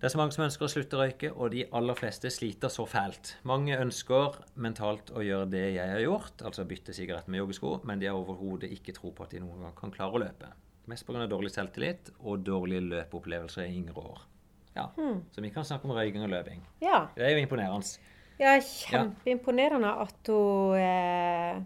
[0.00, 2.70] Det er så mange som ønsker å slutte å røyke, og de aller fleste sliter
[2.72, 3.34] så fælt.
[3.44, 8.00] Mange ønsker mentalt å gjøre det jeg har gjort, altså bytte sigarett med joggesko, men
[8.00, 10.48] de har overhodet ikke tro på at de noen gang kan klare å løpe.
[10.88, 11.26] Mest pga.
[11.28, 14.22] dårlig selvtillit og dårlige løpeopplevelser i yngre år.
[14.78, 14.86] Ja,
[15.34, 16.64] Så vi kan snakke om røyking og løping.
[16.80, 17.02] Ja.
[17.12, 18.00] Det er jo imponerende.
[18.40, 21.60] Ja, kjempeimponerende at hun eh,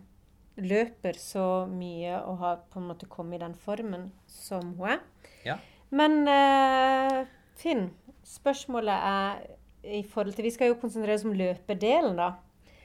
[0.58, 5.04] løper så mye og har på en måte kommet i den formen som hun er.
[5.46, 5.60] Ja.
[5.94, 7.22] Men eh,
[7.54, 7.92] Finn,
[8.24, 9.44] spørsmålet er
[9.84, 12.30] i forhold til Vi skal jo konsentrere oss om løpedelen, da.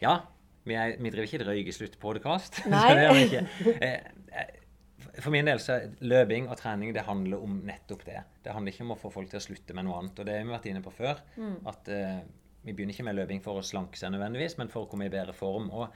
[0.03, 0.15] Ja,
[0.67, 1.39] vi, er, vi driver ikke
[3.15, 3.45] vi ikke.
[3.79, 4.09] Eh,
[4.41, 4.51] eh,
[5.19, 8.19] For min del så er løping og trening det handler om nettopp det.
[8.43, 10.19] Det handler ikke om å få folk til å slutte med noe annet.
[10.19, 11.23] Og det har vi vært inne på før.
[11.71, 12.19] At uh,
[12.67, 15.13] vi begynner ikke med løping for å slanke seg nødvendigvis, men for å komme i
[15.13, 15.71] bedre form.
[15.71, 15.87] Og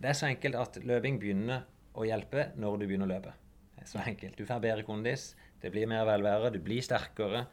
[0.00, 1.64] det er så enkelt at løping begynner
[1.96, 3.34] å hjelpe når du begynner å løpe.
[3.74, 4.36] Det er så enkelt.
[4.36, 5.30] Du får bedre kondis,
[5.60, 7.46] det blir mer velvære, du blir sterkere.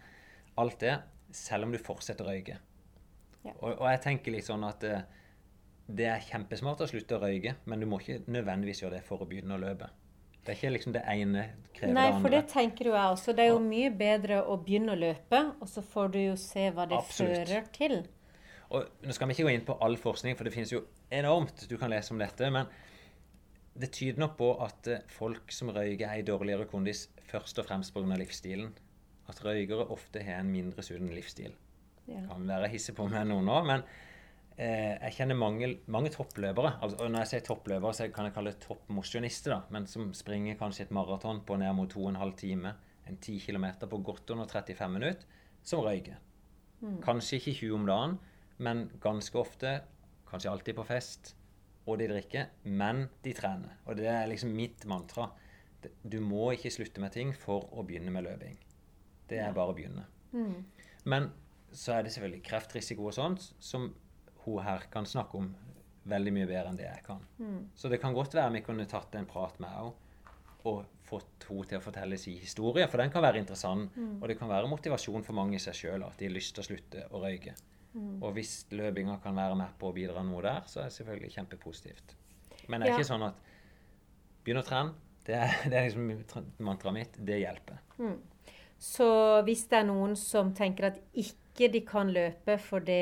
[0.59, 0.97] Alt det,
[1.36, 2.57] selv om du fortsetter å røyke.
[3.43, 3.53] Ja.
[3.59, 5.05] Og, og jeg tenker litt sånn at eh,
[5.88, 9.23] det er kjempesmart å slutte å røyke, men du må ikke nødvendigvis gjøre det for
[9.23, 9.89] å begynne å løpe.
[10.47, 11.41] Det er ikke liksom det ene
[11.75, 13.34] krever Nei, det for det tenker jo jeg også.
[13.36, 16.69] Det er jo mye bedre å begynne å løpe, og så får du jo se
[16.71, 17.34] hva det Absolutt.
[17.36, 17.97] fører til.
[18.75, 21.65] Og nå skal vi ikke gå inn på all forskning, for det finnes jo enormt
[21.67, 22.47] du kan lese om dette.
[22.51, 22.71] Men
[23.80, 27.67] det tyder nok på at eh, folk som røyker, er i dårligere kondis først og
[27.67, 28.17] fremst pga.
[28.19, 28.71] livsstilen.
[29.28, 31.55] At røykere ofte har en mindre sunn livsstil.
[32.07, 32.21] Ja.
[32.30, 33.84] Kan være hisse på med noen nå, men
[34.55, 36.78] eh, jeg kjenner mange, mange toppløpere.
[36.82, 39.67] Altså, og når jeg sier toppløpere, så kan jeg kalle det toppmosjonister.
[39.75, 43.67] Men som springer kanskje et maraton på ned mot 2 12 timer, en 10 km
[43.84, 46.23] på godt under 35 minutter, som røyker.
[47.03, 48.15] Kanskje ikke 20 om dagen,
[48.63, 49.80] men ganske ofte,
[50.30, 51.34] kanskje alltid på fest,
[51.88, 53.80] og de drikker, men de trener.
[53.88, 55.30] Og det er liksom mitt mantra.
[56.03, 58.57] Du må ikke slutte med ting for å begynne med løping.
[59.28, 60.05] Det er bare å begynne.
[61.05, 61.30] Men
[61.71, 63.89] så er det selvfølgelig kreftrisiko og sånt, som
[64.45, 65.49] hun her kan snakke om
[66.07, 67.23] veldig mye bedre enn det jeg kan.
[67.75, 69.93] Så det kan godt være vi kunne tatt en prat med henne
[70.67, 73.91] og fått henne til å fortelle sin historie, for den kan være interessant.
[74.21, 76.63] Og det kan være motivasjon for mange i seg sjøl at de har lyst til
[76.63, 77.55] å slutte å røyke.
[78.21, 81.32] Og hvis løpinga kan være med på å bidra noe der, så er det selvfølgelig
[81.34, 82.15] kjempepositivt.
[82.69, 82.97] Men det er Ja.
[82.99, 83.36] ikke sånn at
[84.45, 84.93] begynn å trene.
[85.25, 87.17] Det er, det er liksom mantraet mitt.
[87.25, 87.80] Det hjelper.
[88.78, 89.07] Så
[89.47, 93.01] hvis det er noen som tenker at ikke de kan løpe fordi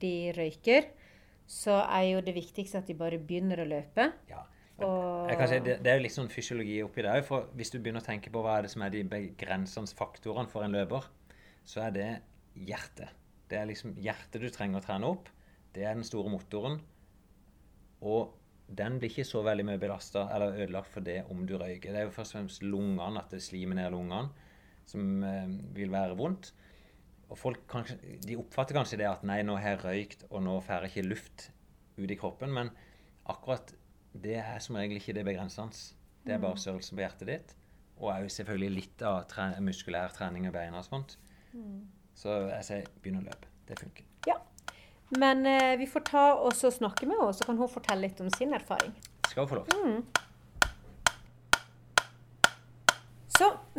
[0.00, 0.88] de røyker,
[1.50, 4.06] så er jo det viktigste at de bare begynner å løpe.
[4.30, 4.46] Ja.
[4.80, 7.24] Si, det, det er jo litt sånn fysiologi oppi det òg.
[7.26, 10.48] For hvis du begynner å tenke på hva er det som er de begrensende faktorene
[10.48, 11.04] for en løper,
[11.68, 12.08] så er det
[12.56, 13.12] hjertet.
[13.50, 15.28] Det er liksom hjertet du trenger å trene opp.
[15.74, 16.78] Det er den store motoren.
[18.00, 18.32] Og
[18.70, 21.92] den blir ikke så veldig mye belasta eller ødelagt for det om du røyker.
[21.92, 24.46] Det er jo først og fremst lungene, at det slimer ned lungene,
[24.90, 26.52] som eh, vil være vondt.
[27.30, 30.56] Og folk kanskje, de oppfatter kanskje det at nei, nå har jeg røykt, og nå
[30.66, 31.46] får jeg ikke luft
[32.00, 32.52] ut i kroppen.
[32.56, 32.72] Men
[33.30, 33.72] akkurat
[34.12, 35.96] det er som regel ikke det begrensende.
[36.26, 37.56] Det er bare størrelsen på hjertet ditt.
[38.00, 41.16] Og òg selvfølgelig litt av tre muskulær trening og beina og sånt.
[42.16, 43.48] Så jeg sier begynn å løpe.
[43.68, 44.06] Det funker.
[44.26, 44.36] Ja.
[45.18, 48.30] Men eh, vi får ta og snakke med henne, så kan hun fortelle litt om
[48.34, 48.92] sin erfaring.
[49.30, 49.70] Skal få lov.
[49.70, 49.78] Så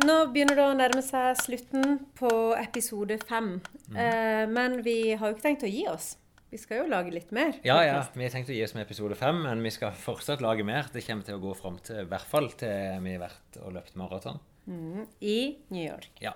[0.06, 3.54] nå begynner det å nærme seg slutten på episode fem.
[3.88, 3.96] Mm.
[4.04, 6.16] Eh, men vi har jo ikke tenkt å gi oss.
[6.52, 7.54] Vi skal jo lage litt mer.
[7.64, 8.00] Ja, ja.
[8.12, 10.90] Vi har tenkt å gi oss med episode fem, men vi skal fortsatt lage mer.
[10.92, 13.72] Det kommer til å gå fram til i hvert fall til vi har vært og
[13.78, 14.40] løpt maraton.
[14.68, 15.38] Mm, I
[15.72, 16.10] New York.
[16.20, 16.34] Ja.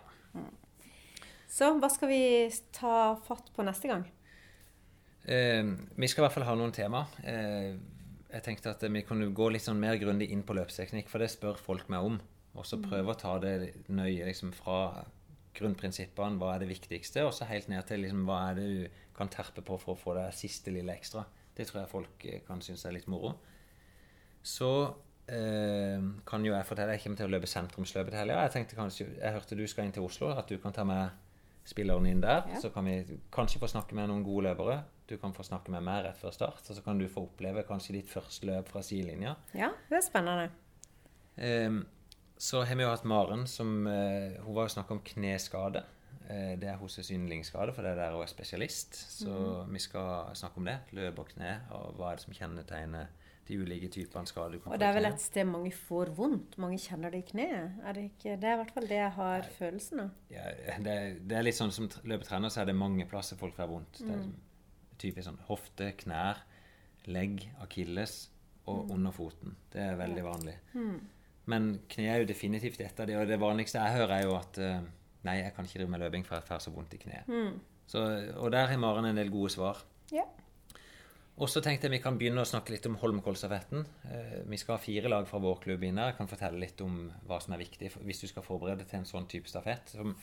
[1.53, 2.23] Så hva skal vi
[2.75, 2.95] ta
[3.27, 4.07] fatt på neste gang?
[5.27, 5.69] Eh,
[6.01, 7.05] vi skal i hvert fall ha noen tema.
[7.21, 7.77] Eh,
[8.31, 11.29] jeg tenkte at vi kunne gå litt sånn mer grundig inn på løpsteknikk, for det
[11.33, 12.19] spør folk meg om.
[12.57, 13.57] Og så prøve å ta det
[13.93, 15.05] nøye liksom fra
[15.57, 19.03] grunnprinsippene, hva er det viktigste, og så helt ned til liksom, hva er det du
[19.17, 21.25] kan terpe på for å få det siste lille ekstra.
[21.57, 23.33] Det tror jeg folk eh, kan synes er litt moro.
[24.47, 24.71] Så
[25.33, 28.43] eh, kan jo jeg fortelle jeg kommer til å løpe sentrumsløpet til helga.
[28.45, 31.25] Jeg tenkte kanskje, jeg hørte du skal inn til Oslo, at du kan ta med
[31.67, 32.45] spilleren inn der.
[32.53, 32.61] Ja.
[32.63, 33.01] Så kan vi
[33.35, 34.83] kanskje få snakke med noen gode løpere.
[35.09, 37.65] Du kan få snakke med meg rett før start, og så kan du få oppleve
[37.67, 39.37] kanskje ditt første løp fra sidelinja.
[39.57, 40.49] Ja, det er spennende.
[41.37, 41.85] Ehm,
[42.39, 45.85] så har vi jo hatt Maren som eh, Hun var jo snakk om kneskade.
[46.29, 48.95] Eh, det er hennes yndlingsskade, for det er der hun er spesialist.
[48.95, 50.79] Så vi skal snakke om det.
[50.93, 53.07] Løp og kne, og hva er det som kjennetegner
[53.47, 56.57] de ulike typene skader du kan Og det er vel et sted mange får vondt.
[56.59, 57.77] Mange kjenner det i kneet.
[57.87, 58.35] Er det ikke?
[58.43, 60.11] Det er i hvert fall det jeg har følelsen av.
[60.35, 60.49] Ja,
[60.83, 60.97] det,
[61.31, 64.01] det er litt sånn som tr- løpetrener, så er det mange plasser folk får vondt.
[64.03, 64.25] Det er Mm.
[64.27, 64.35] liksom
[64.99, 66.43] typisk sånn hofte, knær,
[67.07, 68.29] legg, akilles
[68.67, 68.73] Mm.
[68.75, 69.55] og under foten.
[69.71, 70.55] Det er veldig vanlig.
[71.51, 74.37] Men kne er jo definitivt et av de, og det vanligste jeg hører, er jo
[74.39, 74.81] at eh,
[75.27, 77.27] Nei, jeg kan ikke drive med løping, for jeg får så vondt i kneet.
[77.27, 77.57] Mm.
[77.91, 78.03] Så,
[78.39, 79.81] og der har Maren en del gode svar.
[80.15, 80.23] Ja.
[81.37, 83.83] Og så tenkte jeg vi kan begynne å snakke litt om Holmenkollstafetten.
[84.09, 86.13] Eh, vi skal ha fire lag fra vår klubb inn her.
[86.13, 89.09] Jeg kan fortelle litt om hva som er viktig hvis du skal forberede til en
[89.09, 89.93] sånn type stafett.
[89.99, 90.15] Som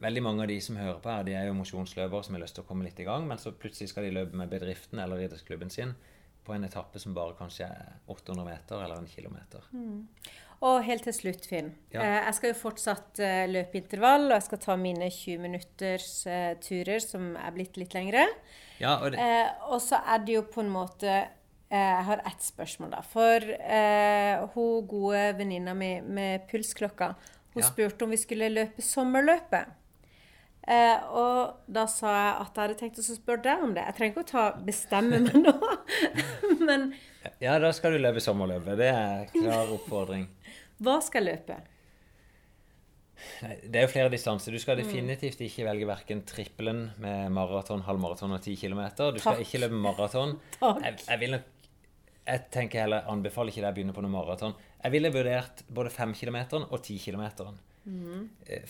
[0.00, 2.56] veldig mange av de som hører på her, de er jo mosjonsløpere som har lyst
[2.56, 5.26] til å komme litt i gang, men så plutselig skal de løpe med bedriften eller
[5.26, 5.94] idrettsklubben sin
[6.44, 9.68] på en etappe som bare kanskje er 800 meter eller en kilometer.
[10.62, 11.72] Og helt til slutt, Finn.
[11.92, 12.00] Ja.
[12.00, 16.26] Eh, jeg skal jo fortsatt eh, løpe intervall, og jeg skal ta mine 20 minutters
[16.26, 18.26] eh, turer, som er blitt litt lengre.
[18.80, 21.28] Ja, og det, Eh, og så er det jo på en måte eh,
[21.70, 23.02] Jeg har ett spørsmål, da.
[23.02, 27.14] For eh, hun gode venninna mi med pulsklokka,
[27.54, 27.68] hun Ja.
[27.68, 29.68] spurte om vi skulle løpe sommerløpet.
[30.66, 33.82] Eh, og da sa jeg at jeg hadde tenkt å spørre deg om det.
[33.84, 35.52] Jeg trenger ikke å ta bestemme meg nå.
[36.66, 36.94] Men
[37.40, 38.78] ja, da skal du løpe sommerløpet.
[38.80, 40.24] Det er klar oppfordring.
[40.84, 41.56] Hva skal løpe?
[43.44, 44.52] Nei, Det er jo flere distanser.
[44.54, 48.82] Du skal definitivt ikke velge verken trippelen med maraton, halvmaraton og 10 km.
[49.14, 49.44] Du skal Takk.
[49.46, 50.36] ikke løpe maraton.
[50.84, 51.50] Jeg, jeg vil nok
[52.24, 54.54] Jeg tenker heller anbefaler ikke deg å begynne på noe maraton.
[54.80, 57.24] Jeg ville vurdert både 5 km og 10 km.
[57.84, 58.22] Mhm.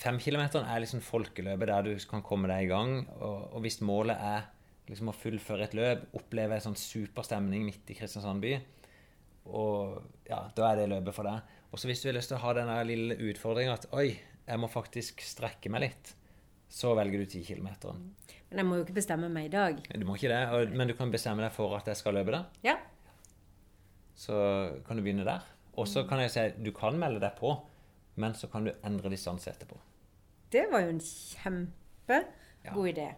[0.02, 2.96] 5 km er liksom folkeløpet der du kan komme deg i gang.
[3.20, 4.48] Og, og hvis målet er
[4.90, 8.56] liksom å fullføre et løp, oppleve en sånn superstemning midt i Kristiansand by,
[9.54, 11.54] og ja, da er det løpet for deg.
[11.74, 14.60] Og så hvis du har lyst til å ha den lille utfordringa at oi, jeg
[14.62, 16.12] må faktisk strekke meg litt,
[16.70, 17.66] så velger du 10 km.
[18.46, 19.80] Men jeg må jo ikke bestemme meg i dag.
[19.90, 22.30] Du må ikke det, og, men du kan bestemme deg for at jeg skal løpe
[22.36, 22.42] det.
[22.68, 22.76] Ja.
[24.14, 24.36] Så
[24.86, 25.42] kan du begynne der.
[25.74, 27.56] Og så kan jeg si du kan melde deg på,
[28.22, 29.80] men så kan du endre distanse etterpå.
[30.54, 33.08] Det var jo en kjempegod idé.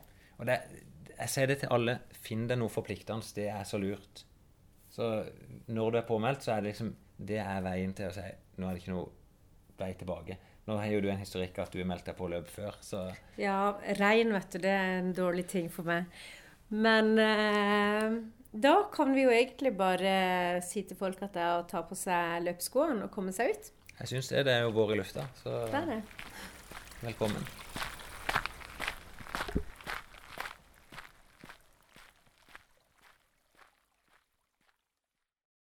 [0.40, 0.62] Og det,
[1.10, 1.98] jeg sier det til alle.
[2.24, 3.36] Finn deg noe forpliktende.
[3.36, 4.24] Det er så lurt.
[4.96, 5.12] Så
[5.68, 8.24] når du er påmeldt, så er det liksom Det er veien til å si
[8.56, 9.10] Nå er det ikke noe
[9.78, 10.36] vei tilbake.
[10.66, 13.04] Nå har jo du en historikk at du har meldt deg på løp før, så
[13.38, 16.08] Ja, regn, vet du, det er en dårlig ting for meg.
[16.74, 18.16] Men eh,
[18.56, 21.94] da kan vi jo egentlig bare si til folk at det er å ta på
[21.94, 23.70] seg løpsskoene og komme seg ut.
[24.00, 24.42] jeg syns det.
[24.48, 25.28] Det er jo vår i lufta.
[25.42, 26.00] Så Det er det.
[27.04, 27.46] velkommen.